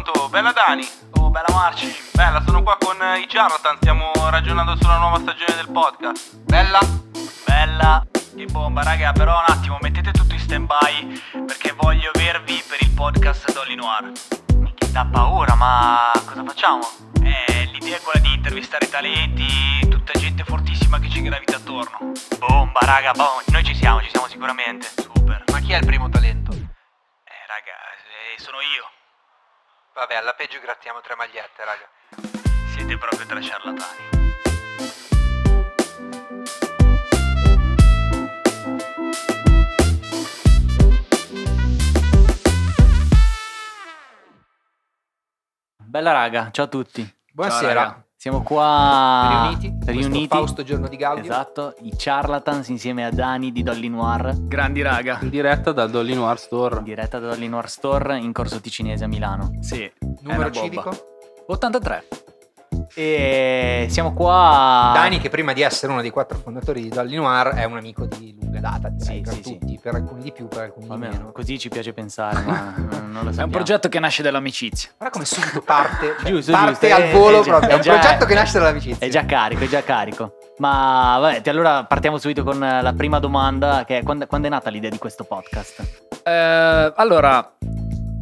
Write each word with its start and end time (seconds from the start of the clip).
pronto? 0.00 0.28
Bella 0.28 0.52
Dani? 0.52 0.88
Oh, 1.18 1.30
bella 1.30 1.48
Marci? 1.50 1.94
Bella, 2.12 2.42
sono 2.44 2.62
qua 2.62 2.76
con 2.78 2.96
i 3.18 3.26
Charlatan, 3.26 3.76
stiamo 3.76 4.10
ragionando 4.30 4.76
sulla 4.76 4.98
nuova 4.98 5.18
stagione 5.18 5.54
del 5.54 5.70
podcast. 5.70 6.36
Bella? 6.44 6.78
Bella? 7.44 8.06
Che 8.12 8.44
bomba, 8.46 8.82
raga, 8.82 9.12
però 9.12 9.36
un 9.36 9.44
attimo, 9.46 9.78
mettete 9.80 10.12
tutto 10.12 10.34
in 10.34 10.40
stand-by 10.40 11.22
perché 11.46 11.72
voglio 11.72 12.10
avervi 12.14 12.62
per 12.66 12.78
il 12.80 12.90
podcast 12.90 13.52
Dolly 13.52 13.74
Noir. 13.74 14.12
Che 14.74 14.90
dà 14.90 15.06
paura, 15.10 15.54
ma 15.54 16.10
cosa 16.24 16.44
facciamo? 16.44 16.80
Eh, 17.22 17.68
l'idea 17.72 17.96
è 17.96 18.00
quella 18.00 18.20
di 18.20 18.32
intervistare 18.32 18.88
talenti, 18.88 19.86
tutta 19.88 20.12
gente 20.18 20.44
fortissima 20.44 20.98
che 20.98 21.10
ci 21.10 21.20
gravita 21.20 21.56
attorno. 21.56 22.12
Bomba, 22.38 22.80
raga, 22.82 23.12
bomba. 23.12 23.42
Noi 23.48 23.64
ci 23.64 23.74
siamo, 23.74 24.00
ci 24.00 24.08
siamo 24.10 24.26
sicuramente. 24.28 24.88
Super. 24.96 25.44
Ma 25.52 25.60
chi 25.60 25.72
è 25.72 25.78
il 25.78 25.86
primo 25.86 26.08
talento? 26.08 26.52
Eh, 26.52 27.46
raga, 27.46 27.76
eh, 28.34 28.40
sono 28.40 28.58
io. 28.60 28.99
Vabbè, 30.00 30.14
alla 30.14 30.32
peggio 30.32 30.58
grattiamo 30.60 31.02
tre 31.02 31.14
magliette, 31.14 31.62
raga. 31.62 31.86
Siete 32.74 32.96
proprio 32.96 33.26
tre 33.26 33.42
ciarlatani. 33.42 34.08
Bella 45.84 46.12
raga, 46.12 46.50
ciao 46.50 46.64
a 46.64 46.68
tutti. 46.68 47.18
Buonasera. 47.30 47.74
Ciao, 47.74 47.74
raga. 47.74 48.09
Siamo 48.20 48.42
qua 48.42 49.56
Riuniti, 49.58 49.92
riuniti. 49.92 50.26
Fausto 50.28 50.62
giorno 50.62 50.88
di 50.88 50.96
Gaudio. 50.98 51.22
Esatto, 51.22 51.74
i 51.80 51.94
Charlatans 51.96 52.68
insieme 52.68 53.06
a 53.06 53.10
Dani 53.10 53.50
di 53.50 53.62
Dolly 53.62 53.88
Noir, 53.88 54.36
Grandi 54.42 54.82
raga. 54.82 55.20
In 55.22 55.30
diretta 55.30 55.72
dal 55.72 55.88
Dolly 55.88 56.12
Noir 56.12 56.38
Store. 56.38 56.76
in 56.76 56.84
diretta 56.84 57.18
da 57.18 57.28
Dolly 57.28 57.48
Noir 57.48 57.70
Store 57.70 58.18
in 58.18 58.30
Corso 58.32 58.60
Ticinese 58.60 59.04
a 59.04 59.06
Milano. 59.06 59.52
Sì. 59.60 59.90
Numero 60.20 60.50
civico. 60.50 60.90
83. 61.46 62.04
E 62.94 63.86
siamo 63.88 64.12
qua 64.12 64.90
Dani, 64.94 65.18
che 65.20 65.28
prima 65.28 65.52
di 65.52 65.62
essere 65.62 65.92
uno 65.92 66.00
dei 66.00 66.10
quattro 66.10 66.38
fondatori 66.38 66.82
di 66.82 66.88
Dolly 66.88 67.16
Noir, 67.16 67.48
è 67.54 67.64
un 67.64 67.76
amico 67.76 68.04
di 68.06 68.36
lunga 68.40 68.60
data, 68.60 68.88
direi, 68.88 69.16
Sì, 69.16 69.20
per 69.22 69.32
sì, 69.34 69.42
sì. 69.42 69.58
tutti, 69.58 69.78
per 69.80 69.94
alcuni 69.94 70.22
di 70.22 70.32
più, 70.32 70.48
per 70.48 70.62
alcuni 70.62 70.88
di 70.88 70.96
meno. 70.96 71.30
così 71.32 71.58
ci 71.58 71.68
piace 71.68 71.92
pensare, 71.92 72.40
ma 72.42 72.74
non 72.76 73.24
lo 73.24 73.30
È 73.30 73.42
un 73.42 73.50
progetto 73.50 73.88
che 73.88 73.98
nasce 74.00 74.22
dall'amicizia. 74.22 74.90
Guarda 74.96 75.14
come 75.14 75.24
subito 75.24 75.62
parte, 75.62 76.16
cioè, 76.20 76.30
Giusto, 76.30 76.52
parte 76.52 76.88
giusto, 76.88 76.94
al 76.94 77.02
è- 77.02 77.12
volo 77.12 77.40
è 77.40 77.44
già- 77.44 77.50
proprio, 77.50 77.68
è 77.68 77.72
è 77.72 77.76
un 77.76 77.80
già- 77.82 77.98
progetto 77.98 78.24
che 78.26 78.34
nasce 78.34 78.58
dall'amicizia. 78.58 79.06
È 79.06 79.10
già 79.10 79.24
carico, 79.24 79.64
è 79.64 79.68
già 79.68 79.82
carico. 79.82 80.32
Ma 80.58 81.16
vabbè, 81.20 81.48
allora 81.48 81.84
partiamo 81.84 82.18
subito 82.18 82.42
con 82.44 82.58
la 82.58 82.92
prima 82.94 83.18
domanda, 83.18 83.84
che 83.86 83.98
è 83.98 84.02
quando, 84.02 84.26
quando 84.26 84.48
è 84.48 84.50
nata 84.50 84.68
l'idea 84.68 84.90
di 84.90 84.98
questo 84.98 85.24
podcast? 85.24 86.08
Eh, 86.22 86.92
allora, 86.96 87.52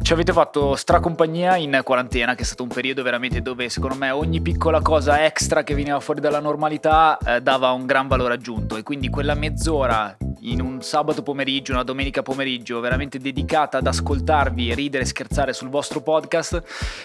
ci 0.09 0.15
avete 0.15 0.33
fatto 0.33 0.75
stracompagnia 0.75 1.55
in 1.57 1.81
quarantena, 1.83 2.33
che 2.33 2.41
è 2.41 2.43
stato 2.43 2.63
un 2.63 2.69
periodo 2.69 3.03
veramente 3.03 3.43
dove 3.43 3.69
secondo 3.69 3.95
me 3.95 4.09
ogni 4.09 4.41
piccola 4.41 4.81
cosa 4.81 5.23
extra 5.23 5.63
che 5.63 5.75
veniva 5.75 5.99
fuori 5.99 6.19
dalla 6.19 6.39
normalità 6.39 7.15
eh, 7.19 7.41
dava 7.41 7.69
un 7.73 7.85
gran 7.85 8.07
valore 8.07 8.33
aggiunto 8.33 8.75
e 8.75 8.81
quindi 8.81 9.09
quella 9.09 9.35
mezz'ora 9.35 10.17
in 10.39 10.61
un 10.61 10.81
sabato 10.81 11.21
pomeriggio, 11.21 11.73
una 11.73 11.83
domenica 11.83 12.23
pomeriggio, 12.23 12.79
veramente 12.79 13.19
dedicata 13.19 13.77
ad 13.77 13.85
ascoltarvi, 13.85 14.73
ridere 14.73 15.03
e 15.03 15.05
scherzare 15.05 15.53
sul 15.53 15.69
vostro 15.69 16.01
podcast, 16.01 16.63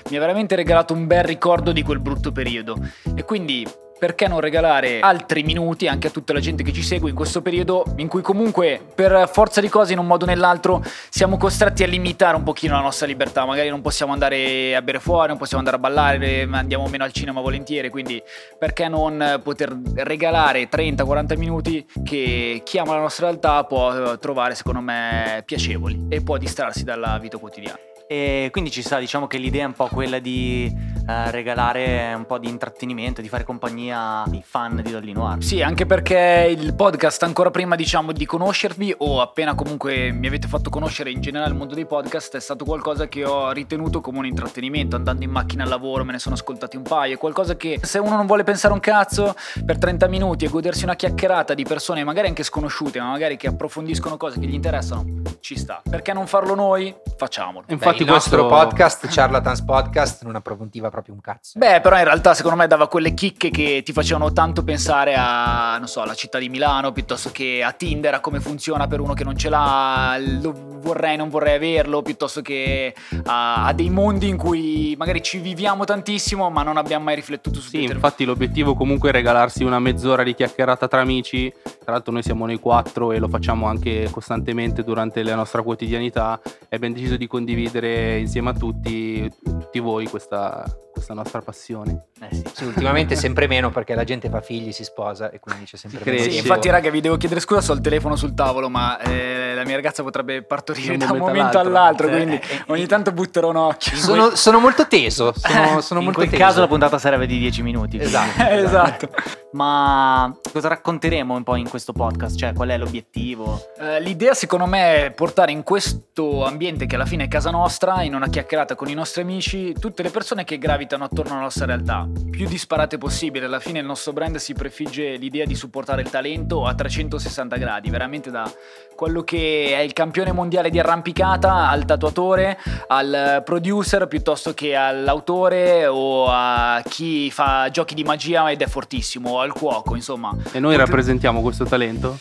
mi 0.08 0.16
ha 0.16 0.20
veramente 0.20 0.54
regalato 0.54 0.94
un 0.94 1.06
bel 1.06 1.24
ricordo 1.24 1.72
di 1.72 1.82
quel 1.82 2.00
brutto 2.00 2.32
periodo. 2.32 2.78
E 3.14 3.22
quindi 3.24 3.68
perché 4.04 4.28
non 4.28 4.40
regalare 4.40 5.00
altri 5.00 5.42
minuti 5.44 5.88
anche 5.88 6.08
a 6.08 6.10
tutta 6.10 6.34
la 6.34 6.38
gente 6.40 6.62
che 6.62 6.74
ci 6.74 6.82
segue 6.82 7.08
in 7.08 7.16
questo 7.16 7.40
periodo 7.40 7.86
in 7.96 8.06
cui 8.06 8.20
comunque 8.20 8.78
per 8.94 9.30
forza 9.32 9.62
di 9.62 9.70
cose 9.70 9.94
in 9.94 9.98
un 9.98 10.06
modo 10.06 10.26
o 10.26 10.28
nell'altro 10.28 10.84
siamo 11.08 11.38
costretti 11.38 11.84
a 11.84 11.86
limitare 11.86 12.36
un 12.36 12.42
pochino 12.42 12.74
la 12.74 12.82
nostra 12.82 13.06
libertà, 13.06 13.46
magari 13.46 13.70
non 13.70 13.80
possiamo 13.80 14.12
andare 14.12 14.76
a 14.76 14.82
bere 14.82 15.00
fuori, 15.00 15.28
non 15.28 15.38
possiamo 15.38 15.64
andare 15.64 15.78
a 15.78 15.80
ballare, 15.80 16.46
andiamo 16.52 16.86
meno 16.88 17.04
al 17.04 17.12
cinema 17.12 17.40
volentieri, 17.40 17.88
quindi 17.88 18.22
perché 18.58 18.88
non 18.88 19.40
poter 19.42 19.74
regalare 19.94 20.68
30-40 20.68 21.38
minuti 21.38 21.86
che 22.04 22.60
chi 22.62 22.76
ama 22.76 22.96
la 22.96 23.00
nostra 23.00 23.28
realtà 23.28 23.64
può 23.64 24.12
eh, 24.12 24.18
trovare 24.18 24.54
secondo 24.54 24.80
me 24.80 25.42
piacevoli 25.46 26.08
e 26.10 26.20
può 26.20 26.36
distrarsi 26.36 26.84
dalla 26.84 27.18
vita 27.18 27.38
quotidiana. 27.38 27.93
E 28.06 28.48
quindi 28.52 28.70
ci 28.70 28.82
sta, 28.82 28.98
diciamo 28.98 29.26
che 29.26 29.38
l'idea 29.38 29.62
è 29.62 29.66
un 29.66 29.72
po' 29.72 29.88
quella 29.88 30.18
di 30.18 30.72
eh, 31.06 31.30
regalare 31.30 32.12
un 32.14 32.26
po' 32.26 32.38
di 32.38 32.48
intrattenimento, 32.48 33.20
di 33.20 33.28
fare 33.28 33.44
compagnia 33.44 34.24
ai 34.24 34.42
fan 34.44 34.80
di 34.82 34.90
Dolly 34.90 35.12
Noir. 35.12 35.42
Sì, 35.42 35.62
anche 35.62 35.86
perché 35.86 36.54
il 36.56 36.74
podcast 36.74 37.22
ancora 37.22 37.50
prima 37.50 37.76
diciamo 37.76 38.12
di 38.12 38.24
conoscervi 38.26 38.94
o 38.98 39.20
appena 39.20 39.54
comunque 39.54 40.10
mi 40.12 40.26
avete 40.26 40.48
fatto 40.48 40.70
conoscere 40.70 41.10
in 41.10 41.20
generale 41.20 41.50
il 41.50 41.56
mondo 41.56 41.74
dei 41.74 41.86
podcast 41.86 42.36
è 42.36 42.40
stato 42.40 42.64
qualcosa 42.64 43.08
che 43.08 43.24
ho 43.24 43.52
ritenuto 43.52 44.00
come 44.00 44.18
un 44.18 44.26
intrattenimento, 44.26 44.96
andando 44.96 45.24
in 45.24 45.30
macchina 45.30 45.62
al 45.62 45.68
lavoro 45.68 46.04
me 46.04 46.12
ne 46.12 46.18
sono 46.18 46.34
ascoltati 46.34 46.76
un 46.76 46.82
paio, 46.82 47.14
è 47.14 47.18
qualcosa 47.18 47.56
che 47.56 47.80
se 47.82 47.98
uno 47.98 48.16
non 48.16 48.26
vuole 48.26 48.44
pensare 48.44 48.74
un 48.74 48.80
cazzo 48.80 49.34
per 49.64 49.78
30 49.78 50.08
minuti 50.08 50.44
e 50.44 50.48
godersi 50.48 50.84
una 50.84 50.96
chiacchierata 50.96 51.54
di 51.54 51.64
persone 51.64 52.04
magari 52.04 52.28
anche 52.28 52.42
sconosciute, 52.42 53.00
ma 53.00 53.10
magari 53.10 53.36
che 53.36 53.48
approfondiscono 53.48 54.16
cose 54.16 54.38
che 54.38 54.46
gli 54.46 54.54
interessano, 54.54 55.04
ci 55.40 55.56
sta. 55.56 55.82
Perché 55.88 56.12
non 56.12 56.26
farlo 56.26 56.54
noi? 56.54 56.94
Facciamolo. 57.16 57.66
Beh, 57.66 57.76
Infatti 57.94 58.02
il 58.02 58.08
nostro 58.08 58.46
questo 58.46 58.64
podcast, 58.64 59.06
Charlatans 59.08 59.62
Podcast, 59.62 60.24
non 60.24 60.34
approfondiva 60.36 60.90
proprio 60.90 61.14
un 61.14 61.20
cazzo. 61.20 61.58
Beh, 61.58 61.80
però 61.80 61.96
in 61.96 62.04
realtà 62.04 62.34
secondo 62.34 62.56
me 62.58 62.66
dava 62.66 62.88
quelle 62.88 63.14
chicche 63.14 63.50
che 63.50 63.82
ti 63.84 63.92
facevano 63.92 64.32
tanto 64.32 64.64
pensare 64.64 65.14
a, 65.16 65.76
non 65.78 65.86
so, 65.86 66.00
alla 66.02 66.14
città 66.14 66.38
di 66.38 66.48
Milano, 66.48 66.92
piuttosto 66.92 67.30
che 67.30 67.62
a 67.62 67.72
Tinder, 67.72 68.14
a 68.14 68.20
come 68.20 68.40
funziona 68.40 68.86
per 68.86 69.00
uno 69.00 69.14
che 69.14 69.24
non 69.24 69.36
ce 69.36 69.48
l'ha, 69.48 70.16
lo 70.40 70.52
vorrei, 70.80 71.16
non 71.16 71.28
vorrei 71.28 71.54
averlo, 71.56 72.02
piuttosto 72.02 72.42
che 72.42 72.94
a, 73.26 73.66
a 73.66 73.72
dei 73.72 73.90
mondi 73.90 74.28
in 74.28 74.36
cui 74.36 74.94
magari 74.98 75.22
ci 75.22 75.38
viviamo 75.38 75.84
tantissimo 75.84 76.50
ma 76.50 76.62
non 76.62 76.76
abbiamo 76.76 77.04
mai 77.04 77.14
riflettuto 77.14 77.60
su 77.60 77.68
Sì, 77.68 77.76
Twitter. 77.78 77.94
infatti 77.94 78.24
l'obiettivo 78.24 78.74
comunque 78.74 79.08
è 79.10 79.12
regalarsi 79.12 79.62
una 79.64 79.78
mezz'ora 79.78 80.22
di 80.22 80.34
chiacchierata 80.34 80.88
tra 80.88 81.00
amici. 81.00 81.52
Tra 81.84 81.92
l'altro 81.92 82.12
noi 82.12 82.22
siamo 82.22 82.46
noi 82.46 82.58
quattro 82.58 83.12
e 83.12 83.18
lo 83.18 83.28
facciamo 83.28 83.66
anche 83.66 84.08
costantemente 84.10 84.82
durante 84.84 85.22
la 85.22 85.34
nostra 85.34 85.62
quotidianità. 85.62 86.40
E 86.68 86.76
abbiamo 86.76 86.94
deciso 86.94 87.16
di 87.16 87.26
condividere 87.26 87.83
insieme 87.88 88.50
a 88.50 88.52
tutti, 88.52 89.30
tutti 89.42 89.78
voi 89.80 90.06
questa, 90.08 90.64
questa 90.92 91.14
nostra 91.14 91.40
passione. 91.40 92.06
Eh 92.20 92.34
sì. 92.34 92.42
Sì, 92.52 92.64
ultimamente 92.64 93.16
sempre 93.16 93.46
meno 93.46 93.70
perché 93.70 93.94
la 93.94 94.04
gente 94.04 94.28
fa 94.28 94.40
figli, 94.40 94.72
si 94.72 94.84
sposa 94.84 95.30
e 95.30 95.40
quindi 95.40 95.64
c'è 95.64 95.76
sempre 95.76 96.00
meno 96.04 96.16
cresce. 96.16 96.30
Sì, 96.30 96.38
infatti, 96.38 96.68
raga, 96.70 96.90
vi 96.90 97.00
devo 97.00 97.16
chiedere 97.16 97.40
scusa, 97.40 97.72
ho 97.72 97.74
il 97.74 97.80
telefono 97.80 98.16
sul 98.16 98.34
tavolo, 98.34 98.68
ma 98.68 98.98
eh, 99.00 99.54
la 99.54 99.64
mia 99.64 99.74
ragazza 99.76 100.02
potrebbe 100.02 100.42
partorire 100.42 100.96
Da 100.96 101.06
da 101.06 101.12
un 101.12 101.18
momento 101.18 101.58
all'altro. 101.58 102.06
all'altro, 102.06 102.08
Eh, 102.08 102.10
quindi 102.10 102.34
eh, 102.36 102.62
ogni 102.68 102.82
eh, 102.82 102.86
tanto 102.86 103.12
butterò 103.12 103.50
un 103.50 103.56
occhio. 103.56 103.96
Sono, 103.96 104.34
sono 104.34 104.58
molto 104.60 104.86
teso, 104.86 105.32
sono, 105.36 105.80
sono 105.80 106.00
in 106.00 106.04
molto 106.06 106.20
quel 106.20 106.30
teso. 106.30 106.42
caso 106.42 106.60
la 106.60 106.68
puntata 106.68 106.98
sarebbe 106.98 107.26
di 107.26 107.38
10 107.38 107.62
minuti. 107.62 107.96
quindi. 107.98 108.04
Esatto. 108.14 108.42
esatto. 108.48 109.08
Ma 109.54 110.36
cosa 110.52 110.66
racconteremo 110.66 111.32
un 111.32 111.44
po' 111.44 111.54
in 111.54 111.68
questo 111.68 111.92
podcast? 111.92 112.36
Cioè, 112.36 112.52
qual 112.52 112.70
è 112.70 112.76
l'obiettivo? 112.76 113.60
Eh, 113.78 114.00
l'idea 114.00 114.34
secondo 114.34 114.66
me 114.66 115.06
è 115.06 115.10
portare 115.12 115.52
in 115.52 115.62
questo 115.62 116.44
ambiente 116.44 116.86
che 116.86 116.96
alla 116.96 117.06
fine 117.06 117.24
è 117.24 117.28
casa 117.28 117.50
nostra, 117.50 118.02
in 118.02 118.16
una 118.16 118.28
chiacchierata 118.28 118.74
con 118.74 118.88
i 118.88 118.94
nostri 118.94 119.22
amici, 119.22 119.72
tutte 119.72 120.02
le 120.02 120.10
persone 120.10 120.42
che 120.42 120.58
gravitano 120.58 121.04
attorno 121.04 121.34
alla 121.34 121.42
nostra 121.42 121.66
realtà, 121.66 122.08
più 122.30 122.48
disparate 122.48 122.98
possibile. 122.98 123.46
Alla 123.46 123.60
fine 123.60 123.78
il 123.78 123.86
nostro 123.86 124.12
brand 124.12 124.36
si 124.36 124.54
prefigge 124.54 125.14
l'idea 125.16 125.44
di 125.44 125.54
supportare 125.54 126.02
il 126.02 126.10
talento 126.10 126.66
a 126.66 126.74
360 126.74 127.56
gradi, 127.56 127.90
veramente 127.90 128.32
da 128.32 128.50
quello 128.94 129.22
che 129.22 129.70
è 129.72 129.80
il 129.80 129.92
campione 129.92 130.32
mondiale 130.32 130.70
di 130.70 130.78
arrampicata 130.78 131.68
al 131.68 131.84
tatuatore, 131.84 132.58
al 132.88 133.42
producer 133.44 134.06
piuttosto 134.08 134.52
che 134.54 134.74
all'autore 134.74 135.86
o 135.86 136.26
a 136.28 136.82
chi 136.88 137.30
fa 137.30 137.68
giochi 137.70 137.94
di 137.94 138.04
magia 138.04 138.50
ed 138.50 138.62
è 138.62 138.66
fortissimo, 138.66 139.43
al 139.44 139.52
cuoco, 139.52 139.94
insomma. 139.94 140.34
E 140.52 140.58
noi 140.58 140.76
rappresentiamo 140.76 141.40
questo 141.40 141.64
talento? 141.64 142.18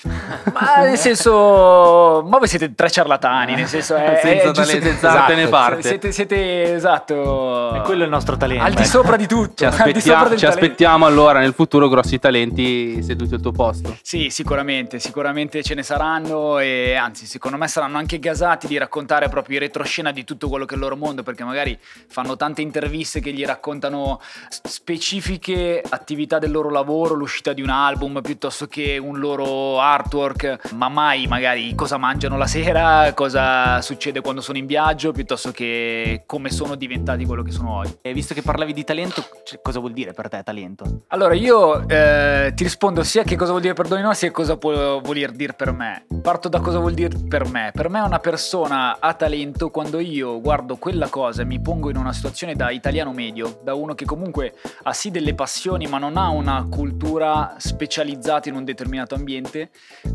Ma 0.53 0.83
nel 0.83 0.97
senso, 0.97 2.23
ma 2.27 2.37
voi 2.37 2.47
siete 2.47 2.75
tre 2.75 2.89
ciarlatani, 2.89 3.55
nel 3.55 3.67
senso 3.67 3.95
è, 3.95 4.19
senza 4.21 4.27
è 4.27 4.51
giusto 4.51 4.61
talento, 4.61 4.85
senza 4.85 5.11
arte 5.11 5.35
né 5.35 5.41
esatto, 5.43 5.57
parte. 5.57 5.81
Siete, 5.81 6.11
siete 6.11 6.73
esatto. 6.75 7.75
E 7.75 7.81
quello 7.81 8.01
è 8.01 8.05
il 8.05 8.11
nostro 8.11 8.37
talento. 8.37 8.63
Al 8.63 8.73
di 8.73 8.81
ecco. 8.81 8.89
sopra 8.89 9.15
di 9.15 9.27
tutto. 9.27 9.55
Ci, 9.55 9.65
aspettiamo, 9.65 10.35
ci 10.35 10.45
aspettiamo 10.45 11.05
allora 11.05 11.39
nel 11.39 11.53
futuro 11.53 11.87
grossi 11.87 12.19
talenti 12.19 13.01
seduti 13.01 13.33
al 13.33 13.41
tuo 13.41 13.51
posto. 13.51 13.97
Sì, 14.01 14.29
sicuramente, 14.29 14.99
sicuramente 14.99 15.63
ce 15.63 15.73
ne 15.73 15.83
saranno 15.83 16.59
e 16.59 16.95
anzi, 16.95 17.25
secondo 17.25 17.57
me 17.57 17.67
saranno 17.67 17.97
anche 17.97 18.19
gasati 18.19 18.67
di 18.67 18.77
raccontare 18.77 19.29
proprio 19.29 19.57
in 19.57 19.63
retroscena 19.63 20.11
di 20.11 20.23
tutto 20.23 20.49
quello 20.49 20.65
che 20.65 20.73
è 20.73 20.77
il 20.77 20.83
loro 20.83 20.95
mondo, 20.95 21.23
perché 21.23 21.43
magari 21.43 21.77
fanno 21.81 22.35
tante 22.35 22.61
interviste 22.61 23.19
che 23.19 23.31
gli 23.31 23.45
raccontano 23.45 24.19
specifiche 24.49 25.81
attività 25.87 26.39
del 26.39 26.51
loro 26.51 26.69
lavoro 26.69 27.12
loro 27.13 27.15
l'uscita 27.15 27.53
di 27.53 27.61
un 27.61 27.69
album 27.69 28.21
piuttosto 28.21 28.65
che 28.65 28.97
un 28.97 29.19
loro 29.19 29.79
artwork, 29.79 30.73
ma 30.73 30.89
mai 30.89 31.27
magari 31.27 31.73
cosa 31.75 31.97
mangiano 31.97 32.37
la 32.37 32.47
sera, 32.47 33.13
cosa 33.13 33.81
succede 33.81 34.21
quando 34.21 34.41
sono 34.41 34.57
in 34.57 34.65
viaggio, 34.65 35.11
piuttosto 35.11 35.51
che 35.51 36.23
come 36.25 36.49
sono 36.49 36.75
diventati 36.75 37.25
quello 37.25 37.43
che 37.43 37.51
sono 37.51 37.77
oggi. 37.77 37.97
E 38.01 38.13
visto 38.13 38.33
che 38.33 38.41
parlavi 38.41 38.73
di 38.73 38.83
talento, 38.83 39.23
cioè, 39.43 39.61
cosa 39.61 39.79
vuol 39.79 39.93
dire 39.93 40.13
per 40.13 40.27
te 40.29 40.41
talento? 40.43 41.03
Allora 41.07 41.33
io 41.33 41.87
eh, 41.87 42.51
ti 42.55 42.63
rispondo 42.63 43.03
sia 43.03 43.23
che 43.23 43.35
cosa 43.35 43.51
vuol 43.51 43.61
dire 43.61 43.73
per 43.73 43.87
Donino 43.87 44.13
sia 44.13 44.31
cosa 44.31 44.57
può 44.57 44.99
voler 44.99 45.31
dire 45.31 45.53
per 45.53 45.71
me. 45.71 46.05
Parto 46.21 46.49
da 46.49 46.59
cosa 46.59 46.79
vuol 46.79 46.93
dire 46.93 47.17
per 47.27 47.47
me. 47.47 47.71
Per 47.73 47.89
me 47.89 47.99
una 48.01 48.19
persona 48.19 48.97
ha 48.99 49.13
talento 49.13 49.69
quando 49.69 49.99
io 49.99 50.41
guardo 50.41 50.77
quella 50.77 51.07
cosa 51.07 51.41
e 51.43 51.45
mi 51.45 51.61
pongo 51.61 51.89
in 51.89 51.97
una 51.97 52.13
situazione 52.13 52.55
da 52.55 52.71
italiano 52.71 53.11
medio, 53.11 53.59
da 53.63 53.73
uno 53.73 53.93
che 53.93 54.05
comunque 54.05 54.55
ha 54.83 54.93
sì 54.93 55.11
delle 55.11 55.35
passioni 55.35 55.87
ma 55.87 55.97
non 55.97 56.17
ha 56.17 56.29
una 56.29 56.65
cultura 56.69 57.02
specializzata 57.57 58.49
in 58.49 58.55
un 58.55 58.63
determinato 58.63 59.15
ambiente, 59.15 59.69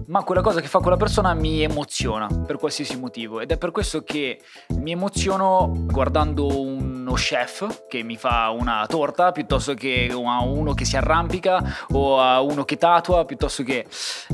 ma 0.06 0.22
quella 0.22 0.40
cosa 0.40 0.60
che 0.60 0.68
fa 0.68 0.78
quella 0.78 0.96
persona 0.96 1.34
mi 1.34 1.62
emoziona 1.62 2.26
per 2.46 2.58
qualsiasi 2.58 2.98
motivo. 2.98 3.40
Ed 3.40 3.50
è 3.50 3.58
per 3.58 3.70
questo 3.70 4.02
che 4.02 4.40
mi 4.76 4.92
emoziono 4.92 5.72
guardando 5.74 6.46
uno 6.60 7.12
chef 7.14 7.86
che 7.88 8.02
mi 8.02 8.16
fa 8.16 8.50
una 8.50 8.86
torta 8.88 9.32
piuttosto 9.32 9.74
che 9.74 10.08
a 10.10 10.42
uno 10.42 10.74
che 10.74 10.84
si 10.84 10.96
arrampica 10.96 11.86
o 11.92 12.20
a 12.20 12.40
uno 12.40 12.64
che 12.64 12.76
tatua 12.76 13.24
piuttosto 13.24 13.62
che 13.62 13.86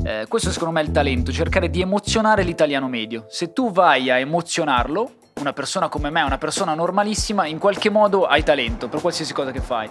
eh, 0.03 0.25
questo 0.27 0.51
secondo 0.51 0.73
me 0.73 0.81
è 0.81 0.83
il 0.83 0.91
talento 0.91 1.31
cercare 1.31 1.69
di 1.69 1.81
emozionare 1.81 2.43
l'italiano 2.43 2.87
medio. 2.87 3.25
Se 3.29 3.53
tu 3.53 3.71
vai 3.71 4.09
a 4.09 4.19
emozionarlo 4.19 5.23
una 5.41 5.51
persona 5.51 5.89
come 5.89 6.09
me, 6.09 6.21
una 6.21 6.37
persona 6.37 6.73
normalissima, 6.73 7.45
in 7.45 7.59
qualche 7.59 7.89
modo 7.89 8.25
hai 8.25 8.41
talento 8.41 8.87
per 8.87 9.01
qualsiasi 9.01 9.33
cosa 9.33 9.51
che 9.51 9.59
fai. 9.59 9.89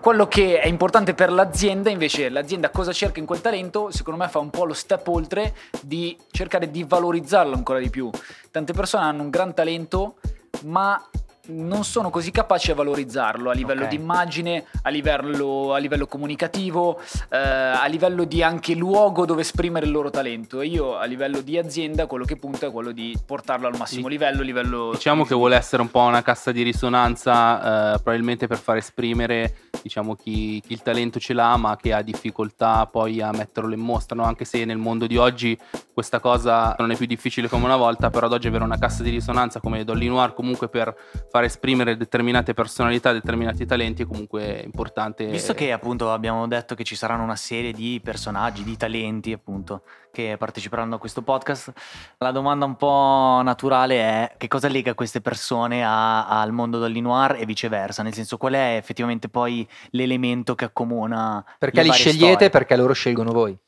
Quello 0.00 0.28
che 0.28 0.60
è 0.60 0.68
importante 0.68 1.14
per 1.14 1.32
l'azienda, 1.32 1.88
invece, 1.88 2.28
l'azienda 2.28 2.68
cosa 2.68 2.92
cerca 2.92 3.18
in 3.18 3.24
quel 3.24 3.40
talento, 3.40 3.90
secondo 3.90 4.22
me 4.22 4.28
fa 4.28 4.38
un 4.38 4.50
po' 4.50 4.66
lo 4.66 4.74
step 4.74 5.08
oltre 5.08 5.54
di 5.80 6.16
cercare 6.30 6.70
di 6.70 6.84
valorizzarlo 6.84 7.54
ancora 7.54 7.78
di 7.78 7.88
più. 7.88 8.10
Tante 8.50 8.74
persone 8.74 9.04
hanno 9.04 9.22
un 9.22 9.30
gran 9.30 9.54
talento, 9.54 10.16
ma 10.64 11.02
non 11.48 11.82
sono 11.82 12.08
così 12.10 12.30
capaci 12.30 12.70
a 12.70 12.74
valorizzarlo 12.74 13.50
a 13.50 13.52
livello 13.52 13.82
Ok. 13.82 13.88
di 13.88 13.96
immagine, 13.96 14.64
a 14.82 14.90
livello, 14.90 15.72
a 15.74 15.78
livello 15.78 16.06
comunicativo, 16.06 17.00
eh, 17.30 17.36
a 17.36 17.84
livello 17.86 18.22
di 18.22 18.44
anche 18.44 18.74
luogo 18.74 19.26
dove 19.26 19.40
esprimere 19.40 19.86
il 19.86 19.90
loro 19.92 20.10
talento. 20.10 20.60
E 20.60 20.66
io 20.66 20.96
a 20.96 21.04
livello 21.04 21.40
di 21.40 21.58
azienda 21.58 22.06
quello 22.06 22.24
che 22.24 22.36
punto 22.36 22.66
è 22.66 22.70
quello 22.70 22.92
di 22.92 23.18
portarlo 23.26 23.66
al 23.66 23.76
massimo 23.76 24.04
Sì. 24.04 24.10
livello, 24.10 24.42
livello 24.42 24.90
Diciamo 24.92 25.24
che 25.24 25.34
vuole 25.34 25.56
essere 25.56 25.82
un 25.82 25.90
po' 25.90 26.00
una 26.02 26.22
cassa 26.22 26.52
di 26.52 26.62
risonanza, 26.62 27.94
eh, 27.94 27.98
probabilmente 28.02 28.46
per 28.46 28.58
far 28.58 28.76
esprimere 28.76 29.56
diciamo, 29.82 30.14
chi, 30.14 30.60
chi 30.64 30.72
il 30.74 30.82
talento 30.82 31.18
ce 31.18 31.32
l'ha, 31.34 31.56
ma 31.56 31.76
che 31.76 31.92
ha 31.92 32.02
difficoltà 32.02 32.86
poi 32.86 33.20
a 33.20 33.32
metterlo 33.32 33.74
in 33.74 33.80
mostra. 33.80 34.14
no? 34.14 34.22
Anche 34.22 34.44
se 34.44 34.64
nel 34.64 34.76
mondo 34.78 35.08
di 35.08 35.16
oggi 35.16 35.58
questa 35.92 36.20
cosa 36.20 36.76
non 36.78 36.92
è 36.92 36.96
più 36.96 37.06
difficile 37.06 37.48
come 37.48 37.64
una 37.64 37.76
volta, 37.76 38.10
però 38.10 38.26
ad 38.26 38.32
oggi 38.32 38.46
avere 38.46 38.62
una 38.62 38.78
cassa 38.78 39.02
di 39.02 39.10
risonanza 39.10 39.58
come 39.58 39.82
Dolly 39.84 40.06
Noir 40.06 40.34
comunque 40.34 40.68
per 40.68 40.94
far 41.32 41.44
esprimere 41.44 41.96
determinate 41.96 42.52
personalità, 42.52 43.10
determinati 43.10 43.64
talenti 43.64 44.02
è 44.02 44.06
comunque 44.06 44.60
importante. 44.64 45.24
Visto 45.24 45.54
che 45.54 45.72
appunto 45.72 46.12
abbiamo 46.12 46.46
detto 46.46 46.74
che 46.74 46.84
ci 46.84 46.94
saranno 46.94 47.22
una 47.22 47.36
serie 47.36 47.72
di 47.72 48.02
personaggi, 48.04 48.62
di 48.62 48.76
talenti 48.76 49.32
appunto 49.32 49.84
che 50.12 50.36
parteciperanno 50.38 50.96
a 50.96 50.98
questo 50.98 51.22
podcast, 51.22 51.72
la 52.18 52.32
domanda 52.32 52.66
un 52.66 52.76
po' 52.76 53.40
naturale 53.42 53.96
è 53.98 54.34
che 54.36 54.46
cosa 54.46 54.68
lega 54.68 54.92
queste 54.92 55.22
persone 55.22 55.82
a- 55.82 56.28
al 56.28 56.52
mondo 56.52 56.78
del 56.78 56.92
e 57.38 57.46
viceversa, 57.46 58.02
nel 58.02 58.12
senso 58.12 58.36
qual 58.36 58.52
è 58.52 58.76
effettivamente 58.76 59.30
poi 59.30 59.66
l'elemento 59.92 60.54
che 60.54 60.66
accomuna 60.66 61.42
Perché 61.58 61.76
le 61.78 61.82
li 61.84 61.88
varie 61.88 62.04
scegliete? 62.04 62.32
storie? 62.32 62.50
Perché 62.50 62.76
loro 62.76 62.92
scelgono 62.92 63.32
voi. 63.32 63.58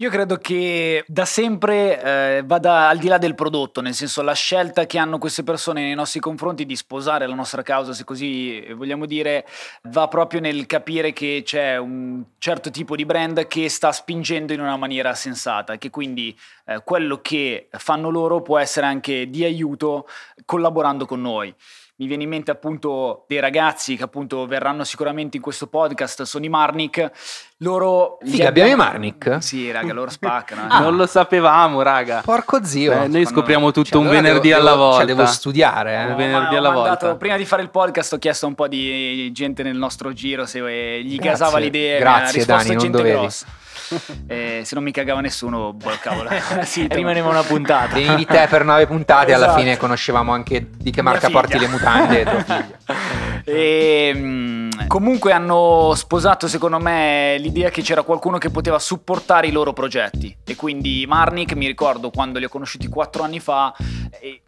Io 0.00 0.10
credo 0.10 0.36
che 0.36 1.02
da 1.08 1.24
sempre 1.24 2.00
eh, 2.00 2.42
vada 2.44 2.86
al 2.86 2.98
di 2.98 3.08
là 3.08 3.18
del 3.18 3.34
prodotto, 3.34 3.80
nel 3.80 3.94
senso 3.94 4.22
la 4.22 4.32
scelta 4.32 4.86
che 4.86 4.96
hanno 4.96 5.18
queste 5.18 5.42
persone 5.42 5.82
nei 5.82 5.96
nostri 5.96 6.20
confronti 6.20 6.64
di 6.64 6.76
sposare 6.76 7.26
la 7.26 7.34
nostra 7.34 7.62
causa, 7.62 7.92
se 7.92 8.04
così 8.04 8.64
vogliamo 8.74 9.06
dire, 9.06 9.44
va 9.88 10.06
proprio 10.06 10.38
nel 10.38 10.66
capire 10.66 11.12
che 11.12 11.42
c'è 11.44 11.78
un 11.78 12.22
certo 12.38 12.70
tipo 12.70 12.94
di 12.94 13.04
brand 13.04 13.48
che 13.48 13.68
sta 13.68 13.90
spingendo 13.90 14.52
in 14.52 14.60
una 14.60 14.76
maniera 14.76 15.16
sensata 15.16 15.78
che 15.78 15.90
quindi 15.90 16.38
eh, 16.66 16.80
quello 16.84 17.20
che 17.20 17.66
fanno 17.72 18.08
loro 18.08 18.40
può 18.40 18.56
essere 18.56 18.86
anche 18.86 19.28
di 19.28 19.42
aiuto 19.42 20.06
collaborando 20.44 21.06
con 21.06 21.20
noi. 21.20 21.52
Mi 22.00 22.06
viene 22.06 22.22
in 22.22 22.28
mente 22.28 22.52
appunto 22.52 23.24
dei 23.26 23.40
ragazzi 23.40 23.96
che 23.96 24.04
appunto 24.04 24.46
verranno 24.46 24.84
sicuramente 24.84 25.36
in 25.36 25.42
questo 25.42 25.66
podcast, 25.66 26.22
sono 26.22 26.44
i 26.44 26.48
Marnik. 26.48 27.10
Loro... 27.56 28.18
li 28.22 28.30
Figa, 28.30 28.46
abbiamo 28.46 28.70
i 28.70 28.76
Marnik? 28.76 29.38
Sì, 29.40 29.68
raga, 29.72 29.92
loro 29.92 30.08
spaccano. 30.08 30.62
eh. 30.62 30.66
Ah. 30.68 30.78
Non 30.88 30.94
lo 30.94 31.06
sapevamo, 31.06 31.82
raga. 31.82 32.20
Porco 32.24 32.62
zio. 32.64 32.92
Eh, 32.92 33.08
noi 33.08 33.26
scopriamo 33.26 33.72
tutto 33.72 33.88
Cioè, 33.88 33.96
un 34.00 34.06
allora 34.06 34.20
venerdì 34.22 34.48
devo- 34.50 34.60
alla 34.60 34.70
devo- 34.70 34.82
volta. 34.84 34.96
Cioè, 34.98 35.06
devo 35.06 35.26
studiare, 35.26 35.92
eh. 35.96 36.04
Un 36.04 36.12
Ho 36.12 36.16
venerdì 36.16 36.54
alla 36.54 36.70
mandato- 36.70 37.06
volta. 37.06 37.18
Prima 37.18 37.36
di 37.36 37.44
fare 37.44 37.62
il 37.62 37.70
podcast 37.70 38.12
ho 38.12 38.18
chiesto 38.18 38.46
un 38.46 38.54
po' 38.54 38.68
di 38.68 39.32
gente 39.32 39.64
nel 39.64 39.76
nostro 39.76 40.12
giro 40.12 40.46
se 40.46 40.60
gli 41.02 41.16
Grazie. 41.16 41.30
casava 41.30 41.58
l'idea. 41.58 41.98
Grazie, 41.98 42.22
ha 42.22 42.30
risposto 42.30 42.52
Dani, 42.52 42.68
non 42.68 42.78
gente 42.78 42.96
dovevi. 42.96 43.18
grossa. 43.18 43.46
Eh, 44.28 44.62
se 44.64 44.74
non 44.74 44.84
mi 44.84 44.92
cagava 44.92 45.20
nessuno, 45.20 45.72
boh, 45.72 45.90
cavolo. 46.00 46.28
sì, 46.64 46.86
rimaneva 46.90 47.28
una 47.28 47.42
puntata. 47.42 47.94
Venivi 47.94 48.26
te 48.26 48.46
per 48.48 48.64
nove 48.64 48.86
puntate, 48.86 49.32
alla 49.32 49.46
Esatto. 49.46 49.60
fine 49.60 49.76
conoscevamo 49.76 50.32
anche 50.32 50.68
di 50.76 50.90
che 50.90 51.02
marca 51.02 51.30
porti 51.30 51.58
le 51.58 51.68
mutande. 51.68 52.22
tua 52.24 52.42
figlia. 52.42 52.76
E, 53.44 54.12
mm, 54.14 54.70
comunque 54.88 55.32
hanno 55.32 55.92
sposato 55.94 56.46
secondo 56.48 56.78
me 56.78 57.36
l'idea 57.38 57.70
che 57.70 57.80
c'era 57.82 58.02
qualcuno 58.02 58.36
che 58.38 58.50
poteva 58.50 58.78
supportare 58.78 59.46
i 59.46 59.52
loro 59.52 59.72
progetti 59.72 60.36
e 60.44 60.54
quindi 60.54 61.04
Marnik 61.06 61.54
mi 61.54 61.66
ricordo 61.66 62.10
quando 62.10 62.38
li 62.38 62.44
ho 62.44 62.48
conosciuti 62.48 62.88
quattro 62.88 63.22
anni 63.22 63.40
fa 63.40 63.74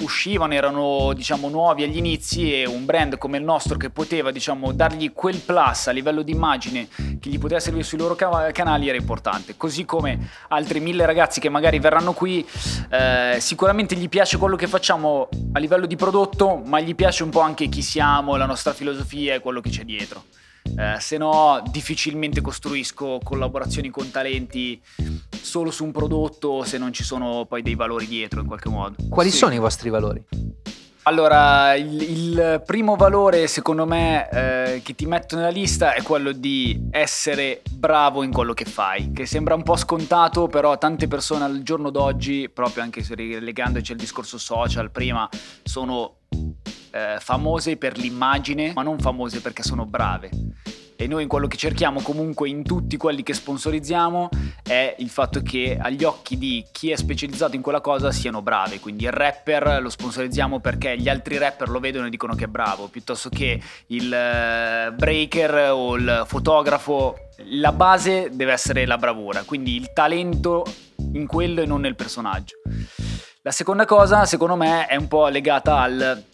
uscivano 0.03 0.55
erano 0.55 1.13
diciamo 1.15 1.49
nuovi 1.49 1.83
agli 1.83 1.97
inizi 1.97 2.53
e 2.53 2.67
un 2.67 2.85
brand 2.85 3.19
come 3.19 3.39
il 3.39 3.45
nostro 3.45 3.77
che 3.77 3.91
poteva 3.91 4.31
diciamo 4.31 4.73
dargli 4.73 5.13
quel 5.13 5.39
plus 5.39 5.87
a 5.89 5.91
livello 5.93 6.23
di 6.23 6.33
immagine 6.33 6.89
che 7.21 7.31
gli 7.31 7.39
poteva 7.39 7.61
servire 7.61 7.85
sui 7.85 7.99
loro 7.99 8.15
canali 8.15 8.89
era 8.89 8.97
importante. 8.97 9.57
Così 9.57 9.85
come 9.85 10.31
altri 10.49 10.81
mille 10.81 11.07
ragazzi 11.07 11.41
che 11.41 11.49
magari 11.49 11.79
verranno 11.79 12.13
qui 12.13 12.47
eh, 12.91 13.37
sicuramente 13.41 13.95
gli 13.97 14.09
piace 14.09 14.37
quello 14.37 14.57
che 14.57 14.67
facciamo 14.67 15.29
a 15.53 15.59
livello 15.59 15.87
di 15.87 15.97
prodotto 15.97 16.57
ma 16.65 16.81
gli 16.81 16.95
piace 16.95 17.23
un 17.23 17.31
po' 17.31 17.41
anche 17.41 17.69
chi 17.69 17.83
siamo 17.83 18.37
la 18.37 18.47
nostra 18.47 18.73
filosofia 18.73 19.35
e 19.35 19.41
quello 19.41 19.61
che 19.61 19.71
c'è 19.71 19.85
dietro. 19.85 20.25
Eh, 20.63 20.97
se 21.01 21.17
no 21.17 21.63
difficilmente 21.71 22.41
costruisco 22.41 23.19
collaborazioni 23.23 23.91
con 23.91 24.11
talenti 24.11 24.81
solo 25.41 25.71
su 25.71 25.85
un 25.85 25.93
prodotto 25.93 26.63
se 26.65 26.79
non 26.79 26.93
ci 26.93 27.03
sono 27.05 27.47
poi 27.47 27.63
dei 27.63 27.75
valori 27.75 28.07
dietro 28.07 28.41
in 28.41 28.47
qualche 28.47 28.69
modo 28.69 28.97
Quali 29.09 29.31
Sì. 29.31 29.37
sono 29.39 29.55
i 29.55 29.59
vostri 29.59 29.89
valori? 29.91 30.25
allora, 31.05 31.75
il, 31.75 32.01
il 32.03 32.63
primo 32.65 32.95
valore 32.95 33.47
secondo 33.49 33.85
me 33.87 34.29
eh, 34.31 34.83
che 34.85 34.95
ti 34.95 35.07
metto 35.07 35.35
nella 35.35 35.49
lista 35.49 35.95
è 35.95 36.03
quello 36.03 36.31
di 36.31 36.89
essere 36.91 37.63
bravo 37.71 38.23
in 38.23 38.31
quello 38.31 38.53
che 38.53 38.65
fai, 38.67 39.11
che 39.13 39.25
sembra 39.27 39.55
un 39.55 39.63
po' 39.63 39.77
scontato, 39.77 40.47
però 40.47 40.77
tante 40.79 41.09
persone 41.09 41.43
al 41.45 41.63
giorno 41.63 41.91
d'oggi, 41.91 42.49
proprio 42.51 42.83
anche 42.83 43.03
se 43.03 43.15
rilegandoci 43.15 43.93
al 43.93 43.99
discorso 43.99 44.39
social 44.39 44.91
prima, 44.93 45.29
sono 45.65 46.19
eh, 46.93 47.17
famose 47.19 47.77
per 47.77 47.97
l'immagine, 47.97 48.73
ma 48.75 48.83
non 48.83 48.99
famose 49.01 49.41
perché 49.41 49.63
sono 49.63 49.87
brave. 49.87 50.29
E 51.01 51.07
noi 51.07 51.27
quello 51.27 51.47
che 51.47 51.57
cerchiamo 51.57 52.03
comunque 52.03 52.51
in 52.51 52.63
tutti 52.63 52.99
quelli 52.99 53.23
che 53.23 53.33
sponsorizziamo 53.33 54.29
è 54.63 54.97
il 54.99 55.09
fatto 55.09 55.41
che 55.41 55.79
agli 55.81 56.05
occhi 56.05 56.37
di 56.37 56.63
chi 56.71 56.91
è 56.91 56.97
specializzato 56.97 57.57
in 57.57 57.63
quella 57.63 57.81
cosa 57.81 58.13
siano 58.13 58.43
brave. 58.43 58.81
Quindi 58.81 59.05
il 59.05 59.11
rapper 59.11 59.81
lo 59.81 59.89
sponsorizziamo 59.89 60.61
perché 60.61 60.99
gli 60.99 61.09
altri 61.09 61.39
rapper 61.39 61.71
lo 61.71 61.81
vedono 61.81 62.05
e 62.05 62.11
dicono 62.11 62.35
che 62.35 62.45
è 62.45 62.49
bravo, 62.49 62.89
piuttosto 62.89 63.31
che 63.31 63.59
il 63.87 64.13
eh, 64.13 64.93
breaker 64.93 65.71
o 65.71 65.97
il 65.97 66.25
fotografo. 66.27 67.17
La 67.53 67.73
base 67.73 68.29
deve 68.31 68.53
essere 68.53 68.85
la 68.85 68.99
bravura, 68.99 69.45
quindi 69.45 69.77
il 69.77 69.95
talento 69.95 70.67
in 71.15 71.27
quello 71.27 71.63
e 71.63 71.67
non 71.67 71.81
nel 71.81 71.97
personaggio. 71.97 72.57
La 73.41 73.53
seconda 73.53 73.87
cosa, 73.87 74.27
secondo 74.27 74.55
me, 74.55 74.85
è 74.85 74.97
un 74.97 75.09
po' 75.09 75.29
legata 75.29 75.79
al 75.79 76.25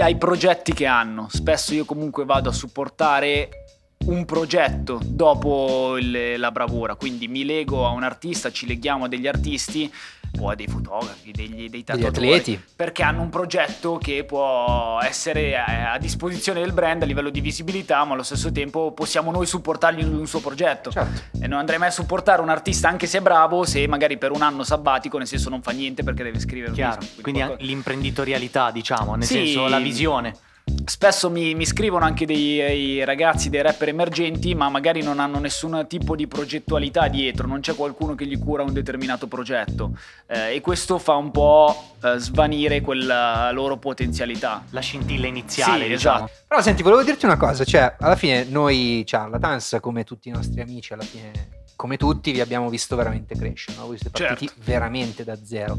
ai 0.00 0.16
progetti 0.16 0.72
che 0.72 0.86
hanno. 0.86 1.28
Spesso 1.30 1.72
io 1.72 1.84
comunque 1.84 2.24
vado 2.24 2.48
a 2.48 2.52
supportare 2.52 3.61
un 4.06 4.24
progetto 4.24 5.00
dopo 5.04 5.96
il- 5.98 6.34
la 6.38 6.50
bravura, 6.50 6.94
quindi 6.94 7.28
mi 7.28 7.44
lego 7.44 7.86
a 7.86 7.90
un 7.90 8.02
artista, 8.02 8.50
ci 8.50 8.66
leghiamo 8.66 9.04
a 9.04 9.08
degli 9.08 9.26
artisti 9.26 9.92
o 10.40 10.48
a 10.48 10.54
dei 10.54 10.66
fotografi, 10.66 11.30
degli, 11.30 11.68
dei 11.68 11.68
Degli 11.68 11.84
tatuatori, 11.84 12.26
atleti. 12.28 12.60
perché 12.74 13.02
hanno 13.02 13.20
un 13.20 13.28
progetto 13.28 13.98
che 13.98 14.24
può 14.24 14.98
essere 15.02 15.56
a 15.58 15.92
a 15.92 15.98
disposizione 15.98 16.60
del 16.60 16.72
brand 16.72 17.02
a 17.02 17.04
livello 17.06 17.28
di 17.28 17.40
visibilità, 17.42 18.02
ma 18.04 18.14
allo 18.14 18.22
stesso 18.22 18.50
tempo 18.50 18.92
possiamo 18.92 19.30
noi 19.30 19.44
supportargli 19.46 20.00
in 20.00 20.14
un 20.14 20.26
suo 20.26 20.40
progetto. 20.40 20.90
Certo. 20.90 21.38
E 21.38 21.46
non 21.46 21.58
andrei 21.58 21.78
mai 21.78 21.88
a 21.88 21.90
supportare 21.90 22.40
un 22.40 22.48
artista 22.48 22.88
anche 22.88 23.06
se 23.06 23.18
è 23.18 23.20
bravo 23.20 23.64
se 23.66 23.86
magari 23.86 24.16
per 24.16 24.30
un 24.32 24.40
anno 24.40 24.64
sabbatico 24.64 25.18
nel 25.18 25.26
senso 25.26 25.50
non 25.50 25.60
fa 25.60 25.72
niente 25.72 26.02
perché 26.02 26.22
deve 26.22 26.38
scrivere 26.40 26.70
un 26.70 26.74
Chiaro. 26.76 27.00
disco, 27.00 27.20
Quindi 27.20 27.40
qualcosa- 27.40 27.60
anche 27.62 27.64
l'imprenditorialità, 27.72 28.70
diciamo, 28.70 29.14
nel 29.16 29.26
Sì. 29.26 29.34
senso 29.34 29.68
la 29.68 29.78
visione. 29.78 30.34
Spesso 30.84 31.30
mi, 31.30 31.54
mi 31.54 31.64
scrivono 31.66 32.04
anche 32.04 32.26
dei, 32.26 32.56
dei 32.56 33.04
ragazzi, 33.04 33.50
dei 33.50 33.62
rapper 33.62 33.88
emergenti, 33.88 34.54
ma 34.54 34.68
magari 34.68 35.02
non 35.02 35.18
hanno 35.20 35.38
nessun 35.38 35.84
tipo 35.88 36.16
di 36.16 36.26
progettualità 36.26 37.08
dietro, 37.08 37.46
non 37.46 37.60
c'è 37.60 37.74
qualcuno 37.74 38.14
che 38.14 38.26
gli 38.26 38.38
cura 38.38 38.62
un 38.62 38.72
determinato 38.72 39.26
progetto 39.26 39.96
eh, 40.26 40.54
e 40.54 40.60
questo 40.60 40.98
fa 40.98 41.14
un 41.14 41.30
po' 41.30 41.94
eh, 42.02 42.18
svanire 42.18 42.80
quella 42.80 43.50
loro 43.52 43.76
potenzialità. 43.78 44.64
La 44.70 44.80
scintilla 44.80 45.26
iniziale, 45.26 45.84
Sì, 45.84 45.88
diciamo. 45.90 46.24
esatto. 46.24 46.32
Però 46.48 46.60
senti, 46.60 46.82
volevo 46.82 47.02
dirti 47.02 47.24
una 47.24 47.36
cosa, 47.36 47.64
cioè, 47.64 47.94
alla 47.98 48.16
fine 48.16 48.44
noi 48.44 49.02
charlatans, 49.06 49.78
come 49.80 50.04
tutti 50.04 50.28
i 50.28 50.32
nostri 50.32 50.60
amici, 50.60 50.92
alla 50.92 51.02
fine, 51.02 51.30
come 51.76 51.96
tutti, 51.96 52.32
vi 52.32 52.40
abbiamo 52.40 52.68
visto 52.68 52.94
veramente 52.96 53.34
crescere, 53.36 53.78
no? 53.78 53.86
Voi 53.86 53.98
siete 53.98 54.16
partiti 54.18 54.46
Certo. 54.48 54.62
veramente 54.64 55.24
da 55.24 55.36
zero. 55.42 55.78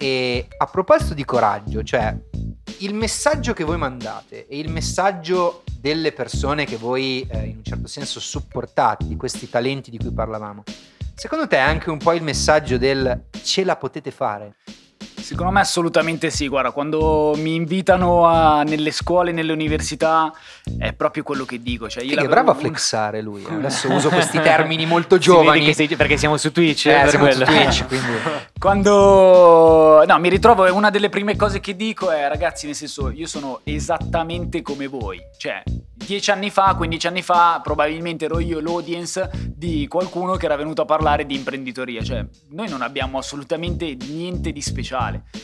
E 0.00 0.46
a 0.56 0.66
proposito 0.66 1.12
di 1.12 1.24
coraggio, 1.24 1.82
cioè, 1.82 2.16
il 2.78 2.94
messaggio 2.94 3.52
che 3.52 3.64
voi 3.64 3.76
mandate 3.78 4.46
e 4.46 4.58
il 4.60 4.70
messaggio 4.70 5.64
delle 5.80 6.12
persone 6.12 6.66
che 6.66 6.76
voi 6.76 7.26
eh, 7.28 7.46
in 7.46 7.56
un 7.56 7.64
certo 7.64 7.88
senso 7.88 8.20
supportate, 8.20 9.08
di 9.08 9.16
questi 9.16 9.50
talenti 9.50 9.90
di 9.90 9.98
cui 9.98 10.12
parlavamo, 10.12 10.62
secondo 11.16 11.48
te 11.48 11.56
è 11.56 11.60
anche 11.60 11.90
un 11.90 11.98
po' 11.98 12.12
il 12.12 12.22
messaggio 12.22 12.78
del 12.78 13.24
ce 13.42 13.64
la 13.64 13.74
potete 13.74 14.12
fare? 14.12 14.54
Secondo 14.98 15.52
me 15.52 15.60
assolutamente 15.60 16.30
sì, 16.30 16.48
guarda, 16.48 16.70
quando 16.70 17.34
mi 17.36 17.54
invitano 17.54 18.26
a- 18.26 18.62
nelle 18.62 18.90
scuole, 18.90 19.30
nelle 19.30 19.52
università, 19.52 20.32
è 20.78 20.92
proprio 20.94 21.22
quello 21.22 21.44
che 21.44 21.60
dico. 21.62 21.88
Cioè, 21.88 22.02
io 22.02 22.16
Che 22.16 22.26
bravo 22.26 22.50
a 22.50 22.54
un- 22.54 22.58
flexare 22.60 23.20
lui. 23.20 23.44
eh. 23.48 23.52
Adesso 23.54 23.88
uso 23.92 24.08
questi 24.08 24.40
termini 24.40 24.86
molto 24.86 25.18
giovani. 25.18 25.72
sei- 25.74 25.94
perché 25.96 26.16
siamo 26.16 26.36
su 26.38 26.50
Twitch. 26.50 26.86
Eh, 26.86 26.92
per 27.00 27.08
siamo 27.10 27.30
su 27.30 27.36
quello. 27.38 27.44
Twitch, 27.52 27.86
quindi... 27.86 28.06
Quando 28.58 30.04
no, 30.06 30.18
mi 30.18 30.28
ritrovo 30.28 30.66
e 30.66 30.70
una 30.70 30.90
delle 30.90 31.08
prime 31.10 31.36
cose 31.36 31.60
che 31.60 31.76
dico 31.76 32.10
è 32.10 32.26
ragazzi, 32.28 32.66
nel 32.66 32.74
senso, 32.74 33.10
io 33.10 33.26
sono 33.26 33.60
esattamente 33.64 34.62
come 34.62 34.86
voi. 34.86 35.20
Cioè, 35.36 35.62
dieci 35.94 36.30
anni 36.30 36.50
fa, 36.50 36.74
15 36.74 37.06
anni 37.06 37.22
fa, 37.22 37.60
probabilmente 37.62 38.24
ero 38.24 38.38
io 38.40 38.60
l'audience 38.60 39.30
di 39.54 39.86
qualcuno 39.88 40.36
che 40.36 40.46
era 40.46 40.56
venuto 40.56 40.82
a 40.82 40.84
parlare 40.86 41.26
di 41.26 41.34
imprenditoria. 41.36 42.02
Cioè, 42.02 42.24
noi 42.50 42.68
non 42.68 42.82
abbiamo 42.82 43.18
assolutamente 43.18 43.94
niente 44.08 44.50
di 44.52 44.60
speciale. 44.62 44.86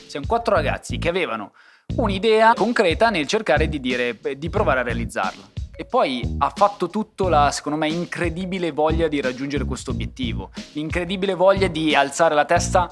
Siamo 0.07 0.27
quattro 0.27 0.55
ragazzi 0.55 0.99
che 0.99 1.09
avevano 1.09 1.53
un'idea 1.97 2.55
concreta 2.55 3.11
nel 3.11 3.27
cercare 3.27 3.69
di 3.69 3.81
dire 3.81 4.19
di 4.37 4.51
provare 4.51 4.81
a 4.81 4.83
realizzarla. 4.83 5.43
E 5.77 5.85
poi 5.85 6.37
ha 6.39 6.53
fatto 6.55 6.89
tutto 6.89 7.29
la, 7.29 7.51
secondo 7.51 7.79
me, 7.79 7.89
incredibile 7.89 8.71
voglia 8.71 9.09
di 9.09 9.21
raggiungere 9.21 9.65
questo 9.65 9.91
obiettivo, 9.91 10.51
l'incredibile 10.73 11.35
voglia 11.35 11.67
di 11.67 11.95
alzare 11.95 12.35
la 12.35 12.45
testa 12.45 12.89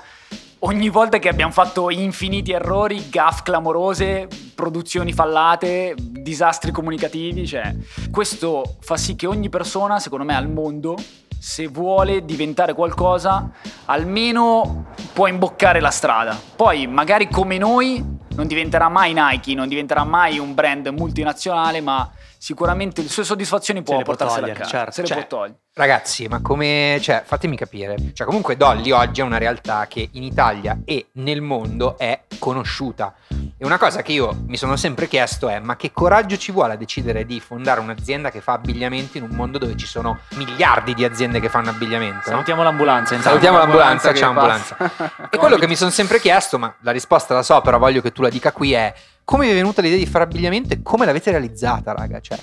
ogni 0.64 0.88
volta 0.88 1.18
che 1.18 1.28
abbiamo 1.28 1.52
fatto 1.52 1.90
infiniti 1.90 2.52
errori, 2.52 3.08
gaff 3.08 3.42
clamorose, 3.42 4.28
produzioni 4.54 5.12
fallate, 5.12 5.94
disastri 5.96 6.70
comunicativi, 6.70 7.46
cioè 7.46 7.74
questo 8.10 8.76
fa 8.80 8.96
sì 8.96 9.16
che 9.16 9.26
ogni 9.26 9.48
persona, 9.48 9.98
secondo 9.98 10.24
me, 10.24 10.34
al 10.34 10.48
mondo, 10.48 10.96
se 11.42 11.66
vuole 11.66 12.24
diventare 12.24 12.72
qualcosa, 12.72 13.50
almeno 13.86 14.84
può 15.12 15.26
imboccare 15.26 15.80
la 15.80 15.90
strada. 15.90 16.38
Poi, 16.54 16.86
magari 16.86 17.28
come 17.28 17.58
noi, 17.58 18.00
non 18.36 18.46
diventerà 18.46 18.88
mai 18.88 19.12
Nike, 19.12 19.52
non 19.52 19.66
diventerà 19.66 20.04
mai 20.04 20.38
un 20.38 20.54
brand 20.54 20.86
multinazionale, 20.86 21.80
ma 21.80 22.08
sicuramente 22.38 23.02
le 23.02 23.08
sue 23.08 23.24
soddisfazioni 23.24 23.82
può 23.82 23.96
le 23.96 24.04
può 24.04 24.14
portarsele 24.14 24.52
a 24.52 24.54
casa. 24.54 24.70
certo. 24.70 24.92
Se 24.92 25.00
le 25.00 25.06
Cioè, 25.08 25.16
può 25.26 25.38
togliere. 25.38 25.60
Ragazzi, 25.74 26.28
ma 26.28 26.42
come, 26.42 26.98
cioè, 27.00 27.22
fatemi 27.24 27.56
capire. 27.56 27.96
Cioè, 28.12 28.26
comunque 28.26 28.58
Dolly 28.58 28.90
oggi 28.90 29.22
è 29.22 29.24
una 29.24 29.38
realtà 29.38 29.86
che 29.88 30.06
in 30.12 30.22
Italia 30.22 30.80
e 30.84 31.06
nel 31.12 31.40
mondo 31.40 31.96
è 31.96 32.24
conosciuta. 32.38 33.14
E 33.56 33.64
una 33.64 33.78
cosa 33.78 34.02
che 34.02 34.12
io 34.12 34.42
mi 34.48 34.58
sono 34.58 34.76
sempre 34.76 35.08
chiesto 35.08 35.48
è: 35.48 35.60
ma 35.60 35.76
che 35.76 35.90
coraggio 35.90 36.36
ci 36.36 36.52
vuole 36.52 36.74
a 36.74 36.76
decidere 36.76 37.24
di 37.24 37.40
fondare 37.40 37.80
un'azienda 37.80 38.30
che 38.30 38.42
fa 38.42 38.52
abbigliamento 38.52 39.16
in 39.16 39.24
un 39.24 39.30
mondo 39.30 39.56
dove 39.56 39.74
ci 39.78 39.86
sono 39.86 40.18
miliardi 40.34 40.92
di 40.92 41.06
aziende 41.06 41.40
che 41.40 41.48
fanno 41.48 41.70
abbigliamento? 41.70 42.16
no? 42.16 42.22
Salutiamo 42.22 42.62
l'ambulanza. 42.62 43.14
intanto. 43.14 43.28
Salutiamo 43.28 43.56
l'ambulanza, 43.56 44.12
L'ambulanza 44.12 44.76
ciao 44.76 44.88
ambulanza. 44.90 45.28
E 45.30 45.38
quello 45.38 45.56
che 45.56 45.66
mi 45.66 45.76
sono 45.76 45.90
sempre 45.90 46.20
chiesto, 46.20 46.58
ma 46.58 46.74
la 46.80 46.90
risposta 46.90 47.32
la 47.32 47.42
so, 47.42 47.62
però 47.62 47.78
voglio 47.78 48.02
che 48.02 48.12
tu 48.12 48.20
la 48.20 48.28
dica 48.28 48.52
qui, 48.52 48.74
è 48.74 48.92
come 49.24 49.46
vi 49.46 49.52
è 49.52 49.54
venuta 49.54 49.80
l'idea 49.80 49.96
di 49.96 50.04
fare 50.04 50.24
abbigliamento 50.24 50.74
e 50.74 50.82
come 50.82 51.06
l'avete 51.06 51.30
realizzata, 51.30 51.94
raga? 51.94 52.20
Cioè, 52.20 52.36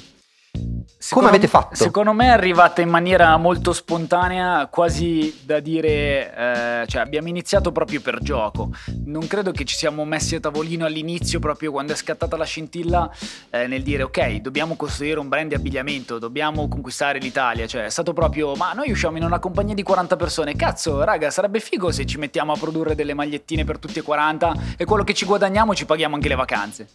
Secondo- 0.97 1.29
avete 1.29 1.47
fatto? 1.47 1.75
Secondo 1.75 2.13
me 2.13 2.25
è 2.25 2.29
arrivata 2.29 2.81
in 2.81 2.89
maniera 2.89 3.35
molto 3.37 3.73
spontanea, 3.73 4.67
quasi 4.67 5.41
da 5.45 5.59
dire, 5.59 6.33
eh, 6.35 6.87
cioè 6.87 7.01
abbiamo 7.01 7.27
iniziato 7.29 7.71
proprio 7.71 8.01
per 8.01 8.19
gioco. 8.21 8.71
Non 9.05 9.25
credo 9.27 9.51
che 9.51 9.63
ci 9.63 9.75
siamo 9.75 10.03
messi 10.05 10.35
a 10.35 10.39
tavolino 10.39 10.85
all'inizio, 10.85 11.39
proprio 11.39 11.71
quando 11.71 11.93
è 11.93 11.95
scattata 11.95 12.35
la 12.37 12.43
scintilla, 12.43 13.09
eh, 13.49 13.67
nel 13.67 13.81
dire 13.81 14.03
ok, 14.03 14.35
dobbiamo 14.37 14.75
costruire 14.75 15.19
un 15.19 15.29
brand 15.29 15.49
di 15.49 15.55
abbigliamento, 15.55 16.19
dobbiamo 16.19 16.67
conquistare 16.67 17.19
l'Italia. 17.19 17.65
Cioè 17.65 17.85
è 17.85 17.89
stato 17.89 18.13
proprio, 18.13 18.53
ma 18.55 18.73
noi 18.73 18.91
usciamo 18.91 19.17
in 19.17 19.23
una 19.23 19.39
compagnia 19.39 19.73
di 19.73 19.83
40 19.83 20.15
persone, 20.15 20.55
cazzo, 20.55 21.03
raga, 21.03 21.29
sarebbe 21.29 21.59
figo 21.59 21.91
se 21.91 22.05
ci 22.05 22.17
mettiamo 22.17 22.51
a 22.51 22.57
produrre 22.57 22.95
delle 22.95 23.13
magliettine 23.13 23.63
per 23.63 23.79
tutti 23.79 23.99
e 23.99 24.01
40 24.01 24.55
e 24.77 24.85
quello 24.85 25.03
che 25.03 25.13
ci 25.13 25.25
guadagniamo 25.25 25.73
ci 25.73 25.85
paghiamo 25.85 26.15
anche 26.15 26.27
le 26.27 26.35
vacanze. 26.35 26.87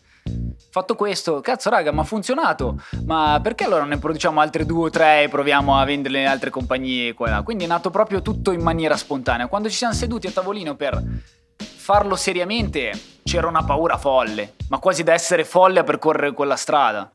Fatto 0.71 0.97
questo, 0.97 1.41
cazzo 1.41 1.71
raga, 1.71 1.93
ma 1.93 2.03
ha 2.03 2.05
funzionato. 2.05 2.81
Ma 3.05 3.39
perché 3.43 3.65
allora 3.65 3.85
ne 3.85 3.99
produciamo 3.99 4.41
altre 4.41 4.67
due 4.67 4.87
o 4.87 4.91
tre 4.91 5.25
e 5.25 5.29
proviamo 5.29 5.79
a 5.79 5.85
venderle 5.85 6.21
in 6.21 6.27
altre 6.27 6.51
compagnie 6.51 7.09
e 7.11 7.15
là? 7.19 7.43
Quindi 7.43 7.65
è 7.65 7.67
nato 7.67 7.91
proprio 7.91 8.23
tutto 8.23 8.51
in 8.51 8.63
maniera 8.63 8.97
spontanea. 8.97 9.47
Quando 9.47 9.69
ci 9.69 9.77
siamo 9.77 9.95
seduti 9.95 10.27
a 10.27 10.33
tavolino 10.33 10.75
per 10.75 11.01
farlo 11.57 12.17
seriamente 12.17 12.93
c'era 13.23 13.47
una 13.47 13.63
paura 13.63 13.99
folle, 13.99 14.55
ma 14.69 14.79
quasi 14.79 15.03
da 15.03 15.13
essere 15.13 15.45
folle 15.45 15.81
a 15.81 15.85
percorrere 15.85 16.33
quella 16.33 16.57
strada. 16.57 17.13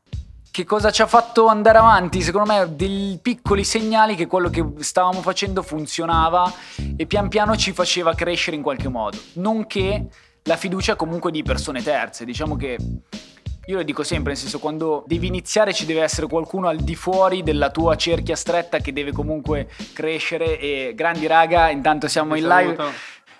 Che 0.52 0.64
cosa 0.64 0.90
ci 0.90 1.02
ha 1.02 1.06
fatto 1.06 1.46
andare 1.46 1.78
avanti? 1.78 2.22
Secondo 2.22 2.52
me 2.52 2.74
dei 2.74 3.18
piccoli 3.22 3.62
segnali 3.62 4.16
che 4.16 4.26
quello 4.26 4.48
che 4.50 4.64
stavamo 4.78 5.20
facendo 5.20 5.62
funzionava 5.62 6.52
e 6.96 7.06
pian 7.06 7.28
piano 7.28 7.56
ci 7.56 7.72
faceva 7.72 8.14
crescere 8.14 8.56
in 8.56 8.62
qualche 8.62 8.88
modo. 8.88 9.16
Nonché 9.34 10.08
la 10.50 10.56
fiducia 10.56 10.96
comunque 10.96 11.30
di 11.30 11.44
persone 11.44 11.80
terze. 11.80 12.24
Diciamo 12.24 12.56
che 12.56 12.76
io 13.66 13.76
lo 13.76 13.84
dico 13.84 14.02
sempre, 14.02 14.32
nel 14.32 14.40
senso 14.40 14.58
quando 14.58 15.04
devi 15.06 15.28
iniziare 15.28 15.72
ci 15.72 15.86
deve 15.86 16.02
essere 16.02 16.26
qualcuno 16.26 16.66
al 16.66 16.78
di 16.78 16.96
fuori 16.96 17.44
della 17.44 17.70
tua 17.70 17.94
cerchia 17.94 18.34
stretta 18.34 18.78
che 18.78 18.92
deve 18.92 19.12
comunque 19.12 19.68
crescere 19.92 20.58
e 20.58 20.92
grandi 20.96 21.28
raga, 21.28 21.70
intanto 21.70 22.08
siamo 22.08 22.34
in 22.34 22.48
live. 22.48 22.76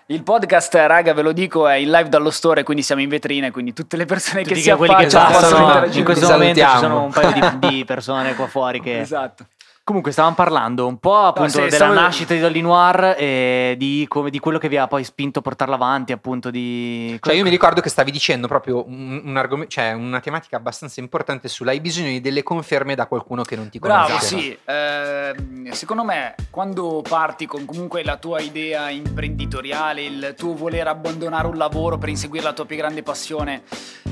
Il 0.07 0.23
podcast, 0.23 0.73
raga, 0.75 1.13
ve 1.13 1.23
lo 1.23 1.33
dico, 1.33 1.67
è 1.67 1.75
in 1.75 1.91
live 1.91 2.09
dallo 2.09 2.31
store, 2.31 2.63
quindi 2.63 2.83
siamo 2.85 3.01
in 3.01 3.09
vetrina, 3.09 3.51
quindi 3.51 3.73
tutte 3.73 3.97
le 3.97 4.07
persone 4.07 4.43
Tutti 4.43 4.55
che 4.55 4.61
si 4.61 4.71
quelli 4.71 4.95
che 4.95 5.07
affacciano 5.07 5.33
possono 5.33 5.41
passano 5.41 5.67
interagire. 5.67 5.99
in 5.99 6.05
questo 6.05 6.31
momento 6.31 6.61
ci 6.61 6.79
sono 6.79 7.03
un 7.03 7.11
paio 7.11 7.59
di, 7.59 7.69
di 7.69 7.85
persone 7.87 8.35
qua 8.35 8.47
fuori 8.47 8.81
che 8.81 9.01
Esatto. 9.01 9.47
Comunque 9.91 10.13
stavamo 10.13 10.37
parlando 10.37 10.87
un 10.87 10.99
po' 10.99 11.17
appunto 11.17 11.51
se- 11.51 11.63
della 11.63 11.75
stavo- 11.75 11.95
nascita 11.95 12.33
di 12.33 12.39
Dolly 12.39 12.61
Noir 12.61 13.17
e 13.19 13.75
di, 13.77 14.07
come- 14.09 14.31
di 14.31 14.39
quello 14.39 14.59
che 14.59 14.69
vi 14.69 14.77
ha 14.77 14.87
poi 14.87 15.03
spinto 15.03 15.41
a 15.41 15.43
portarla 15.43 15.75
avanti, 15.75 16.13
appunto 16.13 16.49
di... 16.49 17.19
Cioè, 17.21 17.35
io 17.35 17.43
mi 17.43 17.51
ricordo 17.51 17.81
che 17.81 17.89
stavi 17.89 18.13
dicendo 18.13 18.47
proprio 18.47 18.87
un, 18.87 19.21
un 19.25 19.37
argom- 19.37 19.67
cioè 19.67 19.91
una 19.91 20.21
tematica 20.21 20.57
abbastanza 20.57 21.01
importante 21.01 21.49
sulla 21.49 21.73
hai 21.73 21.81
bisogno 21.81 22.07
di 22.11 22.21
delle 22.21 22.45
conferme 22.45 22.95
da 22.95 23.07
qualcuno 23.07 23.43
che 23.43 23.57
non 23.57 23.69
ti 23.69 23.81
conosce. 23.81 24.07
Bravo, 24.07 24.25
sì. 24.25 24.57
Ehm, 24.65 25.71
secondo 25.73 26.05
me, 26.05 26.37
quando 26.51 27.03
parti 27.03 27.47
con 27.47 27.65
comunque 27.65 28.05
la 28.05 28.17
tua 28.17 28.39
idea 28.39 28.91
imprenditoriale, 28.91 30.05
il 30.05 30.35
tuo 30.39 30.55
voler 30.55 30.87
abbandonare 30.87 31.49
un 31.49 31.57
lavoro 31.57 31.99
per 31.99 32.11
inseguire 32.11 32.45
la 32.45 32.53
tua 32.53 32.65
più 32.65 32.77
grande 32.77 33.03
passione, 33.03 33.63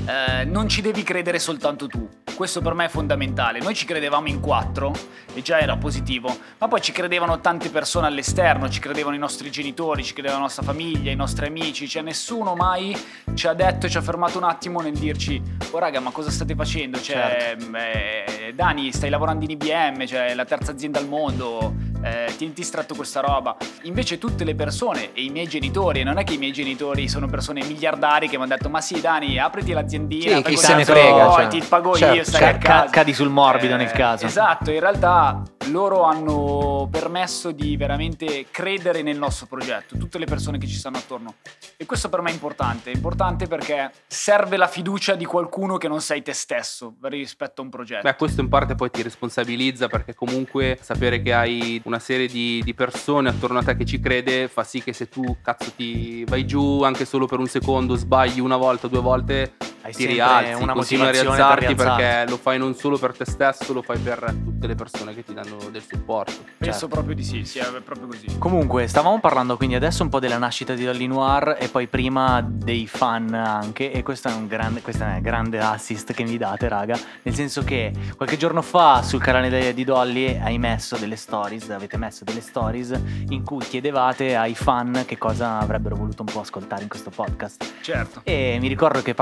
eh, 0.05 0.43
non 0.43 0.67
ci 0.67 0.81
devi 0.81 1.03
credere 1.03 1.39
soltanto 1.39 1.87
tu. 1.87 2.05
Questo 2.35 2.61
per 2.61 2.73
me 2.73 2.85
è 2.85 2.89
fondamentale. 2.89 3.59
Noi 3.59 3.75
ci 3.75 3.85
credevamo 3.85 4.27
in 4.27 4.39
quattro 4.39 4.93
e 5.33 5.41
già 5.41 5.59
era 5.59 5.68
positivo, 5.77 6.35
ma 6.57 6.67
poi 6.67 6.81
ci 6.81 6.91
credevano 6.91 7.39
tante 7.39 7.69
persone 7.69 8.07
all'esterno, 8.07 8.69
ci 8.69 8.79
credevano 8.79 9.15
i 9.15 9.19
nostri 9.19 9.49
genitori, 9.51 10.03
ci 10.03 10.13
credeva 10.13 10.35
la 10.35 10.41
nostra 10.41 10.63
famiglia, 10.63 11.11
i 11.11 11.15
nostri 11.15 11.47
amici, 11.47 11.87
cioè 11.87 12.01
nessuno 12.01 12.55
mai 12.55 12.97
ci 13.33 13.47
ha 13.47 13.53
detto 13.53 13.85
e 13.85 13.89
ci 13.89 13.97
ha 13.97 14.01
fermato 14.01 14.37
un 14.37 14.43
attimo 14.43 14.81
nel 14.81 14.97
dirci 14.97 15.41
"Oh 15.71 15.79
raga, 15.79 15.99
ma 15.99 16.11
cosa 16.11 16.31
state 16.31 16.55
facendo?" 16.55 16.99
Cioè, 16.99 17.55
eh, 17.57 18.53
Dani, 18.53 18.91
stai 18.91 19.09
lavorando 19.09 19.45
in 19.45 19.51
IBM, 19.51 20.05
cioè 20.05 20.33
la 20.33 20.45
terza 20.45 20.71
azienda 20.71 20.99
al 20.99 21.07
mondo, 21.07 21.73
eh, 22.01 22.33
tieniti 22.37 22.63
stretto 22.63 22.95
questa 22.95 23.19
roba. 23.19 23.55
Invece 23.83 24.17
tutte 24.17 24.43
le 24.43 24.55
persone 24.55 25.13
e 25.13 25.23
i 25.23 25.29
miei 25.29 25.47
genitori, 25.47 26.01
e 26.01 26.03
non 26.03 26.17
è 26.17 26.23
che 26.23 26.33
i 26.33 26.37
miei 26.37 26.51
genitori 26.51 27.07
sono 27.07 27.27
persone 27.27 27.63
miliardari 27.65 28.27
che 28.27 28.37
mi 28.37 28.43
hanno 28.43 28.55
detto 28.55 28.69
"Ma 28.69 28.81
sì, 28.81 28.99
Dani, 29.01 29.37
apriti 29.39 29.71
l'aziendina, 29.71 30.37
Sì, 30.37 30.43
chi 30.43 30.57
se 30.57 30.75
ne 30.75 30.85
frega, 30.85 31.25
poi 31.25 31.35
cioè. 31.35 31.47
ti 31.47 31.61
pago 31.67 31.95
Certo, 31.95 32.15
io, 32.15 32.23
stai 32.23 32.39
Ca- 32.41 32.47
a 32.49 32.57
casa". 32.57 32.83
ca- 32.85 32.89
cadi 32.89 33.13
sul 33.13 33.29
morbido 33.29 33.75
nel 33.75 33.91
caso. 33.91 34.25
Esatto, 34.25 34.71
in 34.71 34.79
realtà 34.79 35.41
loro 35.67 36.03
hanno 36.03 36.87
permesso 36.89 37.51
di 37.51 37.77
veramente 37.77 38.45
credere 38.49 39.01
nel 39.01 39.17
nostro 39.17 39.45
progetto, 39.45 39.97
tutte 39.97 40.17
le 40.17 40.25
persone 40.25 40.57
che 40.57 40.65
ci 40.67 40.75
stanno 40.75 40.97
attorno. 40.97 41.35
E 41.77 41.85
questo 41.85 42.09
per 42.09 42.21
me 42.21 42.29
è 42.29 42.33
importante, 42.33 42.91
è 42.91 42.95
importante 42.95 43.47
perché 43.47 43.91
serve 44.07 44.57
la 44.57 44.67
fiducia 44.67 45.15
di 45.15 45.25
qualcuno 45.25 45.77
che 45.77 45.87
non 45.87 46.01
sei 46.01 46.21
te 46.21 46.33
stesso 46.33 46.95
rispetto 47.03 47.61
a 47.61 47.63
un 47.65 47.69
progetto. 47.69 48.01
Beh, 48.01 48.15
questo 48.15 48.41
in 48.41 48.49
parte 48.49 48.75
poi 48.75 48.89
ti 48.89 49.01
responsabilizza 49.01 49.87
perché 49.87 50.13
comunque 50.15 50.77
sapere 50.81 51.21
che 51.21 51.33
hai 51.33 51.79
una 51.89 51.99
serie 51.99 52.27
di, 52.27 52.61
di 52.63 52.73
persone 52.75 53.29
attorno 53.29 53.59
a 53.59 53.63
te 53.63 53.75
che 53.75 53.85
ci 53.85 53.99
crede 53.99 54.47
fa 54.47 54.63
sì 54.63 54.81
che 54.81 54.93
se 54.93 55.09
tu 55.09 55.37
cazzo 55.41 55.71
ti 55.75 56.23
vai 56.25 56.45
giù 56.45 56.83
anche 56.83 57.03
solo 57.03 57.25
per 57.25 57.39
un 57.39 57.47
secondo, 57.47 57.95
sbagli 57.95 58.39
una 58.39 58.57
volta, 58.57 58.87
due 58.87 59.01
volte, 59.01 59.53
Hai 59.81 59.93
ti 59.93 60.05
rialzi, 60.05 60.61
una 60.61 60.73
continui 60.73 61.07
a 61.07 61.11
per 61.11 61.21
rialzarti 61.21 61.65
rialzarti. 61.65 62.01
perché 62.03 62.29
lo 62.29 62.37
fai 62.37 62.57
non 62.57 62.75
solo 62.75 62.97
per 62.97 63.15
te 63.15 63.25
stesso, 63.25 63.71
lo 63.73 63.81
fai 63.81 63.97
per 63.97 64.33
tutte 64.43 64.67
le 64.67 64.75
persone 64.75 65.13
che 65.15 65.23
ti 65.23 65.33
danno 65.33 65.57
del 65.71 65.81
supporto. 65.87 66.33
Penso 66.57 66.79
Certo. 66.79 66.87
proprio 66.87 67.15
di 67.15 67.23
sì, 67.23 67.45
sia 67.45 67.65
proprio 67.83 68.07
così. 68.07 68.37
Comunque, 68.37 68.87
stavamo 68.87 69.19
parlando 69.19 69.55
quindi 69.57 69.75
adesso 69.75 70.03
un 70.03 70.09
po' 70.09 70.19
della 70.19 70.37
nascita 70.37 70.73
di 70.73 70.83
Dolly 70.83 71.07
Noir 71.07 71.55
e 71.59 71.69
poi 71.69 71.87
prima 71.87 72.43
dei 72.45 72.87
fan 72.87 73.33
anche. 73.33 73.91
E 73.91 74.03
questo 74.03 74.27
è 74.27 74.33
un 74.33 74.47
grande, 74.47 74.81
questo 74.81 75.03
è 75.03 75.15
un 75.15 75.21
grande 75.21 75.59
assist 75.59 76.13
che 76.13 76.23
mi 76.23 76.37
date, 76.37 76.67
raga. 76.67 76.97
Nel 77.21 77.33
senso 77.33 77.63
che 77.63 77.93
qualche 78.17 78.37
giorno 78.37 78.61
fa 78.61 79.01
sul 79.01 79.21
canale 79.21 79.73
di 79.73 79.83
Dolly 79.85 80.37
hai 80.41 80.57
messo 80.57 80.97
delle 80.97 81.15
stories, 81.15 81.69
avete 81.69 81.97
messo 81.97 82.23
delle 82.25 82.41
stories 82.41 82.99
in 83.29 83.43
cui 83.43 83.59
chiedevate 83.65 84.35
ai 84.35 84.55
fan 84.55 85.03
che 85.05 85.17
cosa 85.17 85.59
avrebbero 85.59 85.95
voluto 85.95 86.23
un 86.23 86.31
po' 86.31 86.41
ascoltare 86.41 86.83
in 86.83 86.89
questo 86.89 87.09
podcast. 87.09 87.65
Certo. 87.81 88.21
E 88.23 88.57
mi 88.59 88.67
ricordo 88.67 89.01
che 89.01 89.13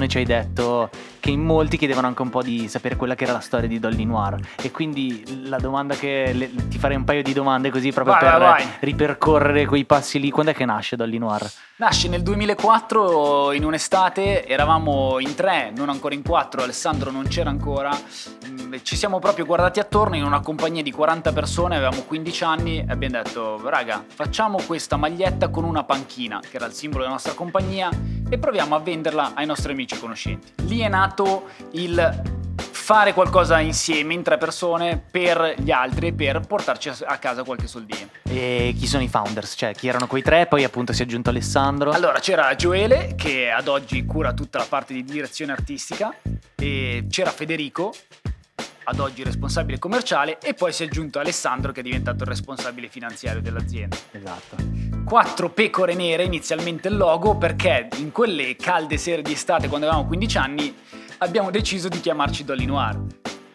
parlandone 0.00 0.08
ci 0.08 0.18
hai 0.18 0.24
detto 0.24 0.90
che 1.20 1.30
in 1.30 1.42
molti 1.44 1.76
chiedevano 1.76 2.06
anche 2.06 2.22
un 2.22 2.30
po' 2.30 2.42
di 2.42 2.66
sapere 2.68 2.96
quella 2.96 3.14
che 3.14 3.24
era 3.24 3.34
la 3.34 3.40
storia 3.40 3.68
di 3.68 3.78
Dolly 3.78 4.04
Noir. 4.04 4.38
E 4.62 4.70
quindi 4.70 5.22
la 5.48 5.58
domanda 5.58 5.94
che 5.94 6.30
le- 6.32 6.50
ti 6.68 6.78
farei 6.78 6.96
un 6.96 7.04
paio 7.04 7.22
di 7.22 7.32
domande 7.34 7.70
così 7.70 7.92
proprio 7.92 8.14
Vai, 8.14 8.22
per 8.22 8.38
vai, 8.38 8.62
vai. 8.64 8.72
ripercorrere 8.80 9.66
quei 9.66 9.84
passi 9.84 10.18
lì. 10.18 10.30
Quando 10.30 10.52
è 10.52 10.54
che 10.54 10.64
nasce 10.64 10.96
Dolly 10.96 11.18
Noir? 11.18 11.48
Nasce 11.76 12.08
nel 12.08 12.22
2004 12.22 13.52
in 13.52 13.64
un'estate, 13.64 14.46
eravamo 14.46 15.18
in 15.18 15.34
tre, 15.34 15.72
non 15.74 15.88
ancora 15.88 16.14
in 16.14 16.22
quattro, 16.22 16.62
Alessandro 16.62 17.10
non 17.10 17.26
c'era 17.28 17.50
ancora, 17.50 17.88
Mm, 18.50 18.74
ci 18.82 18.96
siamo 18.96 19.18
proprio 19.18 19.44
guardati 19.44 19.80
attorno 19.80 20.16
in 20.16 20.24
una 20.24 20.40
compagnia 20.40 20.82
di 20.82 20.90
40 20.92 21.32
persone, 21.32 21.76
avevamo 21.76 22.02
15 22.02 22.44
anni 22.44 22.78
e 22.78 22.84
abbiamo 22.88 23.20
detto 23.22 23.60
raga 23.68 24.04
facciamo 24.06 24.58
questa 24.66 24.96
maglietta 24.96 25.48
con 25.48 25.64
una 25.64 25.84
panchina 25.84 26.40
che 26.40 26.56
era 26.56 26.66
il 26.66 26.72
simbolo 26.72 27.02
della 27.02 27.14
nostra 27.14 27.34
compagnia 27.34 27.90
e 28.28 28.38
proviamo 28.38 28.74
a 28.74 28.78
venderla 28.78 29.32
ai 29.34 29.46
nostri 29.46 29.72
amici 29.72 29.89
e 29.94 29.98
conoscenti. 29.98 30.52
Lì 30.64 30.80
è 30.80 30.88
nato 30.88 31.48
il 31.72 32.38
fare 32.90 33.14
qualcosa 33.14 33.60
insieme 33.60 34.14
in 34.14 34.22
tre 34.24 34.36
persone 34.36 35.00
per 35.10 35.54
gli 35.58 35.70
altri 35.70 36.08
e 36.08 36.12
per 36.12 36.40
portarci 36.40 36.88
a 36.88 36.96
a 37.04 37.18
casa 37.18 37.44
qualche 37.44 37.68
soldino. 37.68 38.08
E 38.24 38.74
chi 38.76 38.86
sono 38.86 39.02
i 39.02 39.08
founders? 39.08 39.54
Cioè, 39.56 39.74
chi 39.74 39.86
erano 39.86 40.08
quei 40.08 40.22
tre? 40.22 40.46
Poi 40.46 40.64
appunto 40.64 40.92
si 40.92 41.02
è 41.02 41.04
aggiunto 41.04 41.30
Alessandro. 41.30 41.92
Allora 41.92 42.18
c'era 42.18 42.52
Gioele 42.56 43.14
che 43.16 43.48
ad 43.48 43.68
oggi 43.68 44.04
cura 44.04 44.32
tutta 44.32 44.58
la 44.58 44.66
parte 44.68 44.92
di 44.92 45.04
direzione 45.04 45.52
artistica 45.52 46.12
e 46.56 47.06
c'era 47.08 47.30
Federico 47.30 47.92
ad 48.90 48.98
oggi 48.98 49.22
responsabile 49.24 49.78
commerciale 49.78 50.38
e 50.42 50.54
poi 50.54 50.72
si 50.72 50.82
è 50.82 50.86
aggiunto 50.86 51.18
Alessandro 51.18 51.72
che 51.72 51.80
è 51.80 51.82
diventato 51.82 52.24
il 52.24 52.28
responsabile 52.28 52.88
finanziario 52.88 53.40
dell'azienda. 53.40 53.96
Esatto. 54.10 54.56
Quattro 55.04 55.50
pecore 55.50 55.94
nere 55.94 56.24
inizialmente 56.24 56.88
il 56.88 56.96
logo 56.96 57.36
perché 57.36 57.88
in 57.96 58.12
quelle 58.12 58.54
calde 58.56 58.96
sere 58.98 59.22
di 59.22 59.32
estate 59.32 59.68
quando 59.68 59.86
avevamo 59.86 60.06
15 60.06 60.38
anni 60.38 60.74
abbiamo 61.18 61.50
deciso 61.50 61.88
di 61.88 62.00
chiamarci 62.00 62.44
Dolly 62.44 62.64
Noir. 62.64 63.00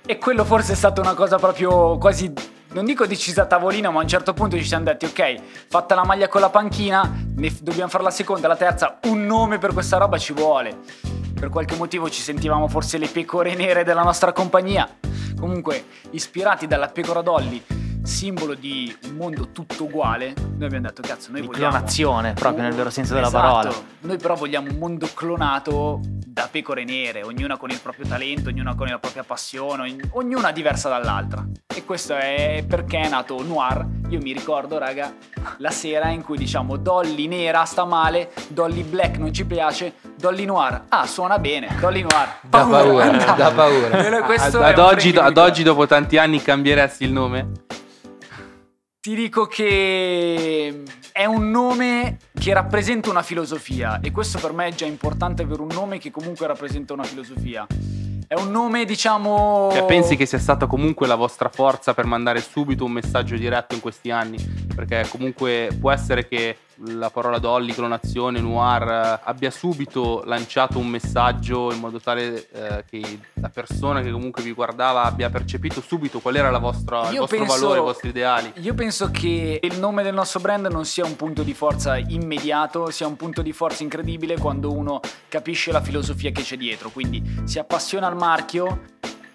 E 0.05 0.17
quello 0.17 0.45
forse 0.45 0.73
è 0.73 0.75
stata 0.75 1.01
una 1.01 1.13
cosa 1.13 1.37
proprio 1.37 1.97
quasi, 1.97 2.31
non 2.75 2.83
dico 2.83 3.07
decisa 3.07 3.43
a 3.43 3.45
tavolino, 3.45 3.89
ma 3.89 3.99
a 3.99 4.01
un 4.01 4.07
certo 4.09 4.33
punto 4.33 4.57
ci 4.57 4.65
siamo 4.65 4.83
detti, 4.83 5.05
ok, 5.05 5.35
fatta 5.69 5.95
la 5.95 6.03
maglia 6.03 6.27
con 6.27 6.41
la 6.41 6.49
panchina, 6.49 7.09
dobbiamo 7.61 7.89
fare 7.89 8.03
la 8.03 8.11
seconda, 8.11 8.49
la 8.49 8.57
terza, 8.57 8.99
un 9.03 9.25
nome 9.25 9.59
per 9.59 9.71
questa 9.71 9.95
roba 9.95 10.17
ci 10.17 10.33
vuole. 10.33 10.79
Per 11.33 11.47
qualche 11.47 11.77
motivo 11.77 12.09
ci 12.09 12.21
sentivamo 12.21 12.67
forse 12.67 12.97
le 12.97 13.07
pecore 13.07 13.55
nere 13.55 13.85
della 13.85 14.03
nostra 14.03 14.33
compagnia. 14.33 14.89
Comunque, 15.39 15.85
ispirati 16.11 16.67
dalla 16.67 16.89
pecora 16.89 17.21
Dolly, 17.21 17.63
simbolo 18.05 18.53
di 18.53 18.95
un 19.05 19.15
mondo 19.15 19.49
tutto 19.51 19.85
uguale, 19.85 20.33
noi 20.37 20.65
abbiamo 20.65 20.87
detto, 20.87 21.01
cazzo, 21.01 21.31
noi 21.31 21.41
Di 21.41 21.47
vogliamo... 21.47 21.71
clonazione, 21.71 22.33
proprio 22.33 22.63
nel 22.63 22.73
vero 22.73 22.89
senso 22.89 23.13
della 23.13 23.27
Esatto. 23.27 23.43
parola. 23.45 23.75
Noi 24.01 24.17
però 24.17 24.35
vogliamo 24.35 24.69
un 24.69 24.77
mondo 24.77 25.09
clonato 25.13 25.99
da 26.03 26.47
pecore 26.51 26.83
nere, 26.83 27.23
ognuna 27.23 27.57
con 27.57 27.69
il 27.71 27.79
proprio 27.79 28.05
talento, 28.05 28.49
ognuna 28.49 28.75
con 28.75 28.87
la 28.87 28.99
propria 28.99 29.23
passione, 29.23 29.81
ogn- 29.83 30.09
ognuna 30.11 30.51
diversa 30.51 30.89
dall'altra. 30.89 31.45
E 31.73 31.83
questo 31.83 32.15
è 32.15 32.63
perché 32.67 32.99
è 32.99 33.09
nato 33.09 33.41
Noir. 33.43 33.85
Io 34.09 34.19
mi 34.21 34.33
ricordo, 34.33 34.77
raga, 34.77 35.13
la 35.57 35.71
sera 35.71 36.09
in 36.09 36.23
cui 36.23 36.37
diciamo 36.37 36.77
Dolly 36.77 37.27
nera 37.27 37.63
sta 37.65 37.85
male, 37.85 38.31
Dolly 38.49 38.83
black 38.83 39.17
non 39.17 39.33
ci 39.33 39.45
piace, 39.45 39.95
Dolly 40.15 40.45
Noir, 40.45 40.83
ah 40.89 41.07
suona 41.07 41.39
bene, 41.39 41.75
Dolly 41.79 42.01
Noir. 42.01 42.35
Da 42.41 42.65
paura, 42.65 43.09
da 43.35 43.51
paura. 43.51 44.09
Noi- 44.09 44.21
questo 44.21 44.57
ad, 44.59 44.63
ad 44.63 44.77
oggi, 44.77 45.09
ad 45.17 45.37
oggi, 45.37 45.63
dopo 45.63 45.87
tanti 45.87 46.17
anni, 46.17 46.39
cambieresti 46.41 47.03
il 47.03 47.11
nome? 47.11 47.49
Ti 49.05 49.13
dico 49.13 49.45
che 49.45 50.81
è 51.11 51.25
un 51.25 51.51
nome 51.51 52.17
che 52.33 52.51
rappresenta 52.55 53.11
una 53.11 53.21
filosofia 53.21 53.99
e 54.01 54.09
questo 54.09 54.39
per 54.39 54.51
me 54.51 54.65
è 54.65 54.73
già 54.73 54.87
importante 54.87 55.43
avere 55.43 55.61
un 55.61 55.67
nome 55.71 55.99
che 55.99 56.09
comunque 56.09 56.47
rappresenta 56.47 56.93
una 56.93 57.03
filosofia. 57.03 57.67
È 58.25 58.33
un 58.33 58.49
nome, 58.49 58.83
diciamo... 58.83 59.69
Cioè, 59.71 59.85
pensi 59.85 60.15
che 60.15 60.25
sia 60.25 60.39
stata 60.39 60.65
comunque 60.65 61.05
la 61.05 61.13
vostra 61.13 61.49
forza 61.49 61.93
per 61.93 62.05
mandare 62.05 62.41
subito 62.41 62.83
un 62.83 62.93
messaggio 62.93 63.35
diretto 63.35 63.75
in 63.75 63.81
questi 63.81 64.09
anni? 64.09 64.39
Perché 64.73 65.05
comunque 65.07 65.69
può 65.79 65.91
essere 65.91 66.27
che 66.27 66.57
la 66.83 67.09
parola 67.09 67.39
Dolly, 67.39 67.73
clonazione, 67.73 68.39
noir 68.39 68.83
eh, 68.83 69.19
abbia 69.23 69.51
subito 69.51 70.23
lanciato 70.25 70.79
un 70.79 70.87
messaggio 70.87 71.71
in 71.71 71.79
modo 71.79 71.99
tale 71.99 72.47
eh, 72.51 72.83
che 72.89 73.19
la 73.33 73.49
persona 73.49 74.01
che 74.01 74.11
comunque 74.11 74.43
vi 74.43 74.51
guardava 74.51 75.03
abbia 75.03 75.29
percepito 75.29 75.81
subito 75.81 76.19
qual 76.19 76.35
era 76.35 76.49
la 76.49 76.57
vostra, 76.57 77.09
il 77.09 77.17
vostro 77.17 77.37
penso- 77.37 77.59
valore, 77.59 77.79
i 77.79 77.83
vostri 77.83 78.09
ideali. 78.09 78.51
Io 78.57 78.73
penso 78.73 79.09
che 79.11 79.59
il 79.61 79.79
nome 79.79 80.03
del 80.03 80.13
nostro 80.13 80.39
brand 80.39 80.67
non 80.67 80.85
sia 80.85 81.05
un 81.05 81.15
punto 81.15 81.43
di 81.43 81.53
forza 81.53 81.97
immediato, 81.97 82.89
sia 82.89 83.07
un 83.07 83.15
punto 83.15 83.41
di 83.41 83.53
forza 83.53 83.83
incredibile 83.83 84.37
quando 84.37 84.71
uno 84.71 84.99
capisce 85.29 85.71
la 85.71 85.81
filosofia 85.81 86.31
che 86.31 86.41
c'è 86.41 86.57
dietro, 86.57 86.89
quindi 86.89 87.41
si 87.45 87.59
appassiona 87.59 88.07
al 88.07 88.15
marchio, 88.15 88.81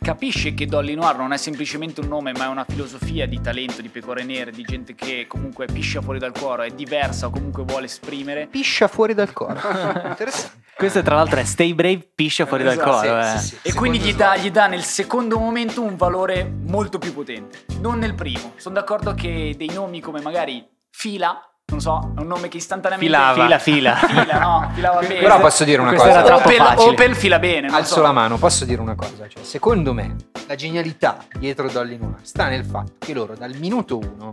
capisce 0.00 0.54
che 0.54 0.66
Dolly 0.66 0.94
Noir 0.94 1.16
non 1.16 1.32
è 1.32 1.36
semplicemente 1.36 2.00
un 2.00 2.08
nome 2.08 2.32
ma 2.32 2.44
è 2.44 2.48
una 2.48 2.64
filosofia 2.66 3.26
di 3.26 3.40
talento, 3.40 3.82
di 3.82 3.88
pecore 3.88 4.24
nere, 4.24 4.50
di 4.50 4.62
gente 4.62 4.94
che 4.94 5.26
comunque 5.28 5.66
piscia 5.66 6.00
fuori 6.00 6.18
dal 6.18 6.32
cuore, 6.32 6.66
è 6.66 6.70
diversa 6.70 7.26
o 7.26 7.30
comunque 7.30 7.64
vuole 7.64 7.86
esprimere. 7.86 8.46
Piscia 8.46 8.88
fuori 8.88 9.14
dal 9.14 9.32
coro. 9.32 9.54
Interessante. 10.06 10.68
Questo 10.76 11.02
tra 11.02 11.14
l'altro 11.16 11.40
è 11.40 11.44
Stay 11.44 11.74
Brave, 11.74 12.08
piscia 12.14 12.46
fuori 12.46 12.62
dal 12.64 12.72
Esatto, 12.72 12.90
coro. 12.90 13.22
sì, 13.22 13.28
eh. 13.34 13.38
sì, 13.38 13.46
sì. 13.46 13.54
E 13.54 13.58
Secondo 13.70 13.78
quindi 13.78 13.98
gli 13.98 14.14
dà, 14.14 14.36
gli 14.36 14.50
dà 14.50 14.66
nel 14.66 14.82
secondo 14.82 15.38
momento 15.38 15.82
un 15.82 15.96
valore 15.96 16.44
molto 16.44 16.98
più 16.98 17.12
potente, 17.12 17.64
non 17.80 17.98
nel 17.98 18.14
primo. 18.14 18.52
Sono 18.56 18.76
d'accordo 18.76 19.12
che 19.14 19.54
dei 19.58 19.70
nomi 19.72 20.00
come 20.00 20.22
magari 20.22 20.66
Fila, 20.90 21.49
non 21.70 21.80
so, 21.80 22.12
è 22.16 22.20
un 22.20 22.26
nome 22.26 22.48
che 22.48 22.56
istantaneamente 22.58 23.14
Filava. 23.14 23.42
Fila, 23.42 23.58
fila. 23.58 23.94
Fila, 24.24 24.38
no, 24.38 24.70
filava 24.74 25.00
bene. 25.00 25.20
Però 25.20 25.40
posso 25.40 25.64
dire 25.64 25.80
una 25.80 25.92
cosa. 25.94 26.24
era 26.24 26.36
Opel, 26.36 26.56
facile. 26.56 26.90
Opel 26.90 27.14
fila 27.16 27.38
bene, 27.38 27.66
non 27.68 27.76
Alzo 27.76 27.94
so. 27.94 28.02
la 28.02 28.12
mano, 28.12 28.36
posso 28.38 28.64
dire 28.64 28.80
una 28.80 28.94
cosa? 28.94 29.28
Cioè, 29.28 29.42
secondo 29.42 29.92
me 29.94 30.16
la 30.46 30.54
genialità 30.54 31.18
dietro 31.38 31.68
Dolly 31.68 31.96
Noir 31.98 32.16
sta 32.22 32.48
nel 32.48 32.64
fatto 32.64 32.92
che 32.98 33.12
loro 33.14 33.34
dal 33.34 33.54
minuto 33.58 33.98
uno, 33.98 34.32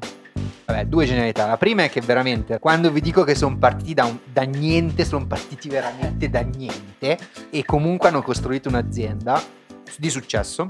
vabbè, 0.66 0.86
due 0.86 1.06
genialità. 1.06 1.46
La 1.46 1.58
prima 1.58 1.84
è 1.84 1.90
che 1.90 2.02
veramente 2.02 2.60
quando 2.60 2.92
vi 2.92 3.02
dico 3.02 3.24
che 3.24 3.36
sono 3.36 3.58
partiti 3.58 3.94
da, 3.94 4.06
un- 4.06 4.18
da 4.26 4.42
niente, 4.44 5.06
sono 5.06 5.26
partiti 5.28 5.70
veramente 5.70 6.30
da 6.30 6.42
niente 6.42 7.18
e 7.50 7.64
comunque 7.66 8.10
hanno 8.10 8.22
costruito 8.22 8.68
un'azienda 8.70 9.42
di 9.98 10.10
successo. 10.10 10.66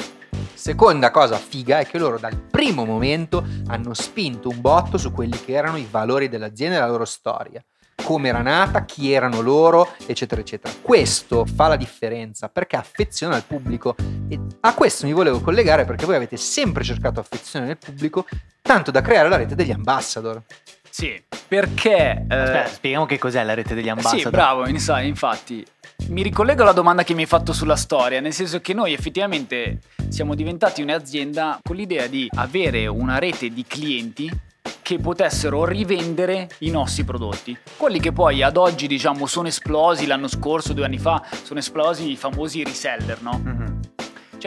Seconda 0.53 1.11
cosa 1.11 1.37
figa 1.37 1.79
è 1.79 1.85
che 1.85 1.97
loro 1.97 2.17
dal 2.17 2.37
primo 2.37 2.85
momento 2.85 3.45
hanno 3.67 3.93
spinto 3.93 4.49
un 4.49 4.61
botto 4.61 4.97
su 4.97 5.11
quelli 5.11 5.39
che 5.39 5.53
erano 5.53 5.77
i 5.77 5.87
valori 5.89 6.29
dell'azienda 6.29 6.77
e 6.77 6.79
la 6.79 6.87
loro 6.87 7.05
storia. 7.05 7.63
Come 8.03 8.29
era 8.29 8.41
nata, 8.41 8.85
chi 8.85 9.11
erano 9.11 9.41
loro, 9.41 9.93
eccetera, 10.05 10.41
eccetera. 10.41 10.73
Questo 10.81 11.45
fa 11.45 11.67
la 11.67 11.75
differenza 11.75 12.47
perché 12.47 12.75
affeziona 12.75 13.35
il 13.35 13.43
pubblico 13.43 13.95
e 14.29 14.39
a 14.61 14.73
questo 14.73 15.05
mi 15.05 15.13
volevo 15.13 15.41
collegare 15.41 15.83
perché 15.83 16.05
voi 16.05 16.15
avete 16.15 16.37
sempre 16.37 16.83
cercato 16.83 17.19
affezione 17.19 17.65
nel 17.65 17.77
pubblico, 17.77 18.25
tanto 18.61 18.91
da 18.91 19.01
creare 19.01 19.29
la 19.29 19.37
rete 19.37 19.55
degli 19.55 19.71
ambassador. 19.71 20.41
Sì, 20.97 21.21
perché... 21.47 22.25
eh, 22.27 22.35
Aspetta, 22.35 22.69
spieghiamo 22.69 23.05
che 23.05 23.19
cos'è 23.19 23.43
la 23.43 23.53
rete 23.53 23.75
degli 23.75 23.87
ambassador. 23.87 24.19
Sì, 24.19 24.29
bravo, 24.31 24.67
infatti. 24.67 25.63
Mi 26.07 26.23
ricollego 26.23 26.63
alla 26.63 26.71
domanda 26.71 27.03
che 27.03 27.13
mi 27.13 27.21
hai 27.21 27.27
fatto 27.27 27.53
sulla 27.53 27.75
storia, 27.75 28.19
nel 28.19 28.33
senso 28.33 28.59
che 28.61 28.73
noi 28.73 28.93
effettivamente 28.93 29.77
siamo 30.09 30.33
diventati 30.33 30.81
un'azienda 30.81 31.59
con 31.61 31.75
l'idea 31.75 32.07
di 32.07 32.27
avere 32.37 32.87
una 32.87 33.19
rete 33.19 33.49
di 33.49 33.63
clienti 33.67 34.27
che 34.81 34.97
potessero 34.97 35.65
rivendere 35.65 36.47
i 36.59 36.71
nostri 36.71 37.03
prodotti. 37.03 37.55
Quelli 37.77 37.99
che 37.99 38.11
poi 38.11 38.41
ad 38.41 38.57
oggi 38.57 38.87
diciamo 38.87 39.27
sono 39.27 39.49
esplosi 39.49 40.07
l'anno 40.07 40.27
scorso, 40.27 40.73
due 40.73 40.85
anni 40.85 40.97
fa, 40.97 41.23
sono 41.43 41.59
esplosi 41.59 42.09
i 42.09 42.15
famosi 42.15 42.63
reseller, 42.63 43.21
no? 43.21 43.39
Mhm. 43.43 43.79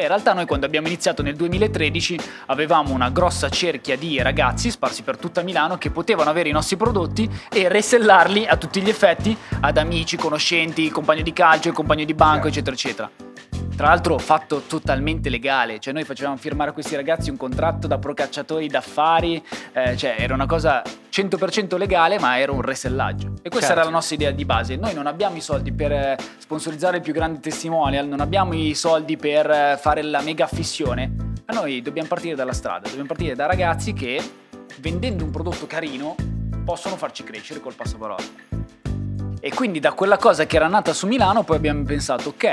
Cioè, 0.00 0.08
in 0.08 0.14
realtà 0.14 0.32
noi 0.32 0.46
quando 0.46 0.64
abbiamo 0.64 0.86
iniziato 0.86 1.20
nel 1.22 1.36
2013 1.36 2.18
avevamo 2.46 2.94
una 2.94 3.10
grossa 3.10 3.50
cerchia 3.50 3.98
di 3.98 4.22
ragazzi 4.22 4.70
sparsi 4.70 5.02
per 5.02 5.18
tutta 5.18 5.42
Milano 5.42 5.76
che 5.76 5.90
potevano 5.90 6.30
avere 6.30 6.48
i 6.48 6.52
nostri 6.52 6.78
prodotti 6.78 7.28
e 7.52 7.68
resellarli 7.68 8.46
a 8.46 8.56
tutti 8.56 8.80
gli 8.80 8.88
effetti 8.88 9.36
ad 9.60 9.76
amici, 9.76 10.16
conoscenti, 10.16 10.88
compagni 10.88 11.22
di 11.22 11.34
calcio, 11.34 11.72
compagni 11.72 12.06
di 12.06 12.14
banco, 12.14 12.48
eccetera, 12.48 12.74
eccetera. 12.74 13.29
Tra 13.80 13.88
l'altro 13.88 14.18
fatto 14.18 14.60
totalmente 14.66 15.30
legale, 15.30 15.78
cioè 15.78 15.94
noi 15.94 16.04
facevamo 16.04 16.36
firmare 16.36 16.68
a 16.68 16.72
questi 16.74 16.96
ragazzi 16.96 17.30
un 17.30 17.38
contratto 17.38 17.86
da 17.86 17.96
procacciatori 17.96 18.68
d'affari, 18.68 19.42
eh, 19.72 19.96
cioè 19.96 20.16
era 20.18 20.34
una 20.34 20.44
cosa 20.44 20.82
100% 21.10 21.78
legale 21.78 22.18
ma 22.18 22.38
era 22.38 22.52
un 22.52 22.60
resellaggio. 22.60 23.36
E 23.40 23.48
questa 23.48 23.68
Certo. 23.68 23.72
era 23.72 23.84
la 23.84 23.90
nostra 23.90 24.16
idea 24.16 24.32
di 24.32 24.44
base. 24.44 24.76
Noi 24.76 24.92
non 24.92 25.06
abbiamo 25.06 25.36
i 25.36 25.40
soldi 25.40 25.72
per 25.72 25.92
eh, 25.92 26.18
sponsorizzare 26.36 26.98
il 26.98 27.02
più 27.02 27.14
grande 27.14 27.40
testimonial, 27.40 28.06
non 28.06 28.20
abbiamo 28.20 28.52
i 28.52 28.74
soldi 28.74 29.16
per 29.16 29.50
eh, 29.50 29.78
fare 29.80 30.02
la 30.02 30.20
mega 30.20 30.44
affissione, 30.44 31.10
ma 31.46 31.54
noi 31.54 31.80
dobbiamo 31.80 32.08
partire 32.08 32.34
dalla 32.34 32.52
strada, 32.52 32.86
dobbiamo 32.86 33.08
partire 33.08 33.34
da 33.34 33.46
ragazzi 33.46 33.94
che 33.94 34.22
vendendo 34.80 35.24
un 35.24 35.30
prodotto 35.30 35.66
carino 35.66 36.16
possono 36.66 36.96
farci 36.98 37.24
crescere 37.24 37.60
col 37.60 37.72
passaparola. 37.72 38.79
E 39.40 39.50
quindi 39.54 39.80
da 39.80 39.92
quella 39.92 40.18
cosa 40.18 40.44
che 40.44 40.56
era 40.56 40.68
nata 40.68 40.92
su 40.92 41.06
Milano 41.06 41.44
poi 41.44 41.56
abbiamo 41.56 41.82
pensato 41.82 42.28
ok, 42.28 42.44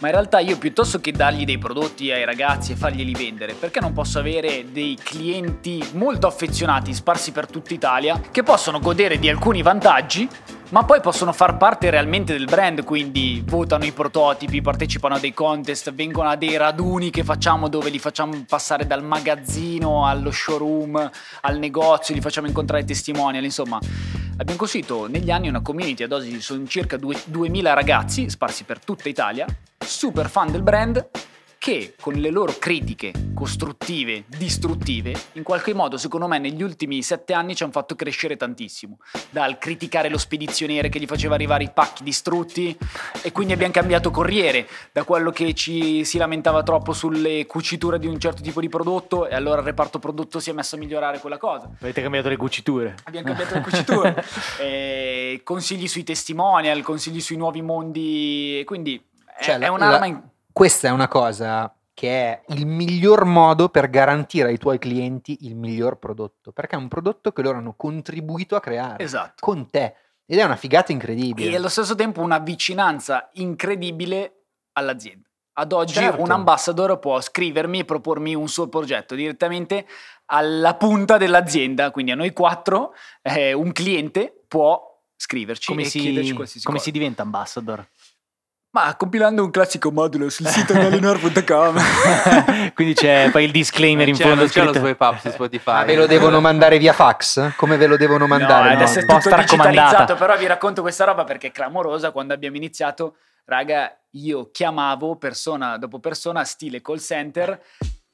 ma 0.00 0.08
in 0.08 0.12
realtà 0.12 0.38
io 0.38 0.58
piuttosto 0.58 1.00
che 1.00 1.10
dargli 1.10 1.44
dei 1.44 1.56
prodotti 1.56 2.12
ai 2.12 2.26
ragazzi 2.26 2.72
e 2.72 2.76
farglieli 2.76 3.14
vendere, 3.14 3.54
perché 3.54 3.80
non 3.80 3.94
posso 3.94 4.18
avere 4.18 4.66
dei 4.70 4.98
clienti 5.02 5.82
molto 5.94 6.26
affezionati 6.26 6.92
sparsi 6.92 7.32
per 7.32 7.46
tutta 7.46 7.72
Italia 7.72 8.20
che 8.30 8.42
possono 8.42 8.80
godere 8.80 9.18
di 9.18 9.30
alcuni 9.30 9.62
vantaggi, 9.62 10.28
ma 10.70 10.84
poi 10.84 11.00
possono 11.00 11.32
far 11.32 11.56
parte 11.56 11.90
realmente 11.90 12.32
del 12.32 12.46
brand, 12.46 12.82
quindi 12.82 13.42
votano 13.46 13.84
i 13.84 13.92
prototipi, 13.92 14.60
partecipano 14.60 15.14
a 15.14 15.18
dei 15.18 15.32
contest, 15.32 15.92
vengono 15.92 16.28
a 16.28 16.36
dei 16.36 16.56
raduni 16.56 17.10
che 17.10 17.22
facciamo 17.22 17.68
dove 17.68 17.88
li 17.88 17.98
facciamo 17.98 18.44
passare 18.48 18.86
dal 18.86 19.04
magazzino 19.04 20.06
allo 20.06 20.32
showroom, 20.32 21.10
al 21.42 21.58
negozio, 21.58 22.14
li 22.14 22.20
facciamo 22.20 22.48
incontrare 22.48 22.84
testimonial, 22.84 23.44
insomma. 23.44 23.78
Abbiamo 24.38 24.58
costruito 24.58 25.06
negli 25.06 25.30
anni 25.30 25.48
una 25.48 25.62
community, 25.62 26.02
ad 26.02 26.12
oggi 26.12 26.40
sono 26.40 26.66
circa 26.66 26.96
due- 26.96 27.20
2000 27.24 27.72
ragazzi 27.72 28.28
sparsi 28.28 28.64
per 28.64 28.80
tutta 28.84 29.08
Italia, 29.08 29.46
super 29.78 30.28
fan 30.28 30.50
del 30.50 30.62
brand, 30.62 31.08
che 31.66 31.96
con 32.00 32.12
le 32.14 32.30
loro 32.30 32.54
critiche 32.60 33.10
costruttive, 33.34 34.22
distruttive, 34.28 35.12
in 35.32 35.42
qualche 35.42 35.74
modo, 35.74 35.96
secondo 35.96 36.28
me, 36.28 36.38
negli 36.38 36.62
ultimi 36.62 37.02
sette 37.02 37.32
anni 37.32 37.56
ci 37.56 37.64
hanno 37.64 37.72
fatto 37.72 37.96
crescere 37.96 38.36
tantissimo. 38.36 38.98
Dal 39.30 39.58
criticare 39.58 40.08
lo 40.08 40.16
spedizioniere 40.16 40.88
che 40.88 41.00
gli 41.00 41.06
faceva 41.06 41.34
arrivare 41.34 41.64
i 41.64 41.70
pacchi 41.74 42.04
distrutti, 42.04 42.78
e 43.20 43.32
quindi 43.32 43.52
abbiamo 43.52 43.72
cambiato 43.72 44.12
corriere, 44.12 44.68
da 44.92 45.02
quello 45.02 45.32
che 45.32 45.54
ci 45.54 46.04
si 46.04 46.18
lamentava 46.18 46.62
troppo 46.62 46.92
sulle 46.92 47.46
cuciture 47.46 47.98
di 47.98 48.06
un 48.06 48.20
certo 48.20 48.42
tipo 48.42 48.60
di 48.60 48.68
prodotto, 48.68 49.26
e 49.26 49.34
allora 49.34 49.58
il 49.58 49.66
reparto 49.66 49.98
prodotto 49.98 50.38
si 50.38 50.50
è 50.50 50.52
messo 50.52 50.76
a 50.76 50.78
migliorare 50.78 51.18
quella 51.18 51.36
cosa. 51.36 51.68
Avete 51.80 52.00
cambiato 52.00 52.28
le 52.28 52.36
cuciture. 52.36 52.94
Abbiamo 53.02 53.26
cambiato 53.26 53.54
le 53.54 53.60
cuciture, 53.62 54.24
Eh, 54.60 55.40
consigli 55.42 55.88
sui 55.88 56.04
testimonial, 56.04 56.80
consigli 56.82 57.20
sui 57.20 57.36
nuovi 57.36 57.60
mondi, 57.60 58.60
e 58.60 58.64
quindi 58.64 59.02
è, 59.36 59.42
Cioè, 59.42 59.54
è 59.56 59.58
la- 59.58 59.72
un'arma 59.72 59.98
la- 59.98 60.06
in- 60.06 60.22
Questa 60.56 60.88
è 60.88 60.90
una 60.90 61.06
cosa 61.06 61.70
che 61.92 62.08
è 62.08 62.42
il 62.54 62.64
miglior 62.64 63.26
modo 63.26 63.68
per 63.68 63.90
garantire 63.90 64.48
ai 64.48 64.56
tuoi 64.56 64.78
clienti 64.78 65.36
il 65.42 65.54
miglior 65.54 65.98
prodotto, 65.98 66.50
perché 66.50 66.76
è 66.76 66.78
un 66.78 66.88
prodotto 66.88 67.30
che 67.30 67.42
loro 67.42 67.58
hanno 67.58 67.74
contribuito 67.76 68.56
a 68.56 68.60
creare 68.60 69.04
Esatto. 69.04 69.34
con 69.40 69.68
te 69.68 69.94
ed 70.24 70.38
è 70.38 70.42
una 70.44 70.56
figata 70.56 70.92
incredibile. 70.92 71.50
E 71.50 71.56
allo 71.56 71.68
stesso 71.68 71.94
tempo 71.94 72.22
una 72.22 72.38
vicinanza 72.38 73.28
incredibile 73.34 74.44
all'azienda. 74.72 75.28
Ad 75.58 75.72
oggi 75.72 75.92
Certo. 75.92 76.22
un 76.22 76.30
ambassador 76.30 76.98
può 77.00 77.20
scrivermi 77.20 77.80
e 77.80 77.84
propormi 77.84 78.34
un 78.34 78.48
suo 78.48 78.70
progetto 78.70 79.14
direttamente 79.14 79.86
alla 80.24 80.74
punta 80.76 81.18
dell'azienda, 81.18 81.90
quindi 81.90 82.12
a 82.12 82.14
noi 82.14 82.32
quattro 82.32 82.94
eh, 83.20 83.52
un 83.52 83.72
cliente 83.72 84.44
può 84.48 84.82
scriverci 85.16 85.66
Come, 85.68 85.82
e 85.82 85.88
chiederci 85.88 86.28
si, 86.28 86.34
qualsiasi 86.34 86.64
come 86.64 86.78
cosa. 86.78 86.90
si 86.90 86.96
diventa 86.96 87.20
ambassador? 87.20 87.86
Ma 88.76 88.94
compilando 88.94 89.42
un 89.42 89.50
classico 89.50 89.90
modulo 89.90 90.28
sul 90.28 90.46
sito 90.48 90.74
galinor.com 90.74 91.78
Quindi 92.74 92.92
c'è 92.92 93.30
poi 93.32 93.44
il 93.44 93.50
disclaimer 93.50 94.06
in 94.06 94.14
C'è- 94.14 94.20
fondo 94.24 94.40
non 94.40 94.48
c'è 94.48 94.60
lo 94.64 94.66
scritto. 94.72 94.84
swipe 94.84 95.02
up 95.04 95.18
su 95.18 95.30
Spotify. 95.30 95.70
Ma 95.72 95.84
ve 95.84 95.94
lo 95.94 96.06
devono 96.06 96.40
mandare 96.40 96.76
via 96.76 96.92
fax? 96.92 97.56
Come 97.56 97.78
ve 97.78 97.86
lo 97.86 97.96
devono 97.96 98.26
mandare? 98.26 98.64
No, 98.64 98.68
No. 98.68 98.76
adesso 98.76 98.98
è 98.98 99.06
tutto 99.06 99.34
digitalizzato, 99.34 100.14
però 100.16 100.36
vi 100.36 100.46
racconto 100.46 100.82
questa 100.82 101.04
roba 101.06 101.24
perché 101.24 101.46
è 101.46 101.52
clamorosa. 101.52 102.10
Quando 102.10 102.34
abbiamo 102.34 102.56
iniziato, 102.56 103.16
raga, 103.46 103.96
io 104.10 104.50
chiamavo 104.52 105.16
persona 105.16 105.78
dopo 105.78 105.98
persona, 105.98 106.44
stile 106.44 106.82
call 106.82 106.98
center. 106.98 107.58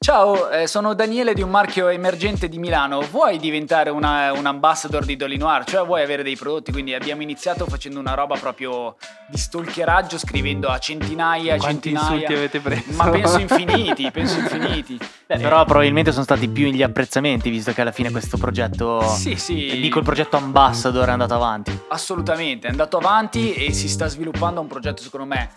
Ciao, 0.03 0.51
eh, 0.51 0.67
sono 0.67 0.95
Daniele 0.95 1.33
di 1.33 1.43
un 1.43 1.51
marchio 1.51 1.87
emergente 1.87 2.49
di 2.49 2.59
Milano. 2.59 3.03
Vuoi 3.03 3.39
diventare 3.39 3.89
una- 3.89 4.33
un 4.33 4.47
ambassador 4.47 5.05
di 5.05 5.15
Dolly 5.15 5.37
Noir? 5.37 5.63
Cioè 5.63 5.87
vuoi 5.87 6.03
avere 6.03 6.25
dei 6.25 6.35
prodotti? 6.35 6.73
Quindi 6.73 6.93
abbiamo 6.93 7.23
iniziato 7.23 7.67
facendo 7.67 8.01
una 8.01 8.15
roba 8.15 8.37
proprio 8.37 8.97
di 9.29 9.39
stalkeraggio, 9.39 10.19
scrivendo 10.19 10.69
a 10.71 10.79
centinaia 10.79 11.55
e 11.55 11.59
Quanti 11.59 11.91
centinaia. 11.91 12.11
insulti 12.15 12.35
avete 12.35 12.59
preso? 12.59 12.83
Ma 12.95 13.11
penso 13.11 13.39
infiniti, 13.39 14.11
penso 14.11 14.41
infiniti. 14.41 14.99
Beh, 15.27 15.39
però 15.39 15.65
probabilmente 15.65 16.11
sono 16.11 16.25
stati 16.25 16.49
più 16.49 16.67
gli 16.71 16.83
apprezzamenti, 16.83 17.49
visto 17.49 17.73
che 17.73 17.81
alla 17.83 17.93
fine 17.93 18.11
questo 18.11 18.37
progetto. 18.39 19.03
Sì, 19.03 19.37
sì. 19.37 19.79
Dico 19.81 19.99
il 19.99 20.05
progetto 20.05 20.37
ambassador 20.37 21.07
è 21.07 21.13
andato 21.13 21.35
avanti. 21.35 21.79
Assolutamente, 21.89 22.67
è 22.67 22.71
andato 22.71 22.97
avanti 22.97 23.55
e 23.55 23.73
si 23.73 23.89
sta 23.89 24.09
sviluppando 24.09 24.61
un 24.61 24.67
progetto 24.67 25.01
secondo 25.01 25.27
me 25.27 25.51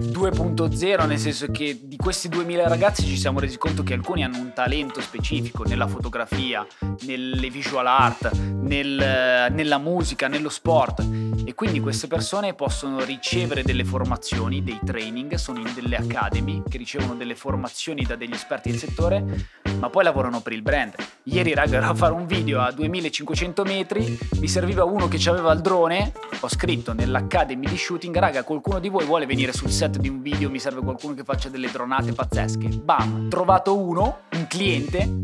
2.0, 0.00 1.06
nel 1.06 1.18
senso 1.18 1.50
che 1.50 1.78
di 1.82 1.96
questi 1.96 2.28
2000 2.28 2.68
ragazzi 2.68 3.04
ci 3.04 3.16
siamo 3.16 3.38
resi 3.38 3.58
conto 3.58 3.82
che 3.82 3.94
alcuni 3.94 4.24
hanno 4.24 4.38
un 4.38 4.52
talento 4.54 5.00
specifico 5.00 5.64
nella 5.64 5.86
fotografia, 5.86 6.66
nelle 7.06 7.50
visual 7.50 7.86
art, 7.86 8.32
nel- 8.32 9.52
nella 9.52 9.78
musica, 9.78 10.28
nello 10.28 10.48
sport 10.48 11.29
e 11.50 11.54
quindi 11.54 11.80
queste 11.80 12.06
persone 12.06 12.54
possono 12.54 13.02
ricevere 13.02 13.64
delle 13.64 13.84
formazioni, 13.84 14.62
dei 14.62 14.78
training, 14.84 15.34
sono 15.34 15.58
in 15.58 15.72
delle 15.74 15.96
academy 15.96 16.62
che 16.68 16.78
ricevono 16.78 17.16
delle 17.16 17.34
formazioni 17.34 18.04
da 18.04 18.14
degli 18.14 18.34
esperti 18.34 18.70
del 18.70 18.78
settore, 18.78 19.48
ma 19.80 19.90
poi 19.90 20.04
lavorano 20.04 20.42
per 20.42 20.52
il 20.52 20.62
brand. 20.62 20.94
Ieri 21.24 21.52
raga 21.52 21.78
ero 21.78 21.88
a 21.88 21.94
fare 21.96 22.12
un 22.12 22.26
video 22.26 22.60
a 22.60 22.70
2500 22.70 23.64
metri, 23.64 24.16
mi 24.38 24.46
serviva 24.46 24.84
uno 24.84 25.08
che 25.08 25.18
aveva 25.28 25.50
il 25.50 25.60
drone, 25.60 26.12
ho 26.38 26.48
scritto 26.48 26.92
nell'academy 26.92 27.66
di 27.66 27.76
shooting, 27.76 28.16
raga 28.16 28.44
qualcuno 28.44 28.78
di 28.78 28.88
voi 28.88 29.04
vuole 29.04 29.26
venire 29.26 29.52
sul 29.52 29.70
set 29.70 29.96
di 29.98 30.08
un 30.08 30.22
video, 30.22 30.50
mi 30.50 30.60
serve 30.60 30.82
qualcuno 30.82 31.14
che 31.14 31.24
faccia 31.24 31.48
delle 31.48 31.68
dronate 31.68 32.12
pazzesche. 32.12 32.68
Bam, 32.68 33.28
trovato 33.28 33.76
uno, 33.76 34.20
un 34.34 34.46
cliente, 34.46 35.18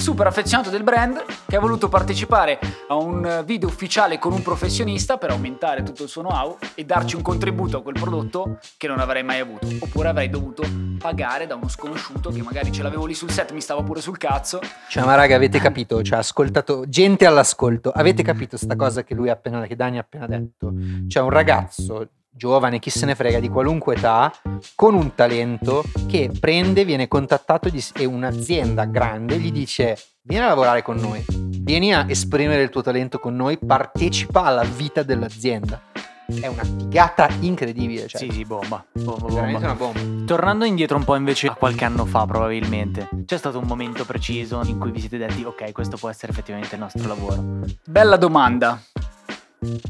super 0.00 0.26
affezionato 0.26 0.70
del 0.70 0.82
brand, 0.82 1.22
che 1.46 1.56
ha 1.56 1.60
voluto 1.60 1.88
partecipare 1.88 2.58
a 2.88 2.94
un 2.94 3.42
video 3.44 3.68
ufficiale 3.68 4.18
con 4.18 4.32
un 4.32 4.42
professionista 4.42 5.18
per 5.18 5.30
aumentare 5.30 5.82
tutto 5.82 6.04
il 6.04 6.08
suo 6.08 6.22
know-how 6.22 6.56
e 6.74 6.84
darci 6.84 7.16
un 7.16 7.22
contributo 7.22 7.78
a 7.78 7.82
quel 7.82 7.94
prodotto 7.98 8.58
che 8.76 8.88
non 8.88 8.98
avrei 8.98 9.22
mai 9.22 9.40
avuto. 9.40 9.68
Oppure 9.78 10.08
avrei 10.08 10.30
dovuto 10.30 10.62
pagare 10.98 11.46
da 11.46 11.54
uno 11.54 11.68
sconosciuto 11.68 12.30
che 12.30 12.42
magari 12.42 12.72
ce 12.72 12.82
l'avevo 12.82 13.06
lì 13.06 13.14
sul 13.14 13.30
set, 13.30 13.52
mi 13.52 13.60
stava 13.60 13.82
pure 13.82 14.00
sul 14.00 14.16
cazzo. 14.16 14.60
Cioè, 14.88 15.04
ma 15.04 15.14
raga, 15.14 15.36
avete 15.36 15.58
capito? 15.58 16.02
Cioè, 16.02 16.18
ascoltato, 16.18 16.88
gente 16.88 17.26
all'ascolto, 17.26 17.90
avete 17.90 18.22
capito 18.22 18.56
sta 18.56 18.76
cosa 18.76 19.04
che 19.04 19.14
lui 19.14 19.28
ha 19.28 19.32
appena, 19.32 19.66
che 19.66 19.76
Dani 19.76 19.98
ha 19.98 20.00
appena 20.00 20.26
detto? 20.26 20.72
Cioè, 21.08 21.22
un 21.22 21.30
ragazzo 21.30 22.08
giovane, 22.30 22.78
chi 22.78 22.90
se 22.90 23.06
ne 23.06 23.14
frega, 23.14 23.40
di 23.40 23.48
qualunque 23.48 23.96
età, 23.96 24.32
con 24.74 24.94
un 24.94 25.14
talento 25.14 25.84
che 26.08 26.30
prende, 26.38 26.84
viene 26.84 27.08
contattato 27.08 27.68
e 27.68 27.82
e 27.94 28.04
un'azienda 28.04 28.84
grande 28.84 29.38
gli 29.38 29.50
dice 29.50 29.98
vieni 30.22 30.44
a 30.44 30.48
lavorare 30.48 30.82
con 30.82 30.96
noi, 30.96 31.24
vieni 31.28 31.94
a 31.94 32.04
esprimere 32.08 32.62
il 32.62 32.70
tuo 32.70 32.82
talento 32.82 33.18
con 33.18 33.34
noi, 33.34 33.58
partecipa 33.58 34.44
alla 34.44 34.62
vita 34.62 35.02
dell'azienda. 35.02 35.82
È 36.26 36.46
una 36.46 36.62
figata 36.62 37.28
incredibile, 37.40 38.06
cioè, 38.06 38.20
sì, 38.20 38.30
sì, 38.30 38.44
bomba. 38.44 38.84
bomba, 38.92 39.26
veramente 39.26 39.66
bomba. 39.66 39.84
una 39.84 39.92
bomba. 39.92 40.24
Tornando 40.24 40.64
indietro 40.64 40.96
un 40.96 41.04
po' 41.04 41.16
invece 41.16 41.48
a 41.48 41.54
qualche 41.54 41.84
anno 41.84 42.04
fa 42.04 42.24
probabilmente, 42.26 43.08
c'è 43.26 43.36
stato 43.36 43.58
un 43.58 43.66
momento 43.66 44.04
preciso 44.04 44.60
in 44.64 44.78
cui 44.78 44.92
vi 44.92 45.00
siete 45.00 45.18
detti 45.18 45.42
ok 45.42 45.72
questo 45.72 45.96
può 45.96 46.08
essere 46.08 46.30
effettivamente 46.30 46.76
il 46.76 46.80
nostro 46.80 47.08
lavoro. 47.08 47.64
Bella 47.84 48.16
domanda. 48.16 48.80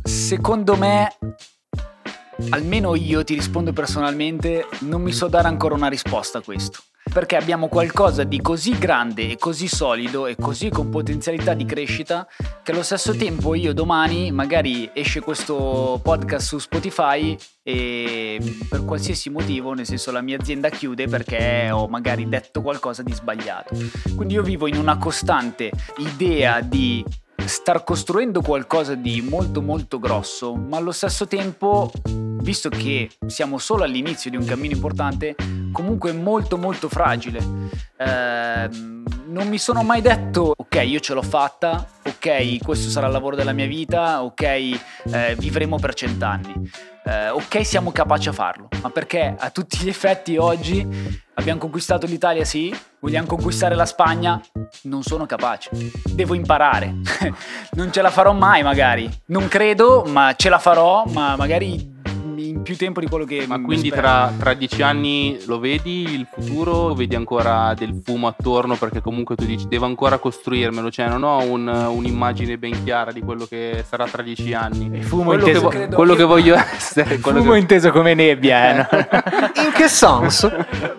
Secondo 0.03 0.77
me, 0.77 1.13
almeno 2.51 2.95
io 2.95 3.23
ti 3.25 3.35
rispondo 3.35 3.73
personalmente, 3.73 4.67
non 4.81 5.03
mi 5.03 5.13
so 5.13 5.29
dare 5.29 5.49
ancora 5.49 5.75
una 5.75 5.89
risposta 5.89 6.39
a 6.39 6.43
questo. 6.43 6.81
Perché 7.13 7.37
abbiamo 7.37 7.69
qualcosa 7.69 8.23
di 8.25 8.41
così 8.41 8.79
grande 8.79 9.31
e 9.31 9.37
così 9.37 9.67
solido 9.69 10.27
e 10.27 10.37
così 10.37 10.69
con 10.69 10.91
potenzialità 10.91 11.55
di 11.55 11.65
crescita 11.65 12.27
che 12.63 12.71
allo 12.71 12.85
stesso 12.85 13.17
tempo 13.17 13.55
io 13.55 13.73
domani 13.73 14.31
magari 14.31 14.89
esce 14.93 15.21
questo 15.21 15.99
podcast 16.03 16.47
su 16.47 16.59
Spotify 16.59 17.37
e 17.63 18.39
per 18.69 18.85
qualsiasi 18.85 19.29
motivo, 19.29 19.73
nel 19.73 19.87
senso 19.87 20.13
la 20.13 20.21
mia 20.21 20.37
azienda 20.39 20.69
chiude 20.69 21.09
perché 21.09 21.71
ho 21.73 21.89
magari 21.89 22.29
detto 22.29 22.63
qualcosa 22.63 23.03
di 23.03 23.13
sbagliato. 23.13 23.75
Quindi 24.15 24.35
io 24.35 24.43
vivo 24.43 24.69
in 24.69 24.77
una 24.77 24.97
costante 24.97 25.73
idea 25.97 26.61
di 26.61 27.05
star 27.45 27.83
costruendo 27.83 28.41
qualcosa 28.43 28.95
di 28.95 29.21
molto 29.23 29.63
molto 29.63 29.99
grosso, 29.99 30.55
ma 30.55 30.77
allo 30.77 30.93
stesso 30.93 31.27
tempo, 31.27 31.91
visto 32.41 32.69
che 32.69 33.11
siamo 33.27 33.59
solo 33.59 33.85
all'inizio 33.85 34.31
di 34.31 34.37
un 34.37 34.45
cammino 34.45 34.75
importante, 34.75 35.35
comunque 35.73 36.13
molto 36.13 36.57
molto 36.57 36.89
fragile. 36.89 37.39
Ehm, 37.99 39.05
non 39.27 39.49
mi 39.49 39.59
sono 39.59 39.83
mai 39.83 40.01
detto 40.01 40.55
ok 40.57 40.83
io 40.85 40.99
ce 41.01 41.15
l'ho 41.15 41.23
fatta, 41.23 41.87
ok 42.05 42.59
questo 42.63 42.91
sarà 42.91 43.07
il 43.07 43.13
lavoro 43.13 43.37
della 43.37 43.53
mia 43.53 43.67
vita, 43.67 44.23
ok 44.23 44.43
eh, 44.43 44.79
vivremo 45.39 45.79
per 45.79 45.95
cent'anni. 45.95 46.71
eh, 47.05 47.29
ok 47.31 47.65
siamo 47.65 47.93
capaci 47.93 48.29
a 48.29 48.33
farlo, 48.33 48.69
ma 48.83 48.91
perché 48.91 49.35
a 49.39 49.51
tutti 49.51 49.79
gli 49.79 49.89
effetti 49.89 50.37
oggi 50.37 50.87
abbiamo 51.35 51.61
conquistato 51.61 52.07
l'Italia 52.07 52.45
sì, 52.45 52.75
vogliamo 52.99 53.27
conquistare 53.27 53.75
la 53.75 53.87
Spagna, 53.87 54.41
non 54.83 55.03
sono 55.03 55.27
capace, 55.27 55.71
devo 56.13 56.35
imparare, 56.35 56.95
non 57.73 57.93
ce 57.93 58.03
la 58.03 58.11
farò 58.11 58.33
mai 58.33 58.63
magari, 58.63 59.09
non 59.27 59.47
credo, 59.49 60.05
ma 60.07 60.35
ce 60.37 60.49
la 60.49 60.59
farò, 60.59 61.05
ma 61.07 61.37
magari 61.37 61.99
più 62.63 62.77
tempo 62.77 63.01
di 63.01 63.07
quello 63.09 63.25
che... 63.25 63.45
Ma 63.47 63.57
mi 63.57 63.65
quindi 63.65 63.91
tra, 63.91 64.33
tra 64.39 64.55
dieci 64.55 64.83
anni 64.83 65.39
lo 65.47 65.59
vedi 65.59 66.03
il 66.15 66.27
futuro? 66.31 66.73
O 66.73 66.95
vedi 66.95 67.15
ancora 67.15 67.75
del 67.75 68.01
fumo 68.05 68.27
attorno? 68.27 68.77
Perché 68.77 69.01
comunque 69.01 69.35
tu 69.37 69.45
dici 69.45 69.67
devo 69.69 69.87
ancora 69.87 70.19
costruirmelo, 70.19 70.91
cioè 70.91 71.09
non 71.09 71.23
ho 71.23 71.43
un- 71.43 71.67
un'immagine 71.69 72.59
ben 72.59 72.83
chiara 72.85 73.13
di 73.13 73.21
quello 73.21 73.47
che 73.47 73.85
sarà 73.89 74.07
tra 74.07 74.23
dieci 74.23 74.53
anni. 74.53 74.91
Il 74.99 75.05
fumo 75.05 75.25
Quello, 75.25 75.43
che, 75.45 75.49
inteso, 75.51 75.65
vo- 75.65 75.71
credo 75.71 75.97
quello 75.97 76.13
che- 76.13 76.19
che 76.19 76.25
voglio 76.25 76.55
essere, 76.57 77.19
quello 77.21 77.39
fumo 77.41 77.53
che- 77.53 77.59
inteso 77.59 77.91
come 77.91 78.15
nebbia, 78.15 78.71
eh, 78.71 78.75
no? 78.75 78.89
In 79.65 79.73
che 79.75 79.89
senso? 79.89 80.53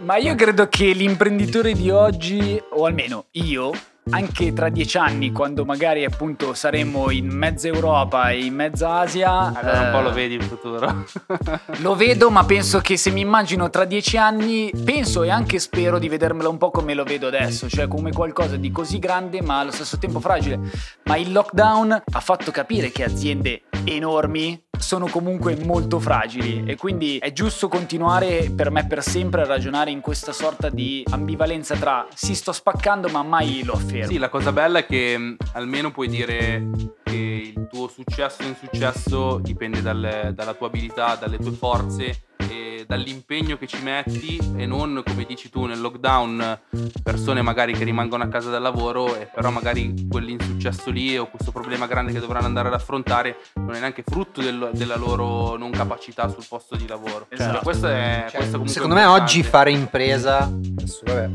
Ma 0.04 0.18
io 0.18 0.36
credo 0.36 0.68
che 0.68 0.92
l'imprenditore 0.92 1.74
di 1.74 1.90
oggi, 1.90 2.62
o 2.72 2.86
almeno 2.86 3.26
io, 3.32 3.72
anche 4.12 4.54
tra 4.54 4.70
dieci 4.70 4.98
anni, 4.98 5.32
quando 5.32 5.66
magari 5.66 6.06
appunto 6.06 6.54
saremo 6.54 7.10
in 7.10 7.28
mezza 7.28 7.68
Europa 7.68 8.30
e 8.32 8.46
in 8.46 8.54
mezza 8.54 9.00
Asia, 9.00 9.54
Allora 9.54 9.82
un 9.82 9.92
po' 9.92 10.00
eh, 10.00 10.04
lo 10.04 10.14
vedi 10.14 10.36
il 10.36 10.44
futuro. 10.44 11.06
Lo 11.82 11.96
vedo, 11.96 12.30
ma 12.30 12.44
penso 12.44 12.80
che 12.80 12.98
se 12.98 13.10
mi 13.10 13.22
immagino 13.22 13.70
tra 13.70 13.86
dieci 13.86 14.18
anni, 14.18 14.72
penso 14.84 15.24
e 15.24 15.30
anche 15.30 15.60
spero 15.60 16.00
di 16.00 16.10
vedermelo 16.10 16.50
un 16.50 16.58
po' 16.58 16.70
come 16.70 16.94
lo 16.94 17.04
vedo 17.04 17.28
adesso, 17.28 17.68
cioè 17.70 17.88
come 17.88 18.12
qualcosa 18.12 18.56
di 18.56 18.72
così 18.72 19.00
grande 19.00 19.42
ma 19.42 19.60
allo 19.60 19.72
stesso 19.72 19.98
tempo 19.98 20.20
fragile. 20.20 20.60
Ma 21.06 21.16
il 21.18 21.32
lockdown 21.32 22.04
ha 22.12 22.20
fatto 22.20 22.52
capire 22.52 22.92
che 22.92 23.04
aziende 23.04 23.64
enormi 23.84 24.70
sono 24.82 25.08
comunque 25.08 25.56
molto 25.64 26.00
fragili 26.00 26.64
e 26.66 26.76
quindi 26.76 27.18
è 27.18 27.32
giusto 27.32 27.68
continuare 27.68 28.52
per 28.54 28.72
me 28.72 28.86
per 28.88 29.04
sempre 29.04 29.42
a 29.42 29.46
ragionare 29.46 29.92
in 29.92 30.02
questa 30.02 30.32
sorta 30.34 30.70
di 30.70 31.04
ambivalenza 31.12 31.76
tra 31.76 32.08
si 32.14 32.36
sto 32.36 32.52
spaccando 32.52 33.08
ma 33.10 33.24
mai 33.24 33.64
lo 33.64 33.74
affermo. 33.74 34.12
Sì, 34.12 34.18
la 34.18 34.30
cosa 34.30 34.52
bella 34.52 34.80
è 34.80 34.86
che 34.86 35.18
mh, 35.18 35.38
almeno 35.54 35.92
puoi 35.92 36.08
dire 36.08 36.68
che 37.04 37.54
il 37.56 37.68
tuo 37.72 37.88
successo 37.88 38.44
o 38.44 38.46
insuccesso 38.48 39.38
dipende 39.38 39.82
dal- 39.82 40.32
dalla 40.34 40.54
tua 40.54 40.68
abilità, 40.68 41.16
dalle 41.16 41.38
tue 41.38 41.52
forze 41.52 42.24
e 42.52 42.84
dall'impegno 42.88 43.58
che 43.58 43.68
ci 43.68 43.82
metti 43.82 44.38
e 44.58 44.66
non 44.66 45.02
come 45.06 45.24
dici 45.26 45.50
tu 45.50 45.66
nel 45.66 45.80
lockdown 45.80 46.60
persone 47.02 47.42
magari 47.42 47.74
che 47.74 47.84
rimangono 47.86 48.24
a 48.24 48.28
casa 48.28 48.50
dal 48.50 48.62
lavoro 48.62 49.16
e 49.16 49.30
però 49.34 49.50
magari 49.50 50.08
quell'insuccesso 50.10 50.90
lì 50.92 51.18
o 51.18 51.28
questo 51.30 51.52
problema 51.52 51.88
grande 51.88 52.12
che 52.12 52.20
dovranno 52.20 52.48
andare 52.48 52.68
ad 52.68 52.74
affrontare 52.74 53.38
non 53.56 53.74
è 53.76 53.80
neanche 53.80 54.04
frutto 54.06 54.42
del- 54.42 54.70
della 54.74 54.96
loro 54.98 55.56
non 55.58 55.72
capacità 55.72 56.28
sul 56.28 56.44
posto 56.48 56.76
di 56.76 56.88
lavoro. 56.88 57.26
Esatto. 57.30 57.54
Cioè, 57.54 57.62
questo 57.64 57.88
è, 57.88 58.26
Cioè, 58.30 58.38
questo 58.40 58.68
secondo 58.68 58.96
me 58.96 59.02
importante. 59.02 59.32
oggi 59.32 59.44
fare 59.44 59.72
impresa. 59.72 60.38
Adesso, 60.44 61.00
vabbè, 61.06 61.30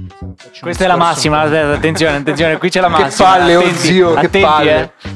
Questa 0.61 0.85
è 0.85 0.87
la 0.87 0.96
massima, 0.96 1.40
attenzione, 1.40 2.16
attenzione, 2.16 2.57
qui 2.59 2.68
c'è 2.68 2.81
la 2.81 2.88
Che 2.94 3.02
massima. 3.02 3.29
palle, 3.29 3.57
oh 3.57 3.61
attenti, 3.61 3.79
zio, 3.79 4.12
che 4.14 4.18
attenti, 4.26 4.40
palle. 4.40 4.92
eh. 5.02 5.14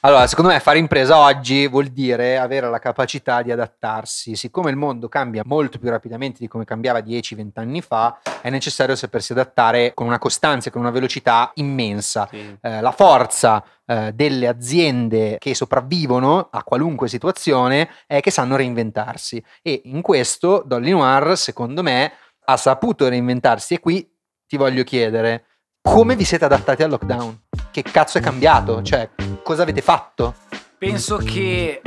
Allora, 0.00 0.26
secondo 0.26 0.50
me 0.50 0.60
fare 0.60 0.78
impresa 0.78 1.18
oggi 1.18 1.66
vuol 1.68 1.86
dire 1.86 2.38
avere 2.38 2.68
la 2.70 2.78
capacità 2.78 3.42
di 3.42 3.50
adattarsi. 3.52 4.34
Siccome 4.36 4.70
il 4.70 4.76
mondo 4.76 5.08
cambia 5.08 5.19
molto 5.44 5.78
più 5.78 5.90
rapidamente 5.90 6.38
di 6.40 6.48
come 6.48 6.64
cambiava 6.64 7.00
10-20 7.00 7.50
anni 7.54 7.80
fa, 7.80 8.18
è 8.40 8.50
necessario 8.50 8.94
sapersi 8.94 9.32
adattare 9.32 9.94
con 9.94 10.06
una 10.06 10.18
costanza 10.18 10.68
e 10.68 10.72
con 10.72 10.80
una 10.80 10.90
velocità 10.90 11.50
immensa. 11.54 12.28
Sì. 12.30 12.56
Eh, 12.60 12.80
la 12.80 12.92
forza 12.92 13.64
eh, 13.86 14.12
delle 14.14 14.46
aziende 14.46 15.36
che 15.38 15.54
sopravvivono 15.54 16.48
a 16.50 16.62
qualunque 16.62 17.08
situazione 17.08 17.88
è 18.06 18.20
che 18.20 18.30
sanno 18.30 18.56
reinventarsi 18.56 19.42
e 19.62 19.82
in 19.84 20.00
questo 20.00 20.62
Dolly 20.64 20.90
Noir 20.90 21.36
secondo 21.36 21.82
me 21.82 22.12
ha 22.44 22.56
saputo 22.56 23.08
reinventarsi 23.08 23.74
e 23.74 23.80
qui 23.80 24.08
ti 24.46 24.56
voglio 24.56 24.84
chiedere 24.84 25.44
come 25.82 26.14
vi 26.14 26.24
siete 26.24 26.44
adattati 26.44 26.82
al 26.82 26.90
lockdown? 26.90 27.40
Che 27.70 27.82
cazzo 27.82 28.18
è 28.18 28.20
cambiato? 28.20 28.82
Cioè, 28.82 29.08
cosa 29.42 29.62
avete 29.62 29.80
fatto? 29.80 30.34
Penso 30.80 31.18
che 31.18 31.82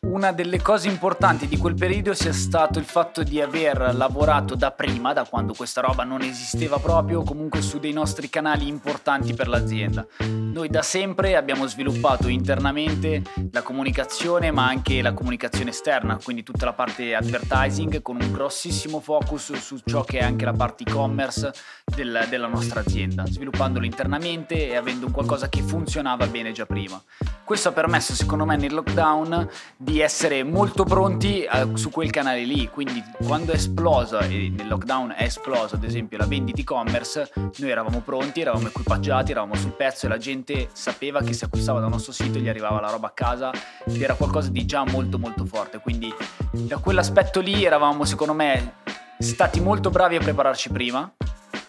una 0.00 0.32
delle 0.32 0.62
cose 0.62 0.88
importanti 0.88 1.46
di 1.46 1.58
quel 1.58 1.74
periodo 1.74 2.14
sia 2.14 2.32
stato 2.32 2.78
il 2.78 2.86
fatto 2.86 3.22
di 3.22 3.42
aver 3.42 3.94
lavorato 3.94 4.54
da 4.54 4.70
prima, 4.70 5.12
da 5.12 5.26
quando 5.26 5.52
questa 5.52 5.82
roba 5.82 6.02
non 6.02 6.22
esisteva 6.22 6.78
proprio, 6.78 7.22
comunque 7.22 7.60
su 7.60 7.78
dei 7.78 7.92
nostri 7.92 8.30
canali 8.30 8.66
importanti 8.66 9.34
per 9.34 9.48
l'azienda. 9.48 10.06
Noi 10.20 10.70
da 10.70 10.80
sempre 10.80 11.36
abbiamo 11.36 11.66
sviluppato 11.66 12.28
internamente 12.28 13.22
la 13.52 13.60
comunicazione, 13.60 14.50
ma 14.50 14.66
anche 14.66 15.02
la 15.02 15.12
comunicazione 15.12 15.68
esterna, 15.68 16.18
quindi 16.22 16.42
tutta 16.42 16.64
la 16.64 16.72
parte 16.72 17.14
advertising 17.14 18.00
con 18.00 18.16
un 18.18 18.32
grossissimo 18.32 19.00
focus 19.00 19.52
su 19.52 19.78
ciò 19.84 20.04
che 20.04 20.20
è 20.20 20.24
anche 20.24 20.46
la 20.46 20.54
parte 20.54 20.84
e-commerce 20.84 21.52
del- 21.84 22.26
della 22.30 22.46
nostra 22.48 22.80
azienda, 22.80 23.26
sviluppandolo 23.26 23.84
internamente 23.84 24.68
e 24.68 24.76
avendo 24.76 25.10
qualcosa 25.10 25.50
che 25.50 25.60
funzionava 25.60 26.26
bene 26.28 26.52
già 26.52 26.64
prima. 26.64 26.98
Questo 27.44 27.68
ha 27.68 27.72
permesso, 27.72 28.14
secondo 28.14 28.36
me, 28.37 28.37
nel 28.44 28.74
lockdown 28.74 29.48
di 29.76 30.00
essere 30.00 30.42
molto 30.42 30.84
pronti 30.84 31.42
eh, 31.42 31.68
su 31.74 31.90
quel 31.90 32.10
canale 32.10 32.44
lì. 32.44 32.68
Quindi, 32.68 33.02
quando 33.24 33.52
è 33.52 33.54
esplosa, 33.56 34.20
e 34.20 34.52
nel 34.54 34.68
lockdown 34.68 35.14
è 35.16 35.24
esplosa, 35.24 35.76
ad 35.76 35.84
esempio, 35.84 36.18
la 36.18 36.26
vendita 36.26 36.60
e-commerce, 36.60 37.30
noi 37.34 37.70
eravamo 37.70 38.00
pronti, 38.00 38.40
eravamo 38.40 38.68
equipaggiati, 38.68 39.30
eravamo 39.30 39.54
sul 39.54 39.72
pezzo 39.72 40.06
e 40.06 40.08
la 40.08 40.18
gente 40.18 40.68
sapeva 40.72 41.22
che 41.22 41.32
se 41.32 41.46
acquistava 41.46 41.80
dal 41.80 41.90
nostro 41.90 42.12
sito 42.12 42.38
gli 42.38 42.48
arrivava 42.48 42.80
la 42.80 42.90
roba 42.90 43.08
a 43.08 43.12
casa 43.12 43.50
ed 43.86 44.00
era 44.00 44.14
qualcosa 44.14 44.50
di 44.50 44.64
già 44.64 44.84
molto, 44.84 45.18
molto 45.18 45.44
forte. 45.44 45.78
Quindi, 45.78 46.12
da 46.50 46.78
quell'aspetto 46.78 47.40
lì, 47.40 47.64
eravamo, 47.64 48.04
secondo 48.04 48.34
me, 48.34 48.74
stati 49.18 49.60
molto 49.60 49.90
bravi 49.90 50.16
a 50.16 50.20
prepararci 50.20 50.70
prima. 50.70 51.12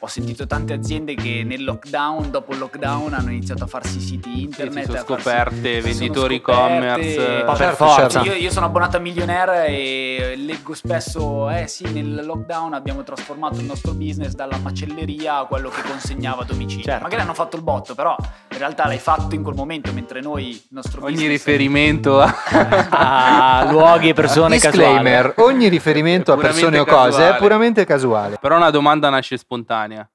Ho 0.01 0.07
sentito 0.07 0.47
tante 0.47 0.71
aziende 0.71 1.13
che 1.13 1.43
nel 1.43 1.62
lockdown, 1.65 2.31
dopo 2.31 2.53
il 2.53 2.59
lockdown, 2.59 3.13
hanno 3.13 3.31
iniziato 3.31 3.65
a 3.65 3.67
farsi 3.67 3.99
siti 3.99 4.43
internet. 4.43 4.85
sono 4.85 4.97
a 4.97 5.03
farsi- 5.03 5.21
scoperte, 5.23 5.73
si 5.75 5.81
sono 5.81 5.93
venditori 5.99 6.35
e-commerce. 6.35 7.43
Ma 7.45 7.51
per 7.51 7.57
Certo, 7.57 7.85
forza. 7.85 8.09
certo. 8.09 8.27
Io, 8.29 8.33
io 8.35 8.49
sono 8.49 8.65
abbonato 8.67 8.95
a 8.95 8.99
Millionaire 9.01 9.67
e 9.67 10.35
leggo 10.38 10.73
spesso, 10.73 11.49
eh 11.49 11.67
sì, 11.67 11.83
nel 11.91 12.23
lockdown 12.25 12.73
abbiamo 12.75 13.03
trasformato 13.03 13.59
il 13.59 13.65
nostro 13.65 13.93
business 13.93 14.31
dalla 14.35 14.57
macelleria 14.57 15.39
a 15.39 15.45
quello 15.45 15.67
che 15.69 15.81
consegnava 15.81 16.43
a 16.43 16.45
domicilio. 16.45 16.85
Certo. 16.85 17.03
Magari 17.03 17.21
hanno 17.21 17.33
fatto 17.33 17.57
il 17.57 17.62
botto, 17.62 17.93
però 17.93 18.15
realtà 18.59 18.85
l'hai 18.85 18.99
fatto 18.99 19.33
in 19.33 19.41
quel 19.41 19.55
momento, 19.55 19.91
mentre 19.91 20.21
noi, 20.21 20.49
il 20.49 20.61
nostro 20.69 21.03
Ogni 21.03 21.13
business... 21.13 21.31
riferimento 21.31 22.21
a... 22.21 22.31
a 23.63 23.71
luoghi 23.71 24.09
e 24.09 24.13
persone 24.13 24.55
Disclaimer, 24.55 25.33
casuali. 25.33 25.53
ogni 25.53 25.67
riferimento 25.67 26.31
a 26.31 26.37
persone 26.37 26.77
o 26.77 26.85
cose 26.85 27.09
casuale. 27.17 27.35
è 27.35 27.37
puramente 27.39 27.85
casuale. 27.85 28.37
Però 28.39 28.55
una 28.55 28.69
domanda 28.69 29.09
nasce 29.09 29.37
spontanea. 29.37 30.07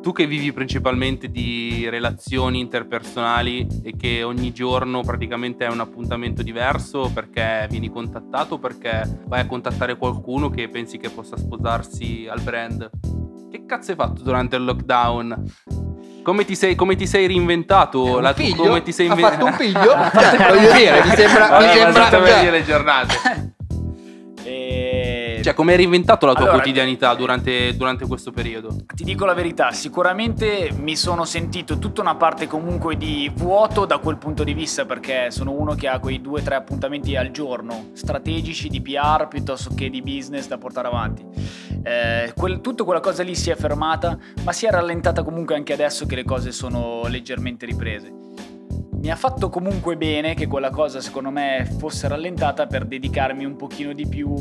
Tu 0.00 0.12
che 0.12 0.26
vivi 0.26 0.52
principalmente 0.52 1.28
di 1.28 1.88
relazioni 1.88 2.60
interpersonali 2.60 3.66
e 3.82 3.96
che 3.96 4.22
ogni 4.22 4.52
giorno 4.52 5.02
praticamente 5.02 5.66
è 5.66 5.70
un 5.70 5.80
appuntamento 5.80 6.42
diverso 6.42 7.10
perché 7.12 7.66
vieni 7.68 7.90
contattato 7.90 8.54
o 8.54 8.58
perché 8.58 9.22
vai 9.26 9.40
a 9.40 9.46
contattare 9.46 9.96
qualcuno 9.96 10.50
che 10.50 10.68
pensi 10.68 10.98
che 10.98 11.10
possa 11.10 11.36
sposarsi 11.36 12.26
al 12.30 12.40
brand. 12.40 12.90
Che 13.50 13.64
cazzo 13.66 13.90
hai 13.90 13.96
fatto 13.96 14.22
durante 14.22 14.56
il 14.56 14.64
lockdown? 14.64 15.44
Come 16.28 16.44
ti 16.44 16.54
sei, 16.56 16.74
come 16.74 16.94
ti 16.94 17.06
sei 17.06 17.26
reinventato? 17.26 18.20
La- 18.20 18.34
figlio? 18.34 18.64
come 18.64 18.82
ti 18.82 18.92
sei 18.92 19.08
ha 19.08 19.14
inven- 19.14 19.30
fatto 19.30 19.46
un 19.46 19.52
figlio? 19.54 19.80
Cioè, 19.80 20.48
voglio 20.50 20.72
dire, 20.72 21.02
mi 21.02 21.16
sembra... 21.16 21.48
Vabbè, 21.48 21.66
mi 21.66 21.72
sembra 21.72 22.10
cioè, 22.10 22.50
le 22.50 22.64
giornate. 22.66 23.52
E... 25.38 25.42
Cioè, 25.42 25.54
come 25.54 25.72
hai 25.72 25.78
reinventato 25.78 26.26
la 26.26 26.32
tua 26.32 26.42
Allora, 26.42 26.56
quotidianità 26.56 27.14
durante, 27.14 27.76
durante 27.76 28.06
questo 28.06 28.30
periodo? 28.32 28.76
Ti 28.94 29.04
dico 29.04 29.24
la 29.24 29.34
verità, 29.34 29.72
sicuramente 29.72 30.70
mi 30.76 30.96
sono 30.96 31.24
sentito 31.24 31.78
tutta 31.78 32.00
una 32.00 32.16
parte 32.16 32.46
comunque 32.46 32.96
di 32.96 33.30
vuoto 33.34 33.84
da 33.84 33.98
quel 33.98 34.16
punto 34.16 34.44
di 34.44 34.52
vista 34.52 34.84
perché 34.84 35.30
sono 35.30 35.52
uno 35.52 35.74
che 35.74 35.88
ha 35.88 35.98
quei 35.98 36.20
due 36.20 36.40
o 36.40 36.42
tre 36.42 36.56
appuntamenti 36.56 37.16
al 37.16 37.30
giorno 37.30 37.90
strategici 37.92 38.68
di 38.68 38.80
PR 38.80 39.28
piuttosto 39.28 39.72
che 39.74 39.88
di 39.90 40.02
business 40.02 40.48
da 40.48 40.58
portare 40.58 40.88
avanti. 40.88 41.24
Eh, 41.82 42.32
quel- 42.36 42.60
tutto 42.60 42.84
quella 42.84 43.00
cosa 43.00 43.22
lì 43.22 43.34
si 43.34 43.50
è 43.50 43.54
fermata, 43.56 44.18
ma 44.44 44.52
si 44.52 44.66
è 44.66 44.70
rallentata 44.70 45.22
comunque 45.22 45.54
anche 45.54 45.72
adesso 45.72 46.06
che 46.06 46.16
le 46.16 46.24
cose 46.24 46.52
sono 46.52 47.02
leggermente 47.06 47.66
riprese. 47.66 48.12
Mi 49.00 49.10
ha 49.10 49.16
fatto 49.16 49.48
comunque 49.48 49.96
bene 49.96 50.34
che 50.34 50.48
quella 50.48 50.70
cosa 50.70 51.00
secondo 51.00 51.30
me 51.30 51.68
fosse 51.78 52.08
rallentata 52.08 52.66
per 52.66 52.84
dedicarmi 52.84 53.44
un 53.44 53.54
pochino 53.54 53.92
di 53.92 54.08
più 54.08 54.34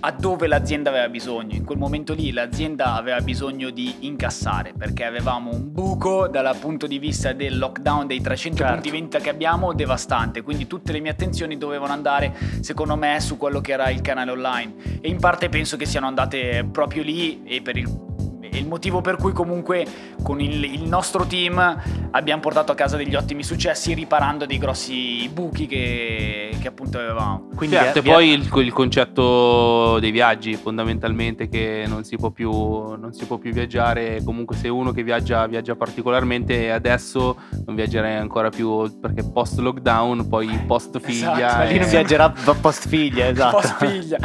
a 0.00 0.10
dove 0.12 0.46
l'azienda 0.46 0.90
aveva 0.90 1.08
bisogno. 1.08 1.54
In 1.54 1.64
quel 1.64 1.78
momento 1.78 2.14
lì 2.14 2.32
l'azienda 2.32 2.94
aveva 2.94 3.20
bisogno 3.20 3.70
di 3.70 3.94
incassare 4.00 4.72
perché 4.76 5.04
avevamo 5.04 5.50
un 5.52 5.72
buco 5.72 6.28
dal 6.28 6.56
punto 6.58 6.86
di 6.86 6.98
vista 6.98 7.32
del 7.32 7.58
lockdown 7.58 8.06
dei 8.06 8.20
300 8.20 8.56
Certo. 8.58 8.72
punti 8.72 8.90
vendita 8.90 9.18
che 9.18 9.28
abbiamo 9.30 9.72
devastante, 9.72 10.42
quindi 10.42 10.66
tutte 10.66 10.92
le 10.92 11.00
mie 11.00 11.10
attenzioni 11.10 11.58
dovevano 11.58 11.92
andare 11.92 12.34
secondo 12.60 12.96
me 12.96 13.20
su 13.20 13.36
quello 13.36 13.60
che 13.60 13.72
era 13.72 13.90
il 13.90 14.00
canale 14.00 14.30
online 14.30 14.74
e 15.00 15.08
in 15.08 15.18
parte 15.18 15.48
penso 15.48 15.76
che 15.76 15.86
siano 15.86 16.06
andate 16.06 16.66
proprio 16.70 17.02
lì 17.02 17.42
e 17.44 17.60
per 17.62 17.76
il 17.76 18.08
il 18.52 18.66
motivo 18.66 19.00
per 19.00 19.16
cui 19.16 19.32
comunque 19.32 19.86
con 20.22 20.40
il, 20.40 20.64
il 20.64 20.82
nostro 20.82 21.24
team 21.26 21.76
abbiamo 22.10 22.40
portato 22.40 22.72
a 22.72 22.74
casa 22.74 22.96
degli 22.96 23.14
ottimi 23.14 23.42
successi 23.42 23.94
riparando 23.94 24.46
dei 24.46 24.58
grossi 24.58 25.28
buchi 25.32 25.66
che, 25.66 26.50
che 26.60 26.68
appunto 26.68 26.98
avevamo. 26.98 27.48
Quindi 27.54 27.76
Certo, 27.76 27.98
e 27.98 28.02
vi- 28.02 28.10
poi 28.10 28.28
il, 28.30 28.50
il 28.56 28.72
concetto 28.72 29.98
dei 30.00 30.10
viaggi, 30.10 30.54
fondamentalmente, 30.54 31.48
che 31.48 31.84
non 31.86 32.04
si 32.04 32.16
può 32.16 32.30
più, 32.30 32.50
non 32.50 33.12
si 33.12 33.24
può 33.26 33.38
più 33.38 33.52
viaggiare. 33.52 34.22
Comunque, 34.24 34.56
se 34.56 34.68
uno 34.68 34.92
che 34.92 35.02
viaggia, 35.02 35.46
viaggia 35.46 35.74
particolarmente, 35.76 36.64
e 36.64 36.70
adesso 36.70 37.36
non 37.66 37.74
viaggerei 37.74 38.16
ancora 38.16 38.48
più 38.50 38.98
perché 39.00 39.22
post 39.24 39.58
lockdown, 39.58 40.28
poi 40.28 40.48
post 40.66 40.98
figlia. 41.00 41.36
Esatto, 41.36 41.56
Ma 41.58 41.64
lì 41.64 41.78
non 41.78 41.86
e- 41.86 41.90
viaggerà 41.90 42.30
post 42.60 42.88
figlia, 42.88 43.28
esatto. 43.28 43.56
Post 43.56 43.76
figlia. 43.86 44.18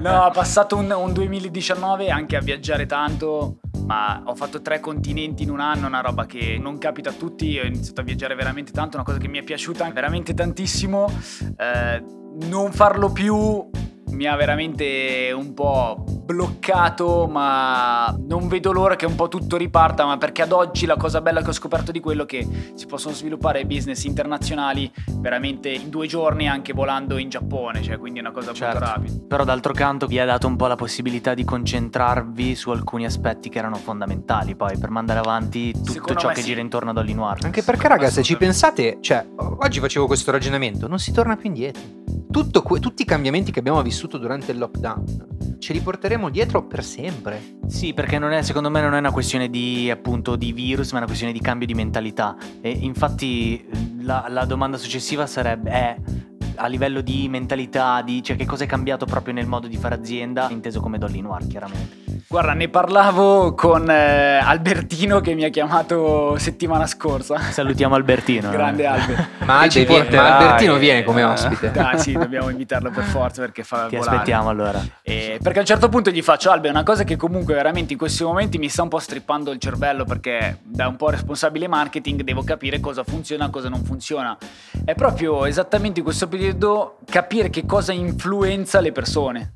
No, 0.00 0.24
ho 0.26 0.30
passato 0.30 0.76
un, 0.76 0.90
un 0.96 1.12
2019 1.12 2.08
anche 2.08 2.36
a 2.36 2.40
viaggiare 2.40 2.86
tanto, 2.86 3.56
ma 3.92 4.22
ho 4.24 4.34
fatto 4.34 4.62
tre 4.62 4.80
continenti 4.80 5.42
in 5.42 5.50
un 5.50 5.60
anno, 5.60 5.86
una 5.86 6.00
roba 6.00 6.24
che 6.24 6.56
non 6.58 6.78
capita 6.78 7.10
a 7.10 7.12
tutti. 7.12 7.58
Ho 7.58 7.64
iniziato 7.64 8.00
a 8.00 8.04
viaggiare 8.04 8.34
veramente 8.34 8.72
tanto, 8.72 8.96
una 8.96 9.04
cosa 9.04 9.18
che 9.18 9.28
mi 9.28 9.38
è 9.38 9.42
piaciuta 9.42 9.90
veramente 9.90 10.32
tantissimo. 10.32 11.12
Eh, 11.58 12.02
non 12.46 12.72
farlo 12.72 13.12
più 13.12 13.68
mi 14.12 14.26
ha 14.26 14.36
veramente 14.36 15.32
un 15.34 15.52
po' 15.54 16.21
bloccato, 16.24 17.26
ma 17.28 18.14
non 18.26 18.48
vedo 18.48 18.72
l'ora 18.72 18.96
che 18.96 19.06
un 19.06 19.14
po' 19.14 19.28
tutto 19.28 19.56
riparta, 19.56 20.04
ma 20.06 20.16
perché 20.18 20.42
ad 20.42 20.52
oggi 20.52 20.86
la 20.86 20.96
cosa 20.96 21.20
bella 21.20 21.42
che 21.42 21.48
ho 21.50 21.52
scoperto 21.52 21.92
di 21.92 22.00
quello 22.00 22.22
è 22.22 22.26
che 22.26 22.72
si 22.74 22.86
possono 22.86 23.14
sviluppare 23.14 23.64
business 23.66 24.04
internazionali 24.04 24.90
veramente 25.18 25.68
in 25.70 25.88
due 25.90 26.06
giorni 26.06 26.48
anche 26.48 26.72
volando 26.72 27.18
in 27.18 27.28
Giappone, 27.28 27.82
cioè 27.82 27.98
quindi 27.98 28.18
è 28.20 28.22
una 28.22 28.32
cosa 28.32 28.52
Certo. 28.52 28.78
molto 28.78 28.94
rapida. 28.94 29.26
Però 29.28 29.44
d'altro 29.44 29.72
canto 29.72 30.06
vi 30.06 30.18
ha 30.18 30.24
dato 30.24 30.46
un 30.46 30.56
po' 30.56 30.66
la 30.66 30.76
possibilità 30.76 31.34
di 31.34 31.44
concentrarvi 31.44 32.54
su 32.54 32.70
alcuni 32.70 33.04
aspetti 33.04 33.48
che 33.48 33.58
erano 33.58 33.76
fondamentali 33.76 34.54
poi 34.54 34.78
per 34.78 34.90
mandare 34.90 35.18
avanti 35.18 35.72
tutto 35.72 35.92
Secondo 35.92 36.20
ciò 36.20 36.28
che 36.28 36.40
sì. 36.40 36.46
gira 36.48 36.60
intorno 36.60 36.90
ad 36.90 36.98
All. 36.98 37.38
Anche 37.42 37.62
perché, 37.62 37.88
raga, 37.88 38.08
se 38.10 38.22
ci 38.22 38.36
pensate, 38.36 38.98
cioè, 39.00 39.26
oggi 39.36 39.80
facevo 39.80 40.06
questo 40.06 40.30
ragionamento, 40.30 40.86
non 40.88 40.98
si 40.98 41.12
torna 41.12 41.36
più 41.36 41.48
indietro. 41.48 41.82
Tutto 42.30 42.62
que- 42.62 42.80
tutti 42.80 43.02
i 43.02 43.04
cambiamenti 43.04 43.50
che 43.52 43.58
abbiamo 43.58 43.82
vissuto 43.82 44.18
durante 44.18 44.52
il 44.52 44.58
lockdown 44.58 45.04
ce 45.62 45.72
li 45.72 45.80
porteremo 45.80 46.28
dietro 46.28 46.66
per 46.66 46.82
sempre. 46.82 47.58
Sì, 47.68 47.94
perché 47.94 48.18
è, 48.18 48.42
secondo 48.42 48.68
me 48.68 48.80
non 48.80 48.94
è 48.94 48.98
una 48.98 49.12
questione 49.12 49.48
di 49.48 49.88
appunto 49.90 50.34
di 50.34 50.52
virus, 50.52 50.88
ma 50.88 50.94
è 50.94 50.96
una 50.96 51.06
questione 51.06 51.32
di 51.32 51.40
cambio 51.40 51.68
di 51.68 51.74
mentalità. 51.74 52.36
E 52.60 52.70
infatti 52.70 53.64
la, 54.00 54.26
la 54.28 54.44
domanda 54.44 54.76
successiva 54.76 55.24
sarebbe 55.24 55.70
è 55.70 55.96
a 56.62 56.68
livello 56.68 57.00
di 57.00 57.28
mentalità, 57.28 58.02
di, 58.02 58.22
cioè 58.22 58.36
che 58.36 58.46
cosa 58.46 58.62
è 58.64 58.66
cambiato 58.68 59.04
proprio 59.04 59.34
nel 59.34 59.46
modo 59.46 59.66
di 59.66 59.76
fare 59.76 59.96
azienda, 59.96 60.48
inteso 60.50 60.80
come 60.80 60.96
Dolly 60.96 61.20
Noir, 61.20 61.46
chiaramente. 61.48 62.02
Guarda, 62.28 62.54
ne 62.54 62.68
parlavo 62.68 63.52
con 63.52 63.90
eh, 63.90 64.38
Albertino 64.38 65.20
che 65.20 65.34
mi 65.34 65.44
ha 65.44 65.50
chiamato 65.50 66.38
settimana 66.38 66.86
scorsa. 66.86 67.38
Salutiamo 67.38 67.94
Albertino. 67.94 68.48
eh. 68.50 68.52
Grande 68.52 68.86
Alber. 68.86 69.28
Ma, 69.44 69.60
Albe- 69.60 70.08
ma 70.10 70.38
Albertino 70.38 70.76
eh, 70.76 70.78
viene 70.78 71.02
come 71.02 71.24
ospite. 71.24 71.70
Dai, 71.74 71.98
sì, 71.98 72.12
dobbiamo 72.12 72.48
invitarlo 72.48 72.90
per 72.90 73.04
forza 73.04 73.42
perché 73.42 73.64
fa 73.64 73.86
Ti 73.86 73.96
volare. 73.96 74.16
aspettiamo 74.16 74.48
allora. 74.48 74.82
Eh, 75.02 75.40
perché 75.42 75.58
a 75.58 75.60
un 75.60 75.66
certo 75.66 75.90
punto 75.90 76.10
gli 76.10 76.22
faccio 76.22 76.50
Albe, 76.50 76.70
una 76.70 76.84
cosa 76.84 77.04
che 77.04 77.16
comunque 77.16 77.52
veramente 77.52 77.92
in 77.92 77.98
questi 77.98 78.22
momenti 78.22 78.56
mi 78.56 78.70
sta 78.70 78.82
un 78.82 78.88
po' 78.88 78.98
strippando 78.98 79.50
il 79.50 79.58
cervello 79.58 80.04
perché 80.04 80.58
da 80.62 80.88
un 80.88 80.96
po' 80.96 81.10
responsabile 81.10 81.68
marketing 81.68 82.22
devo 82.22 82.42
capire 82.44 82.80
cosa 82.80 83.04
funziona 83.04 83.48
e 83.48 83.50
cosa 83.50 83.68
non 83.68 83.84
funziona. 83.84 84.38
È 84.84 84.94
proprio 84.94 85.44
esattamente 85.44 85.98
in 85.98 86.04
questo 86.04 86.28
periodo 86.28 86.51
capire 87.08 87.50
che 87.50 87.64
cosa 87.66 87.92
influenza 87.92 88.80
le 88.80 88.92
persone. 88.92 89.54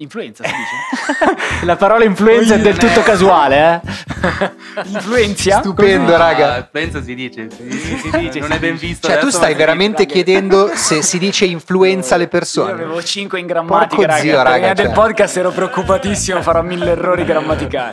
Influenza 0.00 0.44
si 0.44 0.50
dice? 0.52 1.64
La 1.66 1.74
parola 1.74 2.04
influenza 2.04 2.54
è 2.54 2.60
del 2.60 2.76
tutto 2.76 3.02
casuale, 3.02 3.82
eh? 3.82 4.50
Influenzia? 4.86 5.58
Stupendo, 5.58 6.16
raga. 6.16 6.54
Ah, 6.54 6.62
penso 6.62 7.02
si 7.02 7.16
dice. 7.16 7.48
Si, 7.50 7.98
si 7.98 8.10
dice, 8.18 8.38
non 8.38 8.50
si 8.50 8.56
è 8.56 8.58
ben 8.60 8.74
dice. 8.74 8.86
visto. 8.86 9.08
Cioè, 9.08 9.18
tu 9.18 9.28
stai 9.30 9.54
veramente 9.56 10.02
raga. 10.02 10.12
chiedendo 10.12 10.70
se 10.72 11.02
si 11.02 11.18
dice 11.18 11.46
influenza 11.46 12.16
le 12.16 12.22
Io 12.24 12.28
persone. 12.28 12.70
avevo 12.70 13.02
5 13.02 13.40
in 13.40 13.46
grammatica, 13.46 13.86
Porco 13.86 14.02
raga. 14.02 14.20
zio, 14.20 14.30
Prima 14.30 14.42
raga, 14.44 14.72
del 14.74 14.84
cioè. 14.86 14.94
podcast 14.94 15.36
ero 15.36 15.50
preoccupatissimo, 15.50 16.42
farò 16.42 16.62
mille 16.62 16.90
errori 16.92 17.24
grammaticali. 17.24 17.92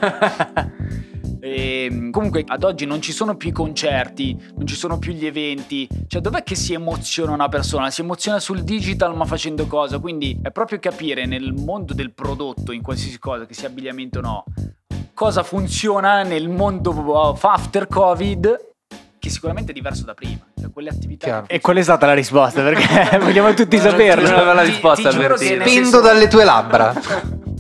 E, 1.58 2.10
comunque 2.12 2.44
ad 2.46 2.66
oggi 2.66 2.86
non 2.86 3.00
ci 3.02 3.14
sono 3.14 3.38
più 3.38 3.48
i 3.48 3.52
concerti, 3.54 4.38
non 4.58 4.68
ci 4.68 4.76
sono 4.76 5.00
più 5.00 5.14
gli 5.14 5.26
eventi, 5.26 5.88
cioè 6.08 6.20
dov'è 6.20 6.44
che 6.44 6.54
si 6.54 6.74
emoziona 6.74 7.32
una 7.32 7.48
persona? 7.48 7.90
Si 7.90 8.02
emoziona 8.02 8.40
sul 8.42 8.62
digital 8.64 9.16
ma 9.16 9.24
facendo 9.24 9.66
cosa? 9.66 10.00
Quindi 10.00 10.38
è 10.42 10.52
proprio 10.52 10.80
capire 10.80 11.26
nel 11.26 11.54
mondo 11.54 11.94
del 11.94 12.12
prodotto, 12.14 12.74
in 12.74 12.82
qualsiasi 12.82 13.18
cosa, 13.20 13.46
che 13.46 13.54
sia 13.54 13.70
abbigliamento 13.70 14.20
o 14.20 14.22
no, 14.22 14.44
cosa 15.14 15.44
funziona 15.44 16.24
nel 16.24 16.50
mondo 16.50 17.32
after 17.40 17.88
Covid, 17.88 18.74
che 19.18 19.30
sicuramente 19.30 19.72
è 19.72 19.74
diverso 19.74 20.04
da 20.04 20.14
prima, 20.14 20.46
cioè 20.60 20.70
quelle 20.72 20.90
attività... 20.90 21.26
Chiaro. 21.26 21.46
E 21.48 21.62
qual 21.62 21.78
è 21.78 21.82
stata 21.84 22.06
la 22.06 22.14
risposta? 22.14 22.64
Perché 22.64 23.18
vogliamo 23.24 23.54
tutti 23.54 23.78
saperlo. 23.78 24.24
non 24.30 24.34
aveva 24.40 24.54
la 24.56 24.64
Ti- 24.64 24.72
risposta, 24.72 25.10
ti 25.10 25.16
giuro 25.16 25.36
che 25.36 25.48
Pendo 25.56 25.70
senso- 25.70 26.02
dalle 26.02 26.28
tue 26.28 26.44
labbra. 26.44 26.94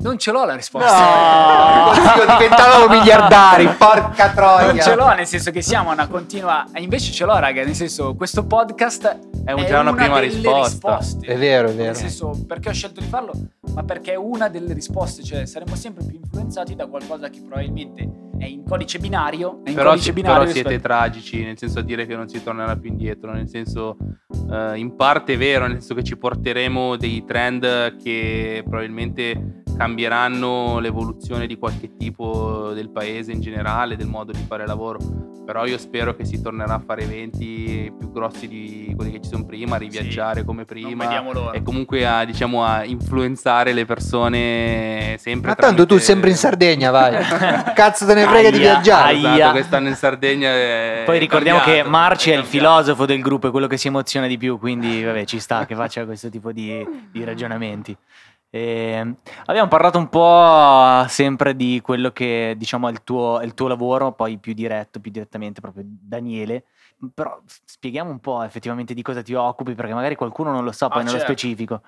Non 0.00 0.16
ce 0.18 0.30
l'ho 0.30 0.44
la 0.44 0.54
risposta. 0.54 1.92
Zio, 1.94 2.26
diventavamo 2.36 2.86
miliardari, 2.88 3.66
porca 3.76 4.30
troia. 4.30 4.66
Non 4.68 4.80
ce 4.80 4.94
l'ho, 4.94 5.12
nel 5.14 5.26
senso 5.26 5.50
che 5.50 5.60
siamo 5.62 5.90
una 5.90 6.06
continua. 6.06 6.66
e 6.72 6.80
Invece 6.82 7.12
ce 7.12 7.24
l'ho, 7.24 7.36
raga. 7.38 7.64
Nel 7.64 7.74
senso, 7.74 8.14
questo 8.14 8.44
podcast 8.44 9.18
È 9.44 9.52
un- 9.52 9.66
già 9.66 9.80
una 9.80 9.92
prima 9.94 10.20
delle 10.20 10.32
risposta. 10.32 10.68
risposte. 10.96 11.26
È 11.26 11.36
vero, 11.36 11.68
è 11.68 11.72
Nel 11.72 11.76
vero. 11.82 11.94
senso, 11.94 12.38
perché 12.46 12.68
ho 12.68 12.72
scelto 12.72 13.00
di 13.00 13.06
farlo? 13.06 13.32
Ma 13.74 13.82
perché 13.82 14.12
è 14.12 14.16
una 14.16 14.48
delle 14.48 14.72
risposte. 14.72 15.22
Cioè, 15.24 15.46
saremo 15.46 15.74
sempre 15.74 16.04
più 16.04 16.18
influenzati 16.22 16.74
da 16.76 16.86
qualcosa 16.86 17.28
che 17.28 17.40
probabilmente 17.40 18.08
è 18.38 18.46
in 18.46 18.64
codice 18.64 18.98
binario. 18.98 19.60
È 19.64 19.70
in 19.70 19.74
Però, 19.74 19.90
codice 19.90 20.12
binario 20.12 20.40
però 20.40 20.52
siete 20.52 20.80
tragici, 20.80 21.42
nel 21.42 21.58
senso 21.58 21.80
a 21.80 21.82
dire 21.82 22.06
che 22.06 22.16
non 22.16 22.28
si 22.28 22.42
tornerà 22.42 22.76
più 22.76 22.90
indietro, 22.90 23.32
nel 23.32 23.48
senso 23.48 23.96
eh, 24.50 24.78
in 24.78 24.96
parte 24.96 25.34
è 25.34 25.36
vero, 25.36 25.66
nel 25.66 25.78
senso 25.78 25.94
che 25.94 26.04
ci 26.04 26.16
porteremo 26.16 26.96
dei 26.96 27.24
trend 27.24 27.96
che 27.96 28.62
probabilmente 28.64 29.62
cambieranno 29.76 30.80
l'evoluzione 30.80 31.46
di 31.46 31.56
qualche 31.56 31.96
tipo 31.96 32.72
del 32.74 32.90
paese 32.90 33.30
in 33.30 33.40
generale, 33.40 33.96
del 33.96 34.08
modo 34.08 34.32
di 34.32 34.44
fare 34.46 34.66
lavoro, 34.66 34.98
però 35.46 35.64
io 35.66 35.78
spero 35.78 36.14
che 36.16 36.24
si 36.24 36.42
tornerà 36.42 36.74
a 36.74 36.82
fare 36.84 37.04
eventi 37.04 37.90
più 37.96 38.10
grossi 38.10 38.48
di 38.48 38.92
quelli 38.96 39.12
che 39.12 39.20
ci 39.22 39.30
sono 39.30 39.46
prima, 39.46 39.76
a 39.76 39.78
riviaggiare 39.78 40.44
come 40.44 40.66
Non 40.66 40.66
prima 40.66 41.52
e 41.52 41.62
comunque 41.62 42.06
a, 42.06 42.24
diciamo, 42.24 42.64
a 42.64 42.84
influenzare 42.84 43.72
le 43.72 43.84
persone 43.84 45.16
sempre 45.18 45.50
Ma 45.50 45.54
tanto 45.54 45.86
tu 45.86 45.96
sempre 45.98 46.28
in 46.30 46.36
Sardegna, 46.36 46.90
vai. 46.90 47.16
Cazzo 47.72 48.04
te 48.04 48.14
ne 48.14 48.26
frega 48.28 48.50
di 48.50 48.56
Aia, 48.58 48.70
viaggiare. 48.72 49.08
aia. 49.14 49.34
Esatto, 49.34 49.50
quest'anno 49.52 49.88
in 49.88 49.94
Sardegna 49.94 50.48
è 50.50 51.02
Poi 51.06 51.18
ricordiamo 51.18 51.58
che 51.60 51.64
cambiato, 51.66 51.90
Marci 51.90 52.30
è 52.30 52.34
il 52.34 52.40
cambiato. 52.42 52.66
filosofo 52.66 53.06
del 53.06 53.20
gruppo, 53.20 53.48
è 53.48 53.50
quello 53.50 53.66
che 53.66 53.76
si 53.76 53.88
emoziona 53.88 54.26
di 54.26 54.36
più, 54.38 54.58
quindi 54.58 55.02
vabbè, 55.02 55.24
ci 55.24 55.38
sta 55.40 55.66
che 55.66 55.74
faccia 55.74 56.04
questo 56.04 56.28
tipo 56.28 56.52
di, 56.52 56.86
di 57.10 57.24
ragionamenti. 57.24 57.96
E 58.50 59.14
abbiamo 59.44 59.68
parlato 59.68 59.98
un 59.98 60.08
po' 60.08 61.04
sempre 61.08 61.54
di 61.54 61.80
quello 61.82 62.10
che 62.12 62.54
diciamo 62.56 62.88
è 62.88 62.92
il 62.92 63.02
tuo, 63.04 63.40
è 63.40 63.44
il 63.44 63.52
tuo 63.52 63.68
lavoro, 63.68 64.12
poi 64.12 64.38
più 64.38 64.54
diretto, 64.54 65.00
più 65.00 65.10
direttamente 65.10 65.60
proprio 65.60 65.84
Daniele. 65.86 66.64
Però 67.14 67.38
spieghiamo 67.64 68.10
un 68.10 68.18
po' 68.20 68.42
effettivamente 68.42 68.94
di 68.94 69.02
cosa 69.02 69.22
ti 69.22 69.34
occupi, 69.34 69.74
perché 69.74 69.92
magari 69.94 70.16
qualcuno 70.16 70.50
non 70.50 70.64
lo 70.64 70.72
sa 70.72 70.88
poi 70.88 71.00
Ah, 71.00 71.04
nello 71.04 71.18
certo. 71.18 71.32
specifico. 71.32 71.82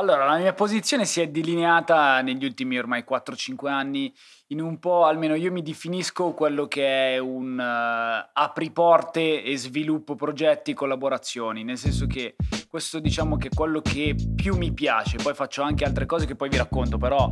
Allora, 0.00 0.24
la 0.24 0.38
mia 0.38 0.54
posizione 0.54 1.04
si 1.04 1.20
è 1.20 1.28
delineata 1.28 2.22
negli 2.22 2.46
ultimi 2.46 2.78
ormai 2.78 3.04
4-5 3.06 3.68
anni 3.68 4.10
in 4.46 4.62
un 4.62 4.78
po', 4.78 5.04
almeno 5.04 5.34
io 5.34 5.52
mi 5.52 5.60
definisco 5.60 6.32
quello 6.32 6.66
che 6.66 7.14
è 7.14 7.18
un 7.18 7.60
eh, 7.60 8.30
apriporte 8.32 9.44
e 9.44 9.56
sviluppo 9.58 10.14
progetti, 10.14 10.72
collaborazioni, 10.72 11.64
nel 11.64 11.76
senso 11.76 12.06
che 12.06 12.34
questo 12.66 12.98
diciamo 12.98 13.36
che 13.36 13.48
è 13.48 13.54
quello 13.54 13.80
che 13.82 14.16
più 14.34 14.56
mi 14.56 14.72
piace, 14.72 15.18
poi 15.18 15.34
faccio 15.34 15.62
anche 15.62 15.84
altre 15.84 16.06
cose 16.06 16.24
che 16.24 16.34
poi 16.34 16.48
vi 16.48 16.56
racconto, 16.56 16.96
però 16.96 17.30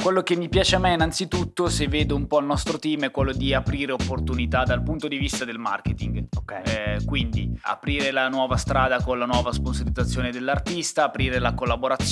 quello 0.00 0.22
che 0.22 0.36
mi 0.36 0.48
piace 0.48 0.76
a 0.76 0.78
me 0.78 0.92
innanzitutto, 0.92 1.68
se 1.68 1.88
vedo 1.88 2.14
un 2.14 2.26
po' 2.26 2.38
il 2.38 2.46
nostro 2.46 2.78
team, 2.78 3.04
è 3.04 3.10
quello 3.10 3.32
di 3.32 3.52
aprire 3.52 3.92
opportunità 3.92 4.62
dal 4.62 4.82
punto 4.82 5.08
di 5.08 5.18
vista 5.18 5.44
del 5.44 5.58
marketing. 5.58 6.28
Ok. 6.36 6.62
Eh, 6.64 6.98
quindi 7.04 7.58
aprire 7.62 8.10
la 8.10 8.28
nuova 8.28 8.56
strada 8.56 9.02
con 9.02 9.18
la 9.18 9.26
nuova 9.26 9.52
sponsorizzazione 9.52 10.30
dell'artista, 10.30 11.04
aprire 11.04 11.38
la 11.38 11.54
collaborazione, 11.54 12.03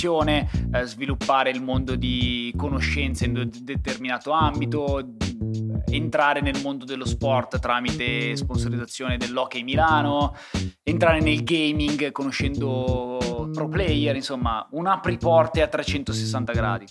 eh, 0.73 0.85
sviluppare 0.85 1.51
il 1.51 1.63
mondo 1.63 1.95
di 1.95 2.53
conoscenze 2.57 3.27
in 3.27 3.37
un 3.37 3.51
determinato 3.63 4.33
ambito, 4.33 5.17
entrare 5.91 6.41
nel 6.41 6.61
mondo 6.63 6.85
dello 6.85 7.05
sport 7.05 7.59
tramite 7.59 8.35
sponsorizzazione 8.37 9.17
dell'Hockey 9.17 9.63
Milano, 9.63 10.35
entrare 10.83 11.21
nel 11.21 11.45
gaming 11.45 12.11
conoscendo 12.11 13.49
pro 13.53 13.69
player, 13.69 14.17
insomma, 14.17 14.67
un 14.73 14.87
apriporte 14.87 15.63
a 15.63 15.69
360 15.69 16.53
gradi. 16.53 16.87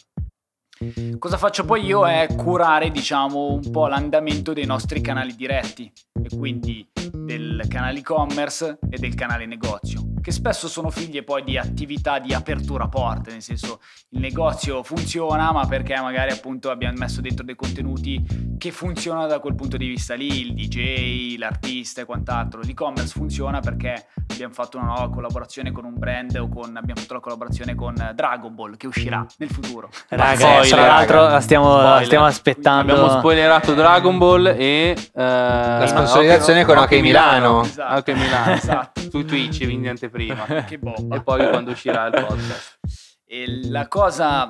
Cosa 1.20 1.38
faccio 1.38 1.64
poi 1.64 1.86
io 1.86 2.08
è 2.08 2.28
curare, 2.36 2.90
diciamo, 2.90 3.54
un 3.54 3.70
po' 3.70 3.88
l'andamento 3.88 4.52
dei 4.52 4.66
nostri 4.66 5.00
canali 5.00 5.36
diretti 5.36 5.92
e 6.24 6.36
quindi 6.36 6.88
del 7.12 7.66
canale 7.68 8.00
e-commerce 8.00 8.80
e 8.90 8.98
del 8.98 9.14
canale 9.14 9.46
negozio. 9.46 10.11
Che 10.22 10.32
spesso 10.32 10.68
sono 10.68 10.90
figlie 10.90 11.24
poi 11.24 11.44
di 11.44 11.58
attività 11.58 12.20
di 12.20 12.34
apertura 12.34 12.88
porte, 12.88 13.32
nel 13.32 13.42
senso 13.42 13.82
il 14.10 14.20
negozio 14.20 14.84
funziona 14.84 15.52
ma 15.52 15.66
perché 15.66 16.00
magari 16.00 16.32
appunto 16.32 16.70
abbiamo 16.70 16.98
messo 16.98 17.22
dentro 17.22 17.44
dei 17.44 17.56
contenuti 17.56 18.24
che 18.58 18.72
funzionano 18.72 19.28
da 19.28 19.40
quel 19.40 19.56
punto 19.56 19.78
di 19.78 19.88
vista 19.88 20.14
lì, 20.14 20.42
il 20.42 20.54
DJ, 20.54 21.38
l'artista 21.38 22.02
e 22.02 22.06
quant'altro. 22.06 22.62
L'e-commerce 22.62 23.14
funziona 23.14 23.60
perché 23.60 24.08
abbiamo 24.30 24.54
fatto 24.54 24.78
una 24.78 24.88
nuova 24.88 25.10
collaborazione 25.10 25.72
con 25.72 25.86
un 25.86 25.98
brand 25.98 26.36
o 26.36 26.48
con, 26.48 26.76
abbiamo 26.78 27.00
fatto 27.02 27.16
la 27.16 27.20
collaborazione 27.20 27.74
con 27.76 27.96
Dragon 28.14 28.54
Ball 28.54 28.78
che 28.78 28.88
uscirà 28.88 29.26
nel 29.38 29.50
futuro. 29.50 29.90
Raga, 30.10 30.36
Spoiler, 30.36 30.68
tra 30.70 30.86
l'altro 30.86 31.28
la 31.28 31.40
stiamo, 31.42 32.04
stiamo 32.04 32.26
aspettando. 32.26 32.94
Abbiamo 32.94 33.10
spoilerato 33.18 33.74
Dragon 33.74 34.18
Ball 34.18 34.46
e... 34.48 34.96
eh, 34.96 34.96
La 35.14 35.88
sponsorizzazione 35.88 36.64
con 36.64 36.78
Hockey 36.78 37.00
Hockey 37.00 37.02
Milano. 37.02 37.62
Esatto. 37.64 38.14
Milano. 38.14 38.52
Esatto. 38.52 39.01
Su 39.12 39.26
Twitch, 39.26 39.64
quindi 39.66 39.90
anteprima. 39.90 40.46
Che 40.64 40.80
bomba. 40.80 41.18
e 41.18 41.22
poi 41.22 41.50
quando 41.50 41.72
uscirà 41.72 42.06
il 42.06 42.26
podcast. 42.26 42.80
E 43.26 43.68
la 43.70 43.88
cosa 43.90 44.48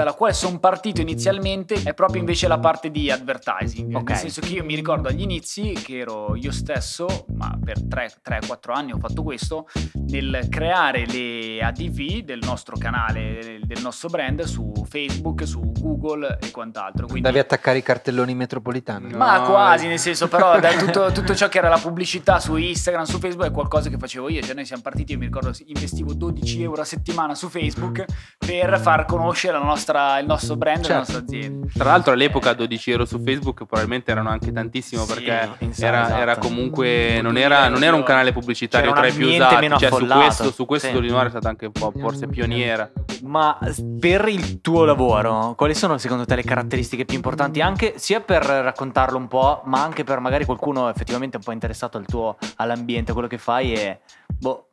dalla 0.00 0.14
quale 0.14 0.32
sono 0.32 0.58
partito 0.58 1.02
inizialmente 1.02 1.82
è 1.82 1.92
proprio 1.92 2.20
invece 2.20 2.48
la 2.48 2.58
parte 2.58 2.90
di 2.90 3.10
advertising. 3.10 3.94
Ok. 3.94 4.08
Nel 4.08 4.18
senso 4.18 4.40
che 4.40 4.54
io 4.54 4.64
mi 4.64 4.74
ricordo 4.74 5.08
agli 5.08 5.20
inizi 5.20 5.72
che 5.72 5.98
ero 5.98 6.34
io 6.36 6.52
stesso, 6.52 7.26
ma 7.34 7.58
per 7.62 7.80
3-4 7.82 8.72
anni 8.72 8.92
ho 8.92 8.98
fatto 8.98 9.22
questo, 9.22 9.68
nel 10.08 10.46
creare 10.48 11.04
le 11.04 11.60
ADV 11.60 12.20
del 12.24 12.40
nostro 12.42 12.78
canale, 12.78 13.60
del 13.62 13.82
nostro 13.82 14.08
brand 14.08 14.42
su 14.44 14.72
Facebook, 14.88 15.46
su 15.46 15.70
Google 15.72 16.38
e 16.40 16.50
quant'altro. 16.50 17.04
Quindi, 17.04 17.26
Andavi 17.26 17.38
a 17.38 17.42
attaccare 17.42 17.78
i 17.78 17.82
cartelloni 17.82 18.34
metropolitani. 18.34 19.10
No. 19.10 19.18
ma 19.18 19.42
quasi, 19.42 19.84
eh. 19.84 19.88
nel 19.88 19.98
senso, 19.98 20.28
però 20.28 20.58
da 20.60 20.72
tutto, 20.76 21.12
tutto 21.12 21.34
ciò 21.34 21.48
che 21.48 21.58
era 21.58 21.68
la 21.68 21.78
pubblicità 21.78 22.40
su 22.40 22.56
Instagram, 22.56 23.04
su 23.04 23.18
Facebook 23.18 23.48
è 23.48 23.52
qualcosa 23.52 23.90
che 23.90 23.98
facevo 23.98 24.30
io. 24.30 24.40
Cioè, 24.40 24.54
noi 24.54 24.64
siamo 24.64 24.80
partiti, 24.80 25.12
io 25.12 25.18
mi 25.18 25.26
ricordo, 25.26 25.52
investivo 25.66 26.14
12 26.14 26.62
euro 26.62 26.80
a 26.80 26.86
settimana 26.86 27.34
su 27.34 27.50
Facebook 27.50 28.04
per 28.38 28.80
far 28.80 29.04
conoscere 29.04 29.58
la 29.58 29.64
nostra- 29.64 29.88
il 30.20 30.26
nostro 30.26 30.56
brand 30.56 30.78
e 30.84 30.88
la 30.88 30.94
Certo. 30.94 31.12
nostra 31.12 31.18
azienda. 31.18 31.66
Tra 31.72 31.84
l'altro 31.84 32.12
all'epoca 32.12 32.52
12 32.52 32.90
euro 32.90 33.04
su 33.04 33.20
Facebook 33.22 33.64
probabilmente 33.64 34.10
erano 34.10 34.28
anche 34.30 34.52
tantissimo 34.52 35.04
Sì, 35.04 35.12
perché 35.14 35.40
esatto, 35.40 35.64
era, 35.86 36.04
esatto. 36.04 36.20
era 36.20 36.36
comunque 36.38 37.20
non 37.22 37.32
2000 37.32 37.40
era, 37.44 37.68
non 37.68 37.82
era 37.82 37.96
un 37.96 38.02
canale 38.02 38.32
pubblicitario 38.32 38.92
tra 38.92 39.06
i 39.06 39.12
più 39.12 39.28
usati, 39.28 39.54
meno 39.56 39.76
cioè 39.78 39.90
su 39.90 40.06
questo, 40.06 40.50
su 40.52 40.64
questo 40.66 40.86
Sì. 40.88 40.92
Dolinore 40.92 41.26
è 41.26 41.30
stata 41.30 41.48
anche 41.48 41.66
un 41.66 41.72
po' 41.72 41.92
forse 41.98 42.26
pioniera. 42.26 42.90
Ma 43.22 43.58
per 43.98 44.28
il 44.28 44.60
tuo 44.60 44.84
lavoro, 44.84 45.54
quali 45.56 45.74
sono 45.74 45.98
secondo 45.98 46.24
te 46.24 46.36
le 46.36 46.42
caratteristiche 46.42 47.04
più 47.04 47.16
importanti? 47.16 47.60
Anche 47.60 47.94
sia 47.96 48.20
per 48.20 48.42
raccontarlo 48.44 49.16
un 49.18 49.28
po', 49.28 49.62
ma 49.64 49.82
anche 49.82 50.04
per 50.04 50.20
magari 50.20 50.44
qualcuno 50.44 50.88
effettivamente 50.88 51.36
un 51.36 51.42
po' 51.42 51.52
interessato 51.52 51.98
al 51.98 52.06
tuo, 52.06 52.36
all'ambiente, 52.56 53.10
a 53.10 53.14
quello 53.14 53.28
che 53.28 53.38
fai 53.38 53.72
e 53.74 54.00
boh, 54.26 54.68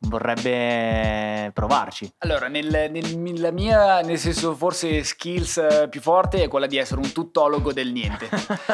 vorrebbe 0.52 1.50
provarci. 1.52 2.10
Allora, 2.18 2.48
nel, 2.48 2.88
nel- 2.90 3.50
mia, 3.52 4.00
nel 4.00 4.18
senso, 4.18 4.54
forse 4.54 4.97
skills 5.04 5.56
eh, 5.58 5.86
più 5.90 6.00
forte 6.00 6.42
è 6.42 6.48
quella 6.48 6.66
di 6.66 6.76
essere 6.76 7.00
un 7.00 7.12
tuttologo 7.12 7.72
del 7.72 7.92
niente. 7.92 8.28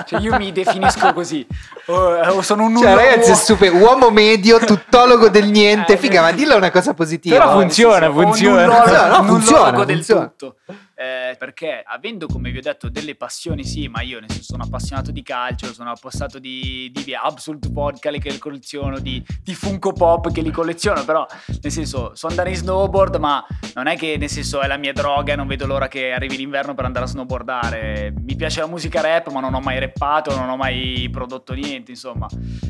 Cioè, 0.07 0.21
io 0.21 0.37
mi 0.37 0.53
definisco 0.53 1.13
così. 1.13 1.47
O, 1.87 1.95
o 1.95 2.43
sono 2.43 2.65
un 2.65 2.77
Cioè, 2.77 2.89
nullo- 2.91 3.01
ragazzi. 3.01 3.53
Uomo 3.69 4.11
medio, 4.11 4.59
tuttologo 4.59 5.29
del 5.29 5.47
niente. 5.51 5.95
Eh, 5.95 5.97
Figa, 5.97 6.21
ma 6.23 6.33
dillo 6.33 6.57
una 6.57 6.71
cosa 6.71 6.95
positiva. 6.95 7.37
Però 7.39 7.53
funziona, 7.61 8.07
senso, 8.07 8.19
o 8.19 8.23
funziona. 8.23 8.65
nullologo- 8.67 8.91
No, 8.91 8.97
no, 8.97 9.07
nullologo 9.07 9.27
funziona, 9.33 9.85
del 9.85 9.95
funziona. 9.97 10.27
tutto. 10.27 10.57
Eh, 10.97 11.35
perché 11.37 11.83
avendo, 11.85 12.27
come 12.29 12.51
vi 12.53 12.59
ho 12.59 12.63
detto, 12.63 12.89
delle 12.89 13.17
passioni, 13.17 13.65
sì, 13.65 13.89
ma 13.89 14.01
io 14.01 14.21
nel 14.21 14.31
senso, 14.31 14.53
sono 14.53 14.63
appassionato 14.63 15.11
di 15.11 15.23
calcio, 15.25 15.73
sono 15.73 15.91
appassionato 15.91 16.39
di, 16.39 16.91
di 16.95 17.15
Absolute 17.15 17.69
Vodka 17.73 18.11
che 18.13 18.31
li 18.31 18.39
colleziono, 18.39 19.01
di, 19.01 19.23
di 19.43 19.55
Funko 19.57 19.93
Pop 19.93 20.31
che 20.31 20.41
li 20.41 20.53
colleziono, 20.53 21.05
però 21.05 21.27
nel 21.61 21.73
senso, 21.73 22.13
so 22.15 22.29
andare 22.29 22.51
in 22.51 22.57
snowboard, 22.57 23.17
ma 23.17 23.45
non 23.75 23.87
è 23.89 23.97
che 23.97 24.17
nel 24.19 24.29
senso 24.29 24.61
è 24.61 24.67
la 24.67 24.77
mia 24.77 24.93
droga, 24.93 25.35
non 25.35 25.47
vedo 25.47 25.67
l'ora 25.67 25.89
che 25.89 26.13
arrivi 26.13 26.37
l'inverno 26.37 26.75
per 26.75 26.85
andare 26.85 27.05
a 27.05 27.09
snowboardare. 27.09 28.13
Mi 28.17 28.37
piace 28.37 28.61
la 28.61 28.67
musica 28.67 29.01
rap, 29.01 29.31
ma 29.31 29.41
non 29.41 29.55
ho 29.55 29.61
mai 29.61 29.79
rappato, 29.81 30.35
non 30.37 30.49
ho 30.49 30.57
mai 30.57 31.09
prodotto 31.11 31.53
niente, 31.55 31.91
insomma. 31.91 32.27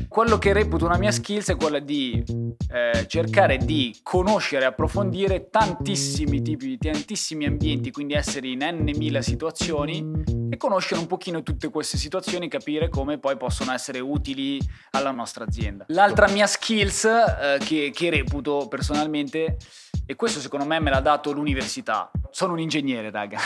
Quello 0.07 0.37
che 0.37 0.53
reputo 0.53 0.85
una 0.85 0.97
mia 0.97 1.11
skills 1.11 1.49
è 1.49 1.55
quella 1.55 1.79
di 1.79 2.23
eh, 2.71 3.05
cercare 3.07 3.57
di 3.57 3.97
conoscere 4.01 4.63
e 4.63 4.67
approfondire 4.67 5.49
tantissimi 5.49 6.41
tipi, 6.41 6.77
tantissimi 6.77 7.45
ambienti, 7.45 7.91
quindi 7.91 8.13
essere 8.13 8.47
in 8.47 8.63
n 8.63 9.21
situazioni 9.21 10.23
e 10.49 10.57
conoscere 10.57 10.99
un 10.99 11.07
pochino 11.07 11.43
tutte 11.43 11.69
queste 11.69 11.97
situazioni, 11.97 12.47
capire 12.47 12.89
come 12.89 13.19
poi 13.19 13.37
possono 13.37 13.71
essere 13.73 13.99
utili 13.99 14.59
alla 14.91 15.11
nostra 15.11 15.43
azienda. 15.43 15.85
L'altra 15.89 16.27
mia 16.29 16.47
skills 16.47 17.05
eh, 17.05 17.57
che, 17.63 17.91
che 17.93 18.09
reputo 18.09 18.67
personalmente, 18.67 19.57
e 20.05 20.15
questo 20.15 20.39
secondo 20.39 20.65
me 20.65 20.79
me 20.79 20.89
l'ha 20.95 21.01
dato 21.01 21.31
l'università, 21.33 22.09
sono 22.31 22.53
un 22.53 22.59
ingegnere, 22.59 23.11
raga. 23.11 23.37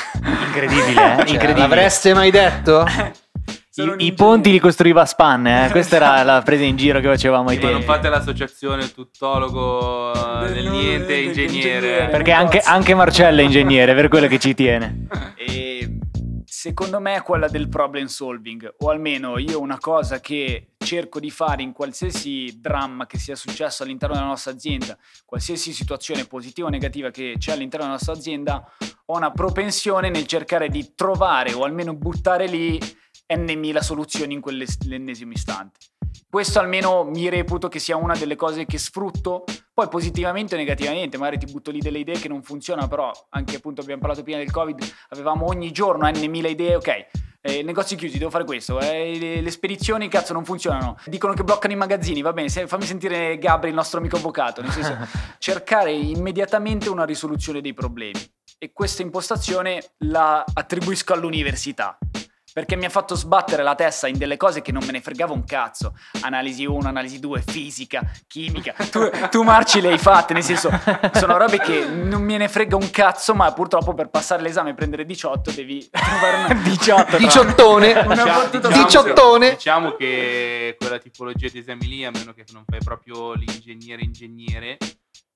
Incredibile, 0.45 0.89
eh? 0.89 1.17
Cioè, 1.25 1.29
Incredibile. 1.29 1.67
L'avreste 1.67 2.13
mai 2.13 2.29
detto? 2.31 2.85
I, 3.79 4.05
I 4.07 4.13
ponti 4.13 4.51
li 4.51 4.59
costruiva 4.59 5.05
Span, 5.05 5.47
eh? 5.47 5.67
questa 5.71 5.95
era 5.95 6.23
la 6.23 6.41
presa 6.43 6.63
in 6.63 6.75
giro 6.75 6.99
che 6.99 7.07
facevamo 7.07 7.49
ai 7.49 7.55
Sì, 7.55 7.63
ma 7.63 7.71
non 7.71 7.79
tempi. 7.79 7.93
fate 7.93 8.09
l'associazione 8.09 8.91
tuttologo 8.91 10.11
del 10.47 10.69
niente 10.69 11.15
ingegnere. 11.15 12.07
Perché 12.09 12.31
anche, 12.31 12.59
anche 12.59 12.93
Marcello 12.93 13.39
è 13.41 13.43
ingegnere, 13.43 13.95
per 13.95 14.09
quello 14.09 14.27
che 14.27 14.37
ci 14.37 14.53
tiene. 14.53 15.07
E 15.37 15.98
secondo 16.60 16.99
me 16.99 17.16
è 17.16 17.22
quella 17.22 17.47
del 17.47 17.70
problem 17.70 18.07
solving, 18.07 18.76
o 18.80 18.89
almeno 18.89 19.38
io 19.38 19.62
una 19.62 19.78
cosa 19.78 20.20
che 20.20 20.74
cerco 20.78 21.22
di 21.22 21.32
fare 21.32 21.64
in 21.64 21.72
qualsiasi 21.72 22.57
dramma 22.60 23.05
che 23.05 23.18
sia 23.18 23.36
successo 23.36 23.84
all'interno 23.84 24.16
della 24.16 24.28
nostra 24.28 24.51
azienda, 24.51 24.97
qualsiasi 25.24 25.72
situazione 25.72 26.26
positiva 26.26 26.68
o 26.68 26.70
negativa 26.70 27.12
che 27.12 27.36
c'è 27.38 27.53
all'interno 27.53 27.86
della 27.86 27.95
nostra 27.95 28.12
azienda, 28.12 28.74
ho 29.05 29.16
una 29.16 29.32
propensione 29.32 30.10
nel 30.10 30.26
cercare 30.26 30.68
di 30.68 30.95
trovare 30.95 31.53
o 31.53 31.64
almeno 31.64 31.95
buttare 31.95 32.45
lì 32.47 32.78
n 33.34 33.57
mila 33.57 33.82
soluzioni 33.82 34.34
in 34.34 34.41
quell'ennesimo 34.41 35.32
istante. 35.32 35.98
Questo 36.30 36.60
almeno 36.60 37.03
mi 37.05 37.28
reputo 37.30 37.68
che 37.68 37.80
sia 37.80 37.97
una 37.97 38.16
delle 38.16 38.36
cose 38.36 38.66
che 38.66 38.78
sfrutto, 38.78 39.43
poi 39.74 39.88
positivamente 39.88 40.55
o 40.55 40.57
negativamente, 40.57 41.18
magari 41.18 41.39
ti 41.39 41.51
butto 41.51 41.72
lì 41.72 41.80
delle 41.80 41.99
idee 41.99 42.20
che 42.20 42.28
non 42.28 42.43
funzionano, 42.43 42.88
però 42.88 43.12
anche 43.30 43.55
appunto 43.55 43.82
abbiamo 43.82 44.01
parlato 44.01 44.24
prima 44.24 44.38
del 44.38 44.51
Covid, 44.51 44.80
avevamo 45.10 45.45
ogni 45.47 45.72
giorno 45.72 46.07
n 46.07 46.36
idee, 46.36 46.76
ok. 46.76 47.07
Eh, 47.41 47.64
negozi 47.64 47.95
chiusi, 47.95 48.18
devo 48.18 48.30
fare 48.30 48.43
questo. 48.43 48.80
eh, 48.82 49.18
le, 49.18 49.41
le 49.41 49.51
spedizioni, 49.51 50.10
cazzo, 50.10 50.34
non 50.34 50.43
funzionano. 50.43 50.97
Dicono 51.05 51.34
che 51.34 51.45
bloccano 51.45 51.74
i 51.74 51.78
magazzini. 51.78 52.22
Va 52.22 52.34
bene, 52.34 52.49
se- 52.49 52.68
fammi 52.68 52.84
sentire 52.84 53.38
Gabri, 53.38 53.70
il 53.70 53.76
nostro 53.76 53.99
amico 53.99 54.18
avvocato. 54.18 54.62
Nel 54.62 54.72
senso, 54.72 54.97
cercare 55.39 55.91
immediatamente 55.93 56.89
una 56.89 57.05
risoluzione 57.05 57.62
dei 57.62 57.74
problemi. 57.74 58.20
E 58.57 58.74
questa 58.74 59.03
impostazione 59.03 59.82
la 59.99 60.43
attribuisco 60.53 61.14
all'università. 61.14 61.97
Perché 62.53 62.75
mi 62.75 62.85
ha 62.85 62.89
fatto 62.89 63.15
sbattere 63.15 63.63
la 63.63 63.75
testa 63.75 64.07
in 64.07 64.17
delle 64.17 64.37
cose 64.37 64.61
che 64.61 64.71
non 64.71 64.83
me 64.85 64.91
ne 64.91 65.01
fregava 65.01 65.33
un 65.33 65.43
cazzo. 65.43 65.93
Analisi 66.21 66.65
1, 66.65 66.87
analisi 66.87 67.19
2, 67.19 67.41
fisica, 67.45 68.01
chimica. 68.27 68.73
Tu, 68.91 69.09
tu 69.29 69.43
Marci 69.43 69.81
le 69.81 69.89
hai 69.91 69.97
fatte, 69.97 70.33
nel 70.33 70.43
senso, 70.43 70.69
sono 71.13 71.37
robe 71.37 71.59
che 71.59 71.85
non 71.85 72.21
me 72.23 72.37
ne 72.37 72.47
frega 72.47 72.75
un 72.75 72.89
cazzo, 72.89 73.33
ma 73.35 73.51
purtroppo 73.53 73.93
per 73.93 74.09
passare 74.09 74.41
l'esame 74.41 74.71
e 74.71 74.73
prendere 74.73 75.05
18 75.05 75.51
devi 75.51 75.87
trovare 75.91 76.43
una 76.45 76.53
18. 76.61 77.17
Diciottone. 77.17 77.91
Una 77.93 78.23
battuta 78.25 78.67
diciamo, 78.67 78.85
Diciottone. 78.85 79.49
diciamo 79.51 79.91
che 79.93 80.75
quella 80.77 80.97
tipologia 80.97 81.47
di 81.49 81.59
esami 81.59 81.87
lì, 81.87 82.05
a 82.05 82.11
meno 82.11 82.33
che 82.33 82.45
non 82.51 82.63
fai 82.67 82.79
proprio 82.79 83.33
l'ingegnere 83.33 84.01
ingegnere, 84.03 84.77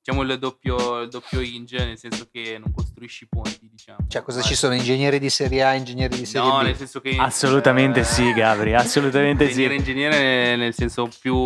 diciamo 0.04 0.22
il 0.24 0.38
doppio, 0.38 1.00
il 1.00 1.08
doppio 1.10 1.40
inge, 1.40 1.78
nel 1.86 1.98
senso 1.98 2.28
che 2.30 2.58
non 2.60 2.74
costruisci 2.74 3.26
ponti, 3.28 3.70
diciamo. 3.72 4.00
Cioè, 4.10 4.22
cosa 4.22 4.40
Ma- 4.40 4.44
ci 4.46 4.56
sono? 4.56 4.74
Ingegneri 4.76 5.18
di 5.18 5.30
serie 5.30 5.64
A, 5.64 5.74
ingegneri 5.76 6.18
di 6.18 6.26
serie 6.26 6.50
No, 6.50 6.60
B? 6.60 6.64
nel 6.64 6.76
senso 6.76 7.00
che... 7.00 7.16
Assolutamente 7.20 8.04
sì, 8.04 8.34
Gabri, 8.34 8.74
assolutamente 8.76 9.46
Ingegnere 9.46 9.74
sì. 9.74 9.80
ingegnere 9.80 10.56
nel 10.58 10.74
senso 10.74 11.10
più, 11.22 11.42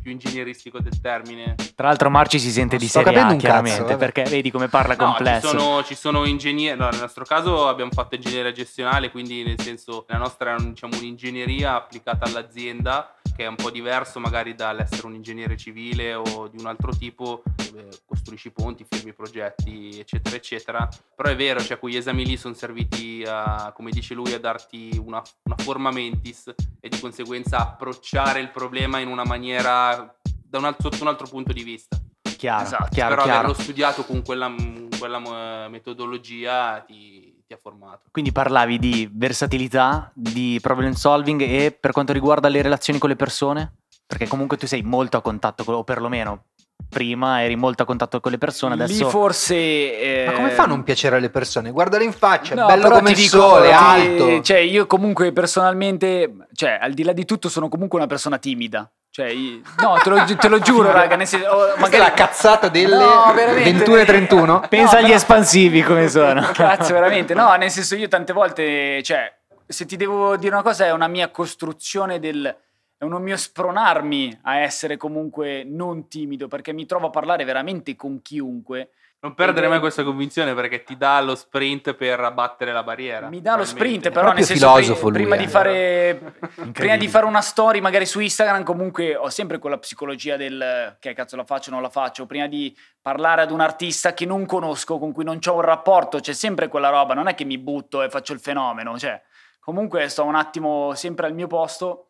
più 0.00 0.12
ingegneristico 0.12 0.78
del 0.78 1.00
termine. 1.00 1.56
Tra 1.74 1.88
l'altro 1.88 2.08
Marci 2.08 2.38
si 2.38 2.50
sente 2.52 2.76
Non 2.76 2.84
di 2.84 2.90
serie 2.90 3.18
A, 3.18 3.22
cazzo, 3.24 3.36
chiaramente, 3.38 3.82
vabbè. 3.82 3.96
perché 3.96 4.22
vedi 4.24 4.50
come 4.52 4.68
parla 4.68 4.94
No, 4.94 5.04
complesso. 5.06 5.48
ci 5.50 5.58
sono, 5.58 5.82
ci 5.84 5.94
sono 5.96 6.24
ingegneri, 6.26 6.78
no, 6.78 6.88
nel 6.88 7.00
nostro 7.00 7.24
caso 7.24 7.66
abbiamo 7.66 7.90
fatto 7.90 8.14
ingegneria 8.14 8.52
gestionale, 8.52 9.10
quindi 9.10 9.42
nel 9.42 9.60
senso 9.60 10.04
la 10.08 10.18
nostra 10.18 10.54
è 10.54 10.60
diciamo, 10.62 10.96
un'ingegneria 10.96 11.74
applicata 11.74 12.26
all'azienda, 12.26 13.12
che 13.40 13.46
è 13.46 13.48
un 13.48 13.56
po' 13.56 13.70
diverso 13.70 14.20
magari 14.20 14.54
dall'essere 14.54 15.06
un 15.06 15.14
ingegnere 15.14 15.56
civile 15.56 16.12
o 16.12 16.46
di 16.48 16.58
un 16.58 16.66
altro 16.66 16.94
tipo, 16.94 17.42
dove 17.72 17.88
costruisci 18.04 18.50
ponti, 18.50 18.84
firmi 18.86 19.14
progetti, 19.14 19.98
eccetera, 19.98 20.36
eccetera. 20.36 20.88
Però 21.16 21.30
è 21.30 21.34
vero, 21.34 21.58
cioè 21.62 21.78
quegli 21.78 21.96
esami 21.96 22.26
lì 22.26 22.36
sono 22.36 22.52
serviti 22.52 23.24
a, 23.26 23.72
come 23.74 23.92
dice 23.92 24.12
lui, 24.12 24.34
a 24.34 24.38
darti 24.38 25.00
una, 25.02 25.22
una 25.44 25.56
forma 25.56 25.90
mentis 25.90 26.52
e 26.80 26.88
di 26.90 27.00
conseguenza 27.00 27.60
approcciare 27.60 28.40
il 28.40 28.50
problema 28.50 28.98
in 28.98 29.08
una 29.08 29.24
maniera 29.24 30.14
da 30.22 30.58
un 30.58 30.76
sotto 30.78 30.98
un 31.00 31.08
altro 31.08 31.26
punto 31.26 31.54
di 31.54 31.62
vista. 31.62 31.98
Chiaro, 32.36 32.64
Esatto, 32.64 32.88
chiaro, 32.90 33.14
Però 33.14 33.22
chiaro. 33.22 33.38
averlo 33.38 33.54
studiato 33.54 34.04
con 34.04 34.22
quella, 34.22 34.54
quella 34.98 35.64
eh, 35.64 35.68
metodologia 35.70 36.80
ti, 36.86 37.29
ti 37.50 37.56
ha 37.56 37.58
formato. 37.60 38.02
Quindi 38.12 38.30
parlavi 38.30 38.78
di 38.78 39.10
versatilità, 39.12 40.12
di 40.14 40.58
problem 40.62 40.92
solving 40.92 41.40
e 41.42 41.76
per 41.78 41.90
quanto 41.90 42.12
riguarda 42.12 42.48
le 42.48 42.62
relazioni 42.62 43.00
con 43.00 43.08
le 43.08 43.16
persone? 43.16 43.72
Perché 44.06 44.28
comunque 44.28 44.56
tu 44.56 44.68
sei 44.68 44.82
molto 44.82 45.16
a 45.16 45.20
contatto, 45.20 45.64
con, 45.64 45.74
o 45.74 45.82
perlomeno 45.82 46.44
prima 46.88 47.42
eri 47.42 47.56
molto 47.56 47.82
a 47.82 47.86
contatto 47.86 48.20
con 48.20 48.30
le 48.32 48.38
persone, 48.38 48.74
adesso... 48.74 49.04
Lì 49.04 49.10
forse... 49.10 49.54
eh, 49.54 50.26
Ma 50.26 50.32
come 50.32 50.50
fa 50.50 50.62
a 50.62 50.66
non 50.66 50.82
piacere 50.82 51.16
alle 51.16 51.28
persone? 51.30 51.70
Guardalo 51.72 52.02
in 52.04 52.12
faccia, 52.12 52.54
No, 52.54 52.66
è 52.68 52.74
bello 52.76 52.88
come 52.88 53.12
ti 53.12 53.20
il 53.22 53.26
dico, 53.30 53.38
sole, 53.40 53.68
ti- 53.68 53.74
alto. 53.74 54.40
Cioè, 54.42 54.58
io 54.58 54.86
comunque 54.86 55.32
personalmente, 55.32 56.32
cioè, 56.54 56.78
al 56.80 56.92
di 56.92 57.02
là 57.04 57.12
di 57.12 57.24
tutto, 57.24 57.48
sono 57.48 57.68
comunque 57.68 57.98
una 57.98 58.08
persona 58.08 58.38
timida. 58.38 58.90
Cioè, 59.12 59.26
io- 59.26 59.60
no, 59.80 59.98
te 60.02 60.08
lo, 60.08 60.24
te 60.24 60.48
lo 60.48 60.60
giuro, 60.60 60.92
raga. 60.92 61.16
Nel 61.16 61.26
senso, 61.26 61.48
oh, 61.48 61.74
è 61.88 61.98
la 61.98 62.12
cazzata 62.12 62.68
delle 62.68 62.96
No, 62.96 63.32
veramente. 63.34 63.72
21 63.72 63.96
e 63.98 64.04
31. 64.04 64.60
Pensa 64.68 64.92
No, 64.92 64.98
agli 64.98 65.04
però- 65.06 65.16
espansivi 65.16 65.82
come 65.82 66.08
sono. 66.08 66.42
Cazzo, 66.54 66.92
veramente. 66.92 67.34
No, 67.34 67.52
nel 67.56 67.70
senso, 67.70 67.96
io 67.96 68.06
tante 68.06 68.32
volte, 68.32 69.02
cioè, 69.02 69.32
se 69.66 69.84
ti 69.84 69.96
devo 69.96 70.36
dire 70.36 70.52
una 70.54 70.62
cosa, 70.62 70.86
è 70.86 70.92
una 70.92 71.08
mia 71.08 71.28
costruzione 71.30 72.20
del. 72.20 72.56
È 72.96 73.04
uno 73.04 73.18
mio 73.18 73.36
spronarmi 73.36 74.40
a 74.42 74.58
essere 74.58 74.96
comunque 74.98 75.64
non 75.64 76.06
timido, 76.06 76.48
perché 76.48 76.72
mi 76.74 76.84
trovo 76.84 77.06
a 77.06 77.10
parlare 77.10 77.44
veramente 77.44 77.96
con 77.96 78.20
chiunque. 78.22 78.90
Non 79.22 79.34
perdere 79.34 79.68
mai 79.68 79.80
questa 79.80 80.02
convinzione 80.02 80.54
perché 80.54 80.82
ti 80.82 80.96
dà 80.96 81.20
lo 81.20 81.34
sprint 81.34 81.92
per 81.92 82.18
abbattere 82.20 82.72
la 82.72 82.82
barriera. 82.82 83.28
Mi 83.28 83.42
dà 83.42 83.54
lo 83.54 83.66
sprint, 83.66 84.08
però 84.08 84.32
Proprio 84.32 84.34
nel 84.34 84.44
senso 84.44 84.74
filosofo 84.74 85.10
lui, 85.10 85.12
prima, 85.12 85.34
eh. 85.34 85.38
di 85.38 85.46
fare, 85.46 86.34
prima 86.72 86.96
di 86.96 87.06
fare 87.06 87.26
una 87.26 87.42
story 87.42 87.80
magari 87.80 88.06
su 88.06 88.20
Instagram 88.20 88.62
comunque 88.62 89.14
ho 89.16 89.28
sempre 89.28 89.58
quella 89.58 89.76
psicologia 89.76 90.38
del 90.38 90.96
che 90.98 91.12
cazzo 91.12 91.36
la 91.36 91.44
faccio 91.44 91.68
o 91.68 91.74
non 91.74 91.82
la 91.82 91.90
faccio, 91.90 92.24
prima 92.24 92.46
di 92.46 92.74
parlare 93.02 93.42
ad 93.42 93.50
un 93.50 93.60
artista 93.60 94.14
che 94.14 94.24
non 94.24 94.46
conosco, 94.46 94.98
con 94.98 95.12
cui 95.12 95.24
non 95.24 95.38
ho 95.44 95.54
un 95.54 95.60
rapporto, 95.60 96.20
c'è 96.20 96.32
sempre 96.32 96.68
quella 96.68 96.88
roba, 96.88 97.12
non 97.12 97.28
è 97.28 97.34
che 97.34 97.44
mi 97.44 97.58
butto 97.58 98.02
e 98.02 98.08
faccio 98.08 98.32
il 98.32 98.40
fenomeno, 98.40 98.98
cioè 98.98 99.20
comunque 99.58 100.08
sto 100.08 100.24
un 100.24 100.34
attimo 100.34 100.94
sempre 100.94 101.26
al 101.26 101.34
mio 101.34 101.46
posto. 101.46 102.06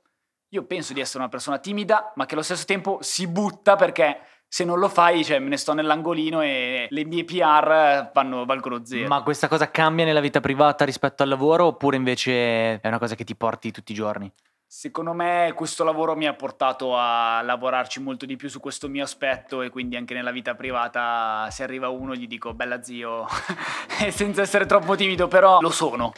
Io 0.50 0.64
penso 0.64 0.92
di 0.92 1.00
essere 1.00 1.18
una 1.18 1.28
persona 1.28 1.58
timida, 1.58 2.12
ma 2.14 2.26
che 2.26 2.34
allo 2.34 2.42
stesso 2.42 2.64
tempo 2.64 2.98
si 3.02 3.26
butta 3.26 3.74
perché 3.74 4.20
se 4.52 4.64
non 4.64 4.80
lo 4.80 4.88
fai, 4.88 5.24
cioè 5.24 5.38
me 5.38 5.48
ne 5.48 5.56
sto 5.56 5.74
nell'angolino 5.74 6.42
e 6.42 6.88
le 6.90 7.04
mie 7.04 7.24
PR 7.24 8.10
vanno, 8.12 8.44
valgono 8.44 8.84
zero. 8.84 9.06
Ma 9.06 9.22
questa 9.22 9.46
cosa 9.46 9.70
cambia 9.70 10.04
nella 10.04 10.18
vita 10.18 10.40
privata 10.40 10.84
rispetto 10.84 11.22
al 11.22 11.28
lavoro 11.28 11.66
oppure 11.66 11.94
invece 11.94 12.80
è 12.80 12.88
una 12.88 12.98
cosa 12.98 13.14
che 13.14 13.22
ti 13.22 13.36
porti 13.36 13.70
tutti 13.70 13.92
i 13.92 13.94
giorni? 13.94 14.30
Secondo 14.66 15.12
me 15.12 15.52
questo 15.54 15.84
lavoro 15.84 16.16
mi 16.16 16.26
ha 16.26 16.34
portato 16.34 16.96
a 16.96 17.40
lavorarci 17.42 18.00
molto 18.00 18.26
di 18.26 18.34
più 18.34 18.48
su 18.48 18.58
questo 18.58 18.88
mio 18.88 19.04
aspetto 19.04 19.62
e 19.62 19.70
quindi 19.70 19.94
anche 19.94 20.14
nella 20.14 20.32
vita 20.32 20.56
privata 20.56 21.48
se 21.52 21.62
arriva 21.62 21.88
uno 21.88 22.16
gli 22.16 22.26
dico 22.26 22.52
bella 22.52 22.82
zio 22.82 23.26
senza 24.10 24.42
essere 24.42 24.66
troppo 24.66 24.96
timido 24.96 25.28
però 25.28 25.60
lo 25.60 25.70
sono, 25.70 26.12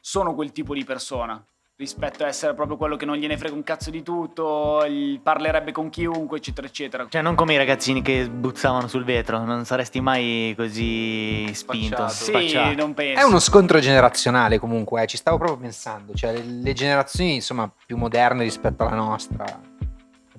sono 0.00 0.34
quel 0.34 0.52
tipo 0.52 0.72
di 0.72 0.84
persona 0.84 1.44
rispetto 1.82 2.22
a 2.22 2.28
essere 2.28 2.54
proprio 2.54 2.76
quello 2.76 2.96
che 2.96 3.04
non 3.04 3.16
gliene 3.16 3.36
frega 3.36 3.54
un 3.54 3.64
cazzo 3.64 3.90
di 3.90 4.02
tutto, 4.04 4.84
parlerebbe 5.20 5.72
con 5.72 5.90
chiunque 5.90 6.38
eccetera 6.38 6.66
eccetera. 6.66 7.06
Cioè 7.08 7.22
non 7.22 7.34
come 7.34 7.54
i 7.54 7.56
ragazzini 7.56 8.02
che 8.02 8.28
buzzavano 8.28 8.86
sul 8.86 9.04
vetro, 9.04 9.44
non 9.44 9.64
saresti 9.64 10.00
mai 10.00 10.54
così 10.56 11.52
spinto, 11.52 12.08
Spacciato. 12.08 12.12
Sì, 12.12 12.24
spacciato. 12.24 12.74
non 12.76 12.94
penso. 12.94 13.20
È 13.20 13.24
uno 13.24 13.40
scontro 13.40 13.80
generazionale 13.80 14.58
comunque, 14.58 15.02
eh, 15.02 15.06
ci 15.06 15.16
stavo 15.16 15.38
proprio 15.38 15.58
pensando, 15.58 16.14
cioè 16.14 16.40
le 16.40 16.72
generazioni 16.72 17.34
insomma 17.34 17.70
più 17.84 17.96
moderne 17.96 18.44
rispetto 18.44 18.84
alla 18.86 18.96
nostra. 18.96 19.70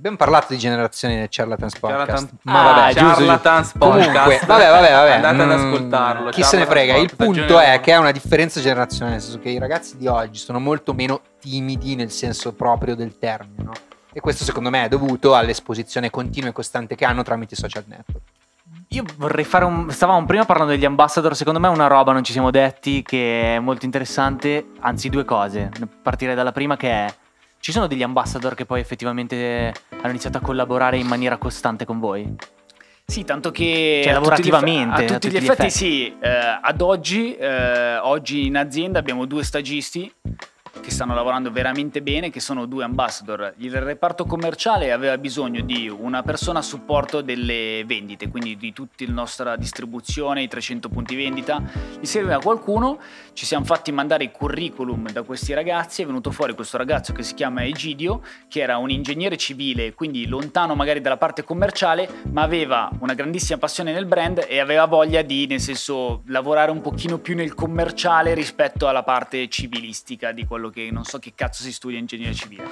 Abbiamo 0.04 0.18
parlato 0.18 0.48
di 0.52 0.60
generazioni 0.60 1.16
nel 1.16 1.28
Charlatans 1.30 1.80
Podcast. 1.80 2.06
Charlatan- 2.08 2.38
Ma 2.42 2.60
Ah, 2.60 2.64
vabbè, 2.74 2.94
giusto, 2.94 3.16
Charlatans 3.20 3.72
Comunque, 3.80 4.06
Podcast. 4.12 4.46
vabbè, 4.46 4.70
vabbè, 4.70 4.92
vabbè. 4.92 5.12
Andate 5.12 5.42
ad 5.42 5.48
mm, 5.48 5.52
ascoltarlo. 5.74 6.30
Chi 6.32 6.44
se 6.44 6.58
ne 6.58 6.66
frega. 6.66 6.98
Il 6.98 7.16
punto 7.16 7.58
è 7.58 7.80
che 7.80 7.94
è 7.94 7.96
una 7.96 8.12
differenza 8.12 8.60
generazionale, 8.60 9.14
nel 9.14 9.22
senso 9.24 9.40
che 9.40 9.48
i 9.52 9.60
ragazzi 9.60 9.96
di 9.96 10.08
oggi 10.08 10.40
sono 10.40 10.60
molto 10.60 10.94
meno 10.94 11.22
timidi 11.40 11.96
nel 11.96 12.12
senso 12.12 12.52
proprio 12.52 12.98
del 12.98 13.18
termine, 13.18 13.64
no? 13.64 13.72
E 14.12 14.20
questo 14.20 14.44
secondo 14.44 14.70
me 14.70 14.84
è 14.84 14.88
dovuto 14.90 15.36
all'esposizione 15.36 16.10
continua 16.10 16.50
e 16.50 16.52
costante 16.52 16.96
che 16.96 17.06
hanno 17.06 17.24
tramite 17.24 17.54
i 17.54 17.58
social 17.58 17.86
network. 17.88 18.26
Io 18.90 19.06
vorrei 19.16 19.46
fare 19.46 19.64
un... 19.64 19.90
Stavamo 19.90 20.26
prima 20.26 20.44
parlando 20.44 20.74
degli 20.74 20.84
ambassador, 20.84 21.34
secondo 21.34 21.62
me 21.62 21.70
una 21.70 21.88
roba 21.88 22.12
non 22.12 22.26
ci 22.26 22.34
siamo 22.34 22.52
detti 22.52 23.04
che 23.04 23.56
è 23.56 23.60
molto 23.60 23.86
interessante, 23.86 24.66
anzi 24.82 25.08
due 25.08 25.24
cose. 25.24 25.70
Partirei 26.02 26.36
dalla 26.36 26.52
prima 26.52 26.76
che 26.76 26.90
è... 26.92 27.14
Ci 27.64 27.72
sono 27.72 27.88
degli 27.88 28.04
ambassador 28.04 28.56
che 28.56 28.66
poi 28.66 28.82
effettivamente 28.82 29.74
hanno 29.90 30.10
iniziato 30.10 30.38
a 30.38 30.42
collaborare 30.42 30.98
in 30.98 31.08
maniera 31.08 31.38
costante 31.38 31.86
con 31.86 31.98
voi? 31.98 32.30
Sì, 33.06 33.24
tanto 33.24 33.52
che 33.52 34.02
Cioè, 34.04 34.12
a 34.12 34.20
tutti 34.20 34.42
gli 34.44 34.48
effe- 34.48 34.52
lavorativamente, 34.52 34.94
a 34.94 34.98
tutti, 35.00 35.14
a 35.14 35.20
tutti 35.20 35.28
gli 35.30 35.32
gli 35.32 35.36
effetti, 35.38 35.62
effetti. 35.62 35.70
sì. 35.72 36.14
Eh, 36.20 36.60
ad 36.62 36.82
oggi, 36.82 37.34
eh, 37.38 38.00
oggi 38.00 38.48
in 38.48 38.58
azienda 38.58 39.00
abbiamo 39.00 39.24
due 39.24 39.46
stagisti 39.46 40.14
che 40.82 40.92
stanno 40.92 41.14
lavorando 41.14 41.52
veramente 41.52 42.02
bene, 42.02 42.30
che 42.30 42.40
sono 42.40 42.66
due 42.66 42.84
ambassador. 42.84 43.54
Il 43.58 43.80
reparto 43.80 44.26
commerciale 44.26 44.92
aveva 44.92 45.18
bisogno 45.18 45.62
di 45.62 45.88
una 45.88 46.24
persona 46.24 46.60
a 46.60 46.62
supporto 46.64 47.22
delle 47.22 47.84
vendite, 47.86 48.28
quindi 48.28 48.58
di 48.58 48.74
tutta 48.74 49.06
la 49.06 49.14
nostra 49.14 49.56
distribuzione, 49.56 50.42
i 50.42 50.48
300 50.48 50.90
punti 50.90 51.16
vendita. 51.16 51.62
Gli 52.00 52.06
serviva 52.06 52.40
qualcuno, 52.40 53.00
ci 53.34 53.46
siamo 53.46 53.66
fatti 53.66 53.92
mandare 53.92 54.26
i 54.26 54.32
curriculum 54.32 55.10
da 55.12 55.24
questi 55.24 55.54
ragazzi, 55.54 56.02
è 56.02 56.06
venuto 56.06 56.32
fuori 56.32 56.54
questo 56.54 56.78
ragazzo 56.78 57.14
che 57.14 57.24
si 57.24 57.34
chiama 57.34 57.64
Egidio, 57.64 58.22
che 58.48 58.62
era 58.62 58.78
un 58.78 58.90
ingegnere 58.90 59.38
civile, 59.38 59.94
quindi 59.94 60.28
lontano 60.28 60.76
magari 60.76 61.02
dalla 61.02 61.18
parte 61.18 61.44
commerciale, 61.44 62.10
ma 62.32 62.42
aveva 62.42 62.90
una 63.00 63.14
grandissima 63.14 63.60
passione 63.60 63.94
nel 63.94 64.06
brand 64.06 64.46
e 64.48 64.60
aveva 64.60 64.86
voglia 64.86 65.22
di, 65.22 65.46
nel 65.48 65.60
senso, 65.60 66.24
lavorare 66.28 66.72
un 66.72 66.82
pochino 66.82 67.20
più 67.20 67.36
nel 67.36 67.54
commerciale 67.54 68.34
rispetto 68.34 68.88
alla 68.88 69.04
parte 69.04 69.48
civilistica 69.50 70.32
di 70.32 70.46
quello 70.46 70.63
che 70.70 70.90
non 70.92 71.04
so 71.04 71.20
che 71.20 71.34
cazzo 71.36 71.64
si 71.64 71.72
studia 71.72 71.98
in 71.98 72.04
ingegneria 72.04 72.34
civile. 72.34 72.64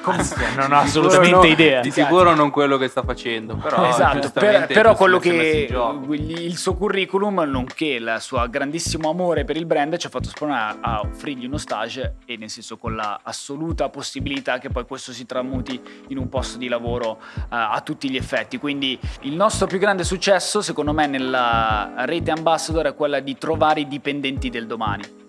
non 0.56 0.72
ho 0.72 0.78
assolutamente 0.78 1.36
no, 1.36 1.46
idea. 1.46 1.82
Di 1.82 1.92
sicuro 1.92 2.36
non 2.36 2.50
quello 2.50 2.78
che 2.78 2.88
sta 2.88 3.04
facendo, 3.04 3.56
però 3.56 3.88
esatto, 3.88 4.30
per- 4.32 4.68
però 4.68 4.96
quello 4.96 5.20
che 5.20 5.70
il 6.10 6.58
suo 6.58 6.74
curriculum, 6.76 7.42
nonché 7.42 7.86
il 7.86 8.18
suo 8.20 8.48
grandissimo 8.50 9.10
amore 9.10 9.46
per 9.46 9.58
il 9.58 9.66
brand, 9.66 9.98
ci 9.98 10.08
ha 10.08 10.10
fatto 10.10 10.30
spronare 10.30 10.78
a 10.82 11.02
offrirgli 11.02 11.46
uno 11.46 11.58
stage 11.58 12.16
e 12.26 12.38
nel 12.38 12.50
senso 12.50 12.78
con 12.78 12.96
la 12.96 13.20
assoluta 13.24 13.90
possibilità 13.90 14.58
che 14.58 14.70
poi 14.70 14.86
questo 14.86 15.12
si 15.12 15.26
tramuti 15.26 15.80
in 16.08 16.18
un 16.18 16.30
posto 16.30 16.58
di 16.58 16.68
lavoro 16.68 17.20
eh, 17.36 17.46
a 17.50 17.82
tutti 17.84 18.10
gli 18.10 18.16
effetti. 18.16 18.58
Quindi 18.58 19.00
il 19.22 19.34
nostro 19.34 19.68
più 19.68 19.78
grande 19.80 20.04
successo, 20.04 20.62
secondo 20.62 20.94
me, 20.94 21.08
nella 21.08 21.94
rete 22.06 22.32
ambassador 22.32 22.88
è 22.88 22.96
quella 22.96 23.20
di 23.20 23.38
trovare 23.38 23.82
i 23.82 23.88
dipendenti 23.88 24.50
del 24.50 24.68
domani. 24.68 25.21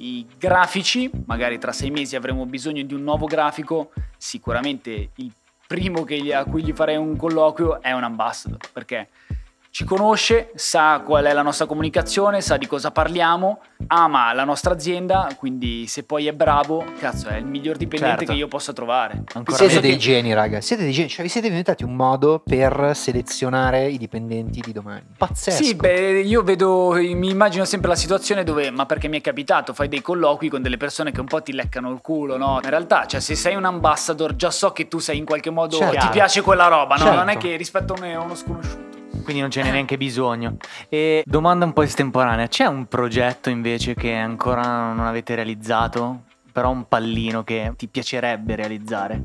I 0.00 0.26
grafici, 0.38 1.10
magari 1.26 1.58
tra 1.58 1.72
sei 1.72 1.90
mesi 1.90 2.14
avremo 2.14 2.46
bisogno 2.46 2.82
di 2.84 2.94
un 2.94 3.02
nuovo 3.02 3.26
grafico, 3.26 3.90
sicuramente 4.16 5.10
il 5.16 5.32
primo 5.66 6.04
gli- 6.20 6.32
a 6.32 6.44
cui 6.44 6.62
gli 6.62 6.72
farei 6.72 6.96
un 6.96 7.16
colloquio 7.16 7.82
è 7.82 7.92
un 7.92 8.04
ambassador, 8.04 8.58
perché 8.72 9.08
ci 9.70 9.84
conosce, 9.84 10.50
sa 10.54 11.02
qual 11.04 11.24
è 11.24 11.32
la 11.32 11.42
nostra 11.42 11.66
comunicazione, 11.66 12.40
sa 12.40 12.56
di 12.56 12.66
cosa 12.66 12.90
parliamo, 12.90 13.60
ama 13.88 14.32
la 14.32 14.44
nostra 14.44 14.72
azienda, 14.72 15.28
quindi 15.36 15.86
se 15.86 16.02
poi 16.04 16.26
è 16.26 16.32
bravo, 16.32 16.84
cazzo, 16.98 17.28
è 17.28 17.36
il 17.36 17.44
miglior 17.44 17.76
dipendente 17.76 18.18
Certo. 18.20 18.32
che 18.32 18.38
io 18.38 18.48
possa 18.48 18.72
trovare. 18.72 19.22
Ancora 19.34 19.56
siete 19.56 19.80
dei 19.80 19.92
che- 19.92 19.98
geni, 19.98 20.32
raga. 20.34 20.60
Siete 20.60 20.82
dei 20.82 20.92
geni. 20.92 21.08
Cioè, 21.08 21.22
vi 21.22 21.28
siete 21.30 21.46
inventati 21.46 21.84
un 21.84 21.94
modo 21.94 22.40
per 22.44 22.92
selezionare 22.94 23.86
i 23.88 23.98
dipendenti 23.98 24.60
di 24.60 24.72
domani. 24.72 25.04
Pazzesco. 25.16 25.62
Sì, 25.62 25.74
beh, 25.74 26.20
io 26.20 26.42
vedo, 26.42 26.92
mi 26.94 27.30
immagino 27.30 27.64
sempre 27.64 27.88
la 27.90 27.96
situazione 27.96 28.44
dove, 28.44 28.70
ma 28.70 28.86
perché 28.86 29.06
mi 29.08 29.18
è 29.18 29.20
capitato, 29.20 29.74
fai 29.74 29.88
dei 29.88 30.00
colloqui 30.02 30.48
con 30.48 30.62
delle 30.62 30.76
persone 30.76 31.12
che 31.12 31.20
un 31.20 31.26
po' 31.26 31.42
ti 31.42 31.52
leccano 31.52 31.90
il 31.92 32.00
culo, 32.00 32.36
no? 32.36 32.58
In 32.62 32.70
realtà, 32.70 33.06
cioè, 33.06 33.20
se 33.20 33.34
sei 33.34 33.54
un 33.54 33.64
ambassador, 33.64 34.34
già 34.34 34.50
so 34.50 34.72
che 34.72 34.88
tu 34.88 34.98
sei 34.98 35.18
in 35.18 35.24
qualche 35.24 35.50
modo, 35.50 35.76
Certo. 35.76 35.98
ti 35.98 36.08
piace 36.08 36.40
quella 36.40 36.66
roba, 36.68 36.96
no? 36.96 37.02
Certo. 37.04 37.16
Non 37.16 37.28
è 37.28 37.36
che 37.36 37.54
rispetto 37.56 37.92
a 37.94 38.00
me 38.00 38.14
a 38.14 38.20
uno 38.20 38.34
sconosciuto. 38.34 38.97
Quindi 39.22 39.40
non 39.40 39.50
ce 39.50 39.62
n'è 39.62 39.70
neanche 39.70 39.96
bisogno. 39.96 40.56
E 40.88 41.22
domanda 41.26 41.64
un 41.64 41.72
po' 41.72 41.82
estemporanea: 41.82 42.46
c'è 42.46 42.66
un 42.66 42.86
progetto 42.86 43.50
invece 43.50 43.94
che 43.94 44.14
ancora 44.14 44.92
non 44.92 45.06
avete 45.06 45.34
realizzato? 45.34 46.22
Però 46.52 46.70
un 46.70 46.88
pallino 46.88 47.44
che 47.44 47.72
ti 47.76 47.88
piacerebbe 47.88 48.56
realizzare? 48.56 49.24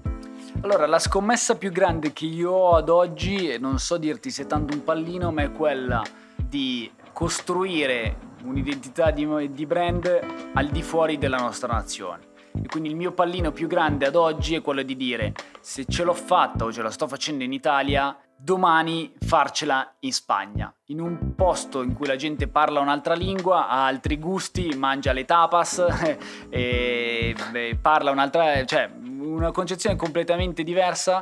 Allora, 0.61 0.85
la 0.85 0.99
scommessa 0.99 1.57
più 1.57 1.71
grande 1.71 2.13
che 2.13 2.25
io 2.25 2.51
ho 2.51 2.75
ad 2.75 2.89
oggi, 2.89 3.49
e 3.49 3.57
non 3.57 3.79
so 3.79 3.97
dirti 3.97 4.29
se 4.29 4.43
è 4.43 4.45
tanto 4.45 4.73
un 4.73 4.83
pallino, 4.83 5.31
ma 5.31 5.41
è 5.41 5.51
quella 5.51 6.03
di 6.35 6.91
costruire 7.11 8.17
un'identità 8.43 9.11
di, 9.11 9.27
di 9.51 9.65
brand 9.65 10.19
al 10.53 10.67
di 10.67 10.81
fuori 10.81 11.17
della 11.17 11.37
nostra 11.37 11.73
nazione. 11.73 12.31
E 12.61 12.67
quindi 12.67 12.89
il 12.89 12.95
mio 12.95 13.13
pallino 13.13 13.51
più 13.51 13.67
grande 13.67 14.05
ad 14.05 14.15
oggi 14.15 14.53
è 14.53 14.61
quello 14.61 14.83
di 14.83 14.95
dire 14.95 15.33
se 15.59 15.85
ce 15.85 16.03
l'ho 16.03 16.13
fatta 16.13 16.65
o 16.65 16.71
ce 16.71 16.83
la 16.83 16.91
sto 16.91 17.07
facendo 17.07 17.43
in 17.43 17.51
Italia, 17.51 18.15
domani 18.43 19.13
farcela 19.25 19.93
in 19.99 20.11
Spagna, 20.11 20.73
in 20.87 20.99
un 20.99 21.33
posto 21.33 21.81
in 21.81 21.93
cui 21.93 22.05
la 22.07 22.17
gente 22.17 22.47
parla 22.49 22.81
un'altra 22.81 23.13
lingua, 23.13 23.69
ha 23.69 23.85
altri 23.85 24.19
gusti, 24.19 24.75
mangia 24.75 25.13
le 25.13 25.23
tapas 25.23 25.81
e 26.49 27.33
beh, 27.51 27.77
parla 27.81 28.11
un'altra, 28.11 28.65
cioè 28.65 28.89
una 29.01 29.51
concezione 29.51 29.95
completamente 29.95 30.63
diversa. 30.63 31.21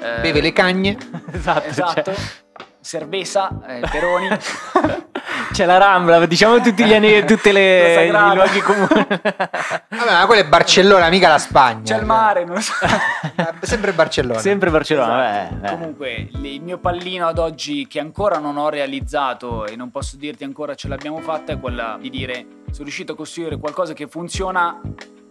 eh, 0.00 0.20
Beve 0.22 0.40
le 0.40 0.52
cagne. 0.52 0.96
esatto. 1.30 1.66
Esatto. 1.68 2.14
cioè- 2.14 2.40
Cerveza, 2.80 3.60
eh, 3.66 3.80
Peroni. 3.88 4.28
C'è 5.52 5.66
la 5.66 5.76
Rambla, 5.76 6.24
diciamo 6.24 6.60
tutti 6.60 6.82
gli 6.82 6.94
anni, 6.94 7.24
tutti 7.26 7.52
La 7.52 7.58
le, 7.58 8.06
i 8.08 8.10
luoghi 8.10 8.60
comuni. 8.60 9.06
Vabbè, 9.06 10.12
ma 10.12 10.24
quello 10.26 10.40
è 10.40 10.46
Barcellona, 10.46 11.10
mica 11.10 11.28
la 11.28 11.38
Spagna. 11.38 11.82
C'è 11.82 11.98
il 11.98 12.06
mare, 12.06 12.44
non 12.46 12.54
lo 12.54 12.60
so. 12.62 12.72
Sempre 13.60 13.92
Barcellona. 13.92 14.38
Sempre 14.38 14.70
Barcellona, 14.70 15.42
Esatto. 15.42 15.54
beh, 15.54 15.60
beh. 15.60 15.68
Comunque, 15.70 16.28
il 16.32 16.62
mio 16.62 16.78
pallino 16.78 17.26
ad 17.26 17.38
oggi 17.38 17.86
che 17.86 18.00
ancora 18.00 18.38
non 18.38 18.56
ho 18.56 18.70
realizzato 18.70 19.66
e 19.66 19.76
non 19.76 19.90
posso 19.90 20.16
dirti 20.16 20.42
ancora 20.44 20.74
ce 20.74 20.88
l'abbiamo 20.88 21.18
fatta 21.20 21.52
è 21.52 21.60
quella 21.60 21.98
di 22.00 22.08
dire 22.08 22.46
sono 22.70 22.84
riuscito 22.84 23.12
a 23.12 23.16
costruire 23.16 23.58
qualcosa 23.58 23.92
che 23.92 24.08
funziona 24.08 24.80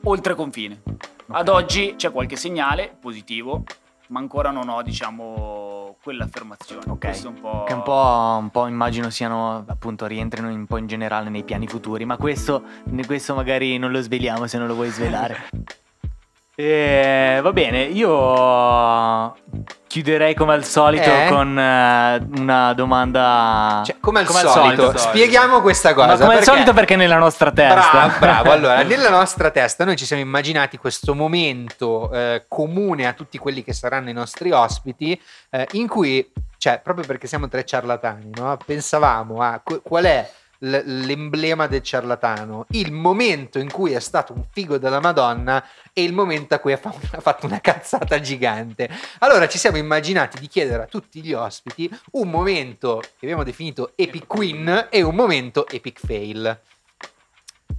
oltre 0.04 0.36
confine. 0.36 0.84
Ad 1.32 1.50
oggi 1.50 1.96
c'è 1.98 2.12
qualche 2.12 2.36
segnale 2.36 2.96
positivo, 3.02 3.64
ma 4.10 4.20
ancora 4.20 4.52
non 4.52 4.70
ho, 4.70 4.84
diciamo, 4.84 5.71
quell'affermazione. 6.02 6.84
Ok. 6.88 7.00
Questo 7.00 7.28
è 7.28 7.30
un 7.32 7.40
po'... 7.40 7.64
Che 7.64 7.74
un 7.74 7.82
po', 7.82 8.38
un 8.40 8.50
po' 8.50 8.68
immagino 8.68 9.10
siano, 9.10 9.64
appunto, 9.68 10.06
rientrino 10.06 10.50
un 10.50 10.66
po' 10.66 10.78
in 10.78 10.88
generale 10.88 11.30
nei 11.30 11.44
piani 11.44 11.68
futuri, 11.68 12.06
ma 12.06 12.18
questo, 12.18 12.64
questo 13.06 13.36
magari 13.36 13.78
non 13.78 13.92
lo 13.92 14.02
sveliamo 14.02 14.48
se 14.48 14.58
non 14.58 14.68
lo 14.68 14.76
vuoi 14.76 14.90
svelare. 14.90 15.50
E, 16.64 17.40
va 17.42 17.52
bene, 17.54 17.82
io 17.86 19.36
chiuderei 19.88 20.36
come 20.36 20.54
al 20.54 20.64
solito 20.64 21.10
Eh? 21.10 21.26
con 21.28 21.58
eh, 21.58 22.24
una 22.40 22.74
domanda... 22.74 23.82
Cioè, 23.84 23.96
come 24.00 24.20
al 24.20 24.28
Come 24.28 24.40
al 24.42 24.48
solito, 24.48 24.82
solito. 24.84 24.98
spieghiamo 25.00 25.62
questa 25.62 25.96
cosa. 25.96 26.10
ma 26.10 26.14
come 26.18 26.26
al 26.28 26.30
perché- 26.36 26.52
solito 26.52 26.74
perché 26.74 26.96
nella 26.96 27.18
nostra 27.18 27.52
testa. 27.52 27.90
Bravo, 27.90 28.20
bravo. 28.20 28.52
Allora, 28.62 28.84
nella 28.84 29.10
nostra 29.10 29.50
testa 29.50 29.86
noi 29.86 29.96
ci 29.96 30.06
siamo 30.06 30.22
immaginati 30.22 30.78
questo 30.78 31.16
momento 31.16 32.12
eh, 32.14 32.46
comune 32.48 33.08
a 33.08 33.14
tutti 33.14 33.40
quelli 33.40 33.64
che 33.64 33.74
saranno 33.74 34.10
i 34.12 34.14
nostri 34.14 34.52
ospiti, 34.52 35.20
eh, 35.50 35.68
in 35.72 35.88
cui, 35.88 36.32
cioè, 36.60 36.80
proprio 36.84 37.08
perché 37.08 37.26
siamo 37.26 37.48
tre 37.48 37.66
ciarlatani, 37.66 38.30
no? 38.36 38.56
pensavamo 38.64 39.42
a 39.42 39.60
qu- 39.64 39.82
qual 39.82 40.04
è 40.04 40.30
l'emblema 40.64 41.68
del 41.68 41.82
ciarlatano, 41.82 42.66
il 42.72 42.92
momento 42.92 43.60
in 43.60 43.72
cui 43.72 43.94
è 43.94 44.00
stato 44.00 44.34
un 44.34 44.44
figo 44.52 44.78
della 44.78 45.00
Madonna 45.00 45.64
e 45.94 46.04
il 46.04 46.14
momento 46.14 46.54
a 46.54 46.60
cui 46.60 46.74
ha 46.74 46.78
fa- 46.78 46.94
ha 47.14 47.20
fatto 47.20 47.46
una 47.46 47.60
cazzata 47.60 48.20
gigante. 48.20 48.90
Allora 49.20 49.48
ci 49.48 49.58
siamo 49.58 49.78
immaginati 49.78 50.40
di 50.40 50.48
chiedere 50.48 50.84
a 50.84 50.88
tutti 50.88 51.22
gli 51.22 51.34
ospiti 51.34 51.90
un 52.12 52.30
momento 52.30 53.00
che 53.00 53.26
abbiamo 53.26 53.44
definito 53.44 53.94
Epic 53.96 54.28
Queen 54.28 54.88
e 54.90 55.02
un 55.02 55.16
momento 55.16 55.68
Epic 55.68 56.00
Fail. 56.06 56.60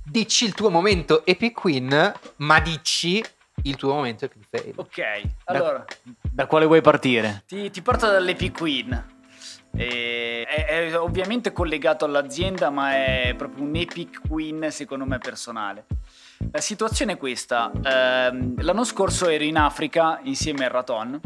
Dici 0.04 0.44
il 0.44 0.54
tuo 0.54 0.68
momento 0.68 1.24
Epic 1.24 1.64
Win, 1.64 2.12
ma 2.36 2.60
dici 2.60 3.24
il 3.62 3.76
tuo 3.76 3.94
momento 3.94 4.24
Epic 4.24 4.42
Fail. 4.50 4.72
Ok, 4.76 5.22
allora... 5.44 5.84
Da 6.20 6.46
quale 6.46 6.66
vuoi 6.66 6.80
partire? 6.80 7.44
Ti, 7.46 7.70
ti 7.70 7.80
parto 7.82 8.10
dall'Epic 8.10 8.58
Queen. 8.58 9.21
E- 9.74 10.44
è, 10.46 10.66
è 10.66 10.98
ovviamente 10.98 11.52
collegato 11.52 12.04
all'azienda, 12.04 12.70
ma 12.70 12.92
è 12.92 13.34
proprio 13.36 13.64
un 13.64 13.74
Epic 13.74 14.20
Queen 14.28 14.70
secondo 14.70 15.04
me 15.04 15.18
personale. 15.18 15.86
La 16.50 16.60
situazione 16.60 17.12
è 17.12 17.16
questa: 17.16 17.70
ehm, 17.82 18.62
l'anno 18.62 18.84
scorso 18.84 19.28
ero 19.28 19.44
in 19.44 19.56
Africa 19.56 20.20
insieme 20.24 20.64
al 20.64 20.70
Raton. 20.70 21.20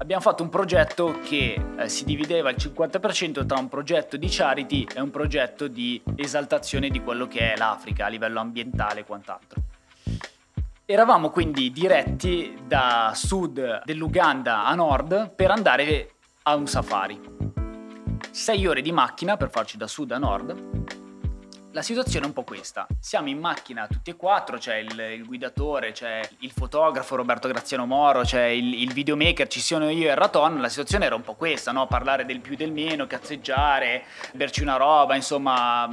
Abbiamo 0.00 0.22
fatto 0.22 0.44
un 0.44 0.48
progetto 0.48 1.18
che 1.24 1.60
eh, 1.76 1.88
si 1.88 2.04
divideva 2.04 2.50
il 2.50 2.56
50% 2.56 3.44
tra 3.44 3.58
un 3.58 3.68
progetto 3.68 4.16
di 4.16 4.28
charity 4.30 4.86
e 4.94 5.00
un 5.00 5.10
progetto 5.10 5.66
di 5.66 6.00
esaltazione 6.14 6.88
di 6.88 7.02
quello 7.02 7.26
che 7.26 7.52
è 7.52 7.56
l'Africa 7.56 8.06
a 8.06 8.08
livello 8.08 8.38
ambientale 8.38 9.00
e 9.00 9.04
quant'altro. 9.04 9.60
Eravamo 10.84 11.30
quindi 11.30 11.70
diretti 11.72 12.56
da 12.64 13.12
sud 13.14 13.82
dell'Uganda 13.84 14.64
a 14.64 14.74
nord 14.74 15.34
per 15.34 15.50
andare 15.50 16.12
a 16.44 16.54
un 16.54 16.66
safari. 16.66 17.27
Sei 18.30 18.66
ore 18.66 18.82
di 18.82 18.92
macchina 18.92 19.36
per 19.36 19.50
farci 19.50 19.76
da 19.76 19.86
sud 19.86 20.12
a 20.12 20.18
nord. 20.18 20.96
La 21.72 21.82
situazione 21.82 22.24
è 22.24 22.28
un 22.28 22.34
po' 22.34 22.44
questa. 22.44 22.86
Siamo 22.98 23.28
in 23.28 23.38
macchina 23.38 23.86
tutti 23.86 24.10
e 24.10 24.16
quattro, 24.16 24.58
c'è 24.58 24.76
il, 24.76 24.98
il 24.98 25.24
guidatore, 25.26 25.92
c'è 25.92 26.26
il 26.40 26.50
fotografo 26.50 27.16
Roberto 27.16 27.46
Graziano 27.46 27.86
Moro, 27.86 28.22
c'è 28.22 28.46
il, 28.46 28.80
il 28.82 28.92
videomaker, 28.92 29.46
ci 29.48 29.60
sono 29.60 29.88
io 29.90 30.08
e 30.08 30.12
il 30.12 30.16
Raton. 30.16 30.60
La 30.60 30.68
situazione 30.68 31.06
era 31.06 31.14
un 31.14 31.22
po' 31.22 31.34
questa, 31.34 31.72
no? 31.72 31.86
Parlare 31.86 32.24
del 32.24 32.40
più 32.40 32.56
del 32.56 32.72
meno, 32.72 33.06
cazzeggiare, 33.06 34.04
berci 34.32 34.62
una 34.62 34.76
roba, 34.76 35.14
insomma, 35.14 35.88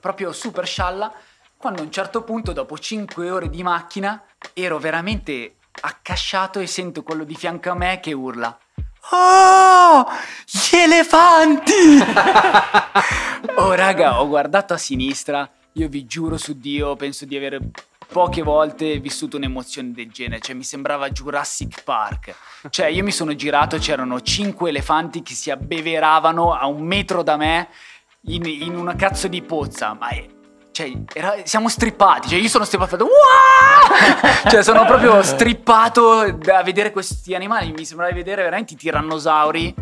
proprio 0.00 0.32
super 0.32 0.66
scialla. 0.66 1.12
Quando 1.56 1.80
a 1.82 1.84
un 1.84 1.92
certo 1.92 2.24
punto, 2.24 2.52
dopo 2.52 2.76
5 2.76 3.30
ore 3.30 3.48
di 3.48 3.62
macchina, 3.62 4.24
ero 4.52 4.78
veramente 4.78 5.56
accasciato 5.80 6.58
e 6.58 6.66
sento 6.66 7.02
quello 7.02 7.24
di 7.24 7.34
fianco 7.34 7.70
a 7.70 7.74
me 7.74 8.00
che 8.00 8.12
urla. 8.12 8.58
Oh, 9.10 10.06
gli 10.46 10.76
elefanti! 10.76 11.98
oh, 13.56 13.74
raga, 13.74 14.20
ho 14.20 14.28
guardato 14.28 14.74
a 14.74 14.78
sinistra. 14.78 15.48
Io 15.72 15.88
vi 15.88 16.06
giuro 16.06 16.36
su 16.36 16.58
Dio, 16.58 16.94
penso 16.96 17.24
di 17.24 17.36
avere 17.36 17.58
poche 18.06 18.42
volte 18.42 18.98
vissuto 19.00 19.38
un'emozione 19.38 19.92
del 19.92 20.10
genere. 20.10 20.40
Cioè, 20.40 20.54
mi 20.54 20.64
sembrava 20.64 21.10
Jurassic 21.10 21.82
Park. 21.82 22.34
Cioè, 22.70 22.86
io 22.86 23.02
mi 23.02 23.10
sono 23.10 23.34
girato, 23.34 23.78
c'erano 23.78 24.20
cinque 24.20 24.68
elefanti 24.68 25.22
che 25.22 25.34
si 25.34 25.50
abbeveravano 25.50 26.54
a 26.54 26.66
un 26.66 26.82
metro 26.82 27.22
da 27.22 27.36
me 27.36 27.68
in, 28.26 28.44
in 28.46 28.76
una 28.76 28.94
cazzo 28.94 29.28
di 29.28 29.42
pozza. 29.42 29.94
Ma 29.94 30.08
è- 30.10 30.26
cioè, 30.72 30.90
era- 31.12 31.36
siamo 31.44 31.68
strippati. 31.68 32.28
Cioè, 32.28 32.38
io 32.40 32.48
sono 32.48 32.64
strippato. 32.64 33.06
Cioè, 34.50 34.62
sono 34.64 34.84
proprio 34.84 35.22
strippato 35.22 36.32
da 36.32 36.62
vedere 36.64 36.90
questi 36.90 37.34
animali. 37.34 37.72
Mi 37.72 37.84
sembrava 37.84 38.10
di 38.12 38.18
vedere 38.18 38.42
veramente 38.42 38.74
i 38.74 38.76
tirannosauri. 38.76 39.74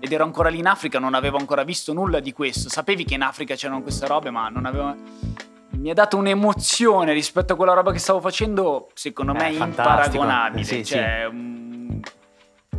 Ed 0.00 0.12
ero 0.12 0.24
ancora 0.24 0.50
lì 0.50 0.58
in 0.58 0.66
Africa, 0.66 0.98
non 0.98 1.14
avevo 1.14 1.38
ancora 1.38 1.62
visto 1.62 1.94
nulla 1.94 2.20
di 2.20 2.32
questo. 2.32 2.68
Sapevi 2.68 3.04
che 3.04 3.14
in 3.14 3.22
Africa 3.22 3.54
c'erano 3.54 3.80
queste 3.80 4.06
robe, 4.06 4.30
ma 4.30 4.48
non 4.50 4.66
avevo. 4.66 4.94
Mi 5.70 5.88
ha 5.90 5.94
dato 5.94 6.16
un'emozione 6.18 7.12
rispetto 7.14 7.54
a 7.54 7.56
quella 7.56 7.72
roba 7.72 7.90
che 7.92 7.98
stavo 7.98 8.20
facendo, 8.20 8.88
secondo 8.92 9.32
Eh, 9.34 9.36
me, 9.38 9.48
imparagonabile. 9.52 10.64
Sì, 10.64 10.84
cioè, 10.84 11.26
un- 11.30 12.00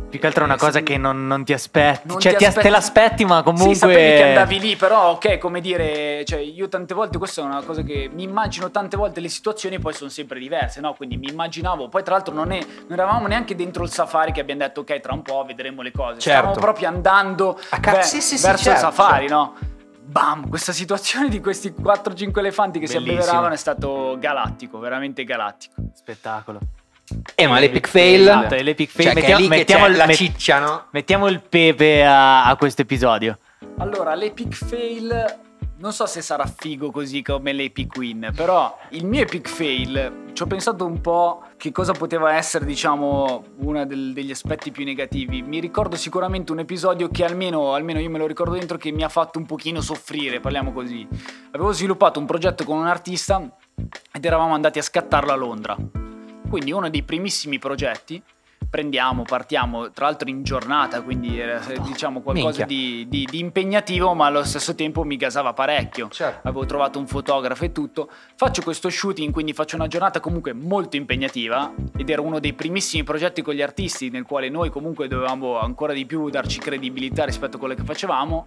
Più 0.08 0.20
che 0.20 0.26
altro 0.26 0.42
è 0.42 0.44
una 0.46 0.54
Eh, 0.54 0.58
cosa 0.58 0.80
che 0.80 0.96
non, 0.96 1.26
non 1.26 1.44
ti 1.44 1.52
aspetti. 1.52 2.08
Non 2.08 2.20
cioè, 2.20 2.32
ti 2.32 2.38
ti 2.38 2.44
aspetti- 2.44 2.66
te 2.66 2.72
l'aspetti, 2.72 3.24
ma 3.24 3.42
comunque. 3.42 3.74
Sì, 3.74 3.80
sapevi 3.80 4.16
che 4.16 4.22
andavi 4.28 4.60
lì, 4.60 4.76
però 4.76 5.10
ok, 5.10 5.38
come 5.38 5.60
dire, 5.60 6.24
cioè 6.24 6.38
io 6.38 6.68
tante 6.68 6.94
volte, 6.94 7.18
questa 7.18 7.42
è 7.42 7.44
una 7.44 7.62
cosa 7.62 7.82
che 7.82 8.08
mi 8.12 8.22
immagino 8.22 8.70
tante 8.70 8.96
volte 8.96 9.20
le 9.20 9.28
situazioni 9.28 9.78
poi 9.78 9.92
sono 9.92 10.08
sempre 10.10 10.38
diverse, 10.38 10.80
no? 10.80 10.94
Quindi 10.94 11.16
mi 11.16 11.28
immaginavo, 11.28 11.88
poi 11.88 12.02
tra 12.02 12.14
l'altro 12.14 12.32
non, 12.34 12.52
è, 12.52 12.58
non 12.88 12.98
eravamo 12.98 13.26
neanche 13.26 13.54
dentro 13.54 13.82
il 13.82 13.90
safari 13.90 14.32
che 14.32 14.40
abbiamo 14.40 14.60
detto 14.60 14.80
ok, 14.80 15.00
tra 15.00 15.12
un 15.12 15.22
po' 15.22 15.44
vedremo 15.46 15.82
le 15.82 15.92
cose. 15.92 16.20
Certo. 16.20 16.38
Stavamo 16.38 16.60
proprio 16.60 16.88
andando 16.88 17.58
A 17.70 17.80
ca- 17.80 17.92
ve- 17.92 18.02
sì, 18.02 18.20
sì, 18.20 18.36
verso 18.40 18.64
certo, 18.64 18.70
il 18.86 18.92
safari, 18.92 19.28
certo. 19.28 19.34
no? 19.34 19.54
Bam, 20.08 20.48
questa 20.48 20.72
situazione 20.72 21.28
di 21.28 21.40
questi 21.40 21.74
4-5 21.76 22.38
elefanti 22.38 22.78
che 22.78 22.86
si 22.86 22.94
Bellissimo. 22.94 23.18
abbeveravano 23.20 23.54
è 23.54 23.56
stato 23.56 24.16
galattico, 24.20 24.78
veramente 24.78 25.24
galattico. 25.24 25.74
Spettacolo. 25.94 26.60
Eh, 27.34 27.46
ma 27.46 27.58
l'epic 27.58 27.88
fail. 27.88 28.22
Esatto, 28.22 28.54
l'epic 28.54 28.90
fail. 28.90 29.08
Cioè, 29.08 29.14
che 29.14 29.20
è 29.20 29.30
mettiamo, 29.30 29.48
mettiamo 29.48 29.86
il, 29.86 29.96
la 29.96 30.06
met- 30.06 30.16
ciccia, 30.16 30.58
no? 30.58 30.86
mettiamo 30.90 31.28
il 31.28 31.40
pepe 31.40 32.04
a, 32.04 32.44
a 32.44 32.56
questo 32.56 32.82
episodio. 32.82 33.38
Allora, 33.78 34.14
l'epic 34.14 34.54
fail 34.54 35.44
non 35.78 35.92
so 35.92 36.06
se 36.06 36.22
sarà 36.22 36.46
figo 36.46 36.90
così 36.90 37.20
come 37.20 37.52
l'epic 37.52 37.96
win, 37.96 38.32
però 38.34 38.78
il 38.90 39.04
mio 39.04 39.20
epic 39.20 39.46
fail 39.46 40.30
ci 40.32 40.42
ho 40.42 40.46
pensato 40.46 40.86
un 40.86 41.02
po' 41.02 41.42
che 41.58 41.70
cosa 41.70 41.92
poteva 41.92 42.34
essere, 42.34 42.64
diciamo, 42.64 43.44
uno 43.58 43.84
degli 43.84 44.30
aspetti 44.30 44.70
più 44.70 44.84
negativi. 44.84 45.42
Mi 45.42 45.60
ricordo 45.60 45.96
sicuramente 45.96 46.52
un 46.52 46.60
episodio 46.60 47.08
che 47.10 47.24
almeno, 47.24 47.74
almeno 47.74 47.98
io 47.98 48.08
me 48.08 48.18
lo 48.18 48.26
ricordo 48.26 48.54
dentro 48.54 48.78
che 48.78 48.90
mi 48.90 49.04
ha 49.04 49.10
fatto 49.10 49.38
un 49.38 49.44
pochino 49.44 49.82
soffrire, 49.82 50.40
parliamo 50.40 50.72
così. 50.72 51.06
Avevo 51.50 51.72
sviluppato 51.72 52.18
un 52.18 52.26
progetto 52.26 52.64
con 52.64 52.78
un 52.78 52.86
artista 52.86 53.46
ed 54.12 54.24
eravamo 54.24 54.54
andati 54.54 54.78
a 54.78 54.82
scattarlo 54.82 55.32
a 55.32 55.36
Londra. 55.36 55.76
Quindi 56.48 56.72
uno 56.72 56.88
dei 56.88 57.02
primissimi 57.02 57.58
progetti 57.58 58.22
prendiamo, 58.68 59.22
partiamo 59.22 59.90
tra 59.90 60.06
l'altro 60.06 60.28
in 60.28 60.42
giornata, 60.42 61.00
quindi 61.02 61.38
era 61.38 61.60
diciamo 61.80 62.20
qualcosa 62.20 62.64
di, 62.64 63.06
di- 63.08 63.26
di 63.30 63.38
impegnativo, 63.38 64.12
ma 64.14 64.26
allo 64.26 64.44
stesso 64.44 64.74
tempo 64.74 65.04
mi 65.04 65.16
gasava 65.16 65.52
parecchio. 65.52 66.08
Certo. 66.08 66.46
Avevo 66.48 66.66
trovato 66.66 66.98
un 66.98 67.06
fotografo 67.06 67.64
e 67.64 67.72
tutto. 67.72 68.10
Faccio 68.34 68.62
questo 68.62 68.88
shooting, 68.90 69.32
quindi 69.32 69.52
faccio 69.52 69.76
una 69.76 69.86
giornata 69.86 70.20
comunque 70.20 70.52
molto 70.52 70.96
impegnativa 70.96 71.72
ed 71.96 72.10
era 72.10 72.20
uno 72.20 72.38
dei 72.38 72.54
primissimi 72.54 73.02
progetti 73.04 73.42
con 73.42 73.54
gli 73.54 73.62
artisti 73.62 74.10
nel 74.10 74.24
quale 74.24 74.48
noi 74.48 74.70
comunque 74.70 75.08
dovevamo 75.08 75.58
ancora 75.58 75.92
di 75.92 76.06
più 76.06 76.28
darci 76.28 76.58
credibilità 76.58 77.24
rispetto 77.24 77.56
a 77.56 77.58
quello 77.58 77.74
che 77.74 77.84
facevamo. 77.84 78.46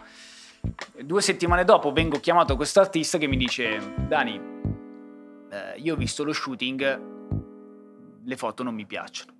Due 1.01 1.21
settimane 1.21 1.63
dopo 1.63 1.91
vengo 1.91 2.19
chiamato 2.19 2.47
da 2.47 2.55
questo 2.55 2.81
artista 2.81 3.17
che 3.17 3.27
mi 3.27 3.37
dice 3.37 3.79
Dani, 4.07 4.39
eh, 5.49 5.79
io 5.79 5.93
ho 5.93 5.97
visto 5.97 6.23
lo 6.23 6.33
shooting, 6.33 7.17
le 8.29 8.37
foto 8.37 8.61
non 8.61 8.75
mi 8.75 8.85
piacciono. 8.85 9.33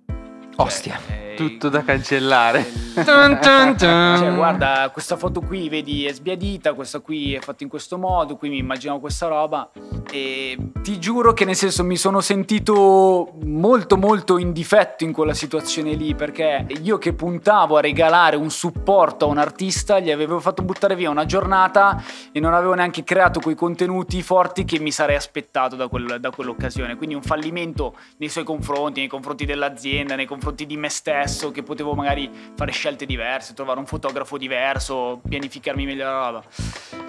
Ostia. 0.60 0.98
eh, 1.08 1.34
Tutto 1.36 1.70
da 1.70 1.82
cancellare. 1.82 2.70
Tun, 2.92 3.38
tun, 3.40 3.76
tun. 3.78 4.16
Cioè, 4.18 4.34
guarda, 4.34 4.90
questa 4.92 5.16
foto 5.16 5.40
qui, 5.40 5.70
vedi, 5.70 6.04
è 6.04 6.12
sbiadita, 6.12 6.74
questa 6.74 6.98
qui 6.98 7.32
è 7.34 7.40
fatta 7.40 7.62
in 7.62 7.70
questo 7.70 7.96
modo, 7.96 8.36
qui 8.36 8.50
mi 8.50 8.58
immaginavo 8.58 9.00
questa 9.00 9.26
roba 9.28 9.70
e 10.10 10.58
ti 10.82 10.98
giuro 10.98 11.32
che 11.32 11.44
nel 11.46 11.54
senso 11.54 11.82
mi 11.84 11.96
sono 11.96 12.20
sentito 12.20 13.32
molto 13.44 13.96
molto 13.96 14.36
in 14.36 14.52
difetto 14.52 15.04
in 15.04 15.12
quella 15.12 15.32
situazione 15.32 15.92
lì, 15.94 16.14
perché 16.14 16.66
io 16.82 16.98
che 16.98 17.14
puntavo 17.14 17.76
a 17.78 17.80
regalare 17.80 18.36
un 18.36 18.50
supporto 18.50 19.24
a 19.24 19.28
un 19.28 19.38
artista, 19.38 19.98
gli 19.98 20.10
avevo 20.10 20.40
fatto 20.40 20.62
buttare 20.62 20.94
via 20.94 21.08
una 21.08 21.24
giornata 21.24 22.02
e 22.32 22.40
non 22.40 22.52
avevo 22.52 22.74
neanche 22.74 23.02
creato 23.02 23.40
quei 23.40 23.54
contenuti 23.54 24.20
forti 24.20 24.64
che 24.66 24.78
mi 24.78 24.90
sarei 24.90 25.16
aspettato 25.16 25.74
da, 25.74 25.88
quel- 25.88 26.18
da 26.20 26.30
quell'occasione. 26.30 26.96
Quindi 26.96 27.14
un 27.14 27.22
fallimento 27.22 27.96
nei 28.18 28.28
suoi 28.28 28.44
confronti, 28.44 29.00
nei 29.00 29.08
confronti 29.08 29.46
dell'azienda, 29.46 30.16
nei 30.16 30.26
confronti 30.26 30.48
di 30.54 30.76
me 30.76 30.88
stesso, 30.88 31.50
che 31.50 31.62
potevo 31.62 31.94
magari 31.94 32.30
fare 32.54 32.72
scelte 32.72 33.06
diverse, 33.06 33.54
trovare 33.54 33.78
un 33.78 33.86
fotografo 33.86 34.36
diverso, 34.38 35.20
pianificarmi 35.28 35.84
meglio 35.84 36.04
la 36.04 36.26
roba. 36.26 36.42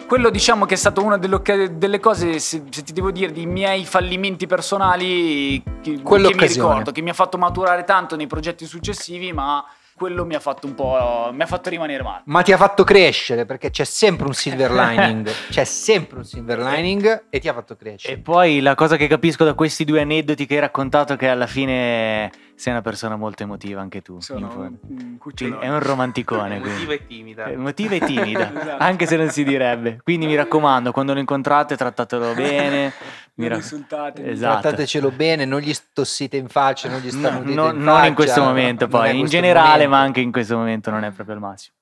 Quello 0.08 0.30
diciamo 0.30 0.66
che 0.66 0.74
è 0.74 0.78
stato 0.78 1.04
una 1.04 1.18
delle, 1.18 1.42
delle 1.78 2.00
cose, 2.00 2.40
se, 2.40 2.64
se 2.70 2.84
ti 2.84 2.94
devo 2.94 3.12
dire, 3.12 3.32
dei 3.32 3.46
miei 3.46 3.86
fallimenti 3.86 4.46
personali 4.48 5.62
che, 5.82 6.02
che 6.02 6.20
mi 6.20 6.48
ricordo, 6.48 6.92
che 6.92 7.02
mi 7.02 7.10
ha 7.10 7.14
fatto 7.14 7.38
maturare 7.38 7.84
tanto 7.84 8.16
nei 8.16 8.28
progetti 8.28 8.66
successivi, 8.66 9.32
ma 9.32 9.66
quello 10.02 10.26
mi 10.26 10.34
ha 10.34 10.40
fatto 10.40 10.66
un 10.66 10.74
po', 10.74 11.30
mi 11.32 11.44
ha 11.44 11.46
fatto 11.46 11.70
rimanere 11.70 12.02
male. 12.02 12.24
Ma 12.26 12.42
ti 12.42 12.52
ha 12.52 12.58
fatto 12.58 12.84
crescere 12.84 13.46
perché 13.46 13.70
c'è 13.70 13.84
sempre 13.84 14.26
un 14.26 14.34
silver 14.34 14.72
lining. 14.72 15.30
c'è 15.52 15.64
sempre 15.64 16.18
un 16.18 16.24
silver 16.24 16.58
lining 16.58 17.26
e 17.30 17.40
ti 17.40 17.48
ha 17.48 17.54
fatto 17.54 17.74
E 17.74 17.78
crescere. 17.78 18.18
poi 18.18 18.62
la 18.62 18.74
cosa 18.74 18.96
che 18.96 19.06
capisco 19.06 19.44
da 19.44 19.54
questi 19.54 19.86
due 19.86 20.02
aneddoti 20.02 20.48
che 20.48 20.56
hai 20.56 20.60
raccontato 20.62 21.14
è 21.14 21.18
che 21.18 21.28
alla 21.28 21.46
fine 21.46 22.32
sei 22.62 22.74
una 22.74 22.82
persona 22.84 23.16
molto 23.16 23.42
emotiva 23.42 23.82
anche 23.82 24.02
tu. 24.04 24.20
Sono 24.22 24.78
un, 24.88 25.18
cucciolone. 25.18 25.66
è 25.66 25.70
un 25.70 25.80
romanticone. 25.80 26.58
Emotiva 26.58 26.94
e 26.94 27.08
timida. 27.08 27.50
Emotiva 27.50 27.96
e 27.96 28.00
timida, 28.02 28.52
Esatto. 28.62 28.84
anche 28.84 29.06
se 29.08 29.18
non 29.18 29.30
si 29.30 29.44
direbbe. 29.44 30.00
Quindi 30.04 30.28
mi 30.28 30.36
raccomando, 30.36 30.92
quando 30.92 31.14
lo 31.14 31.20
incontrate 31.20 31.76
trattatelo 31.76 32.34
bene. 32.36 32.94
mi 33.36 33.48
Non 33.48 33.58
rac-. 33.60 34.20
Esatto. 34.20 34.60
Trattatecelo 34.62 35.10
bene, 35.10 35.46
non 35.46 35.60
gli 35.60 35.74
tossite 35.92 36.38
in 36.38 36.48
faccia, 36.50 36.88
non 36.88 37.00
gli 37.00 37.06
No, 37.06 37.12
starnutite 37.12 37.54
no- 37.56 37.70
in 37.72 37.82
non 37.82 38.06
in 38.06 38.14
questo 38.14 38.44
momento, 38.44 38.88
poi 38.88 39.18
in 39.18 39.26
generale, 39.26 39.70
momento. 39.70 39.90
ma 39.90 40.00
anche 40.02 40.20
in 40.22 40.32
questo 40.32 40.56
momento 40.56 40.92
non 40.92 41.04
è 41.04 41.10
proprio 41.12 41.36
il 41.36 41.42
massimo. 41.42 41.76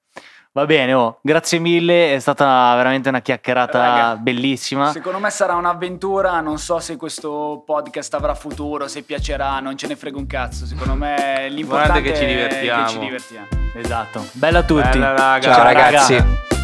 Va 0.52 0.66
bene, 0.66 0.94
oh, 0.94 1.20
grazie 1.22 1.60
mille, 1.60 2.16
è 2.16 2.20
stata 2.20 2.74
veramente 2.76 3.08
una 3.08 3.22
chiacchierata 3.22 3.78
Raga, 3.80 4.16
bellissima. 4.18 4.92
Secondo 4.92 5.20
me 5.20 5.30
sarà 5.30 5.54
un'avventura, 5.54 6.42
non 6.42 6.58
so 6.58 6.80
se 6.80 6.96
questo 6.98 7.62
podcast 7.64 8.12
avrà 8.16 8.34
futuro, 8.34 8.88
se 8.88 9.04
piacerà, 9.04 9.60
non 9.60 9.78
ce 9.78 9.86
ne 9.86 9.96
frega 9.96 10.18
un 10.18 10.26
cazzo. 10.26 10.66
Secondo 10.66 10.96
me 10.96 11.48
l'importante 11.50 12.02
Guarda 12.02 12.10
che 12.10 12.16
ci 12.18 12.24
è 12.24 12.28
divertiamo. 12.28 12.84
che 12.84 12.90
ci 12.90 13.00
divertiamo. 13.00 13.48
Esatto. 13.76 14.26
Bella 14.32 14.60
a 14.60 14.64
tutti. 14.64 14.90
Bella, 14.90 15.16
raga. 15.16 15.54
Ciao 15.54 15.64
ragazzi. 15.64 16.14
raga. 16.16 16.59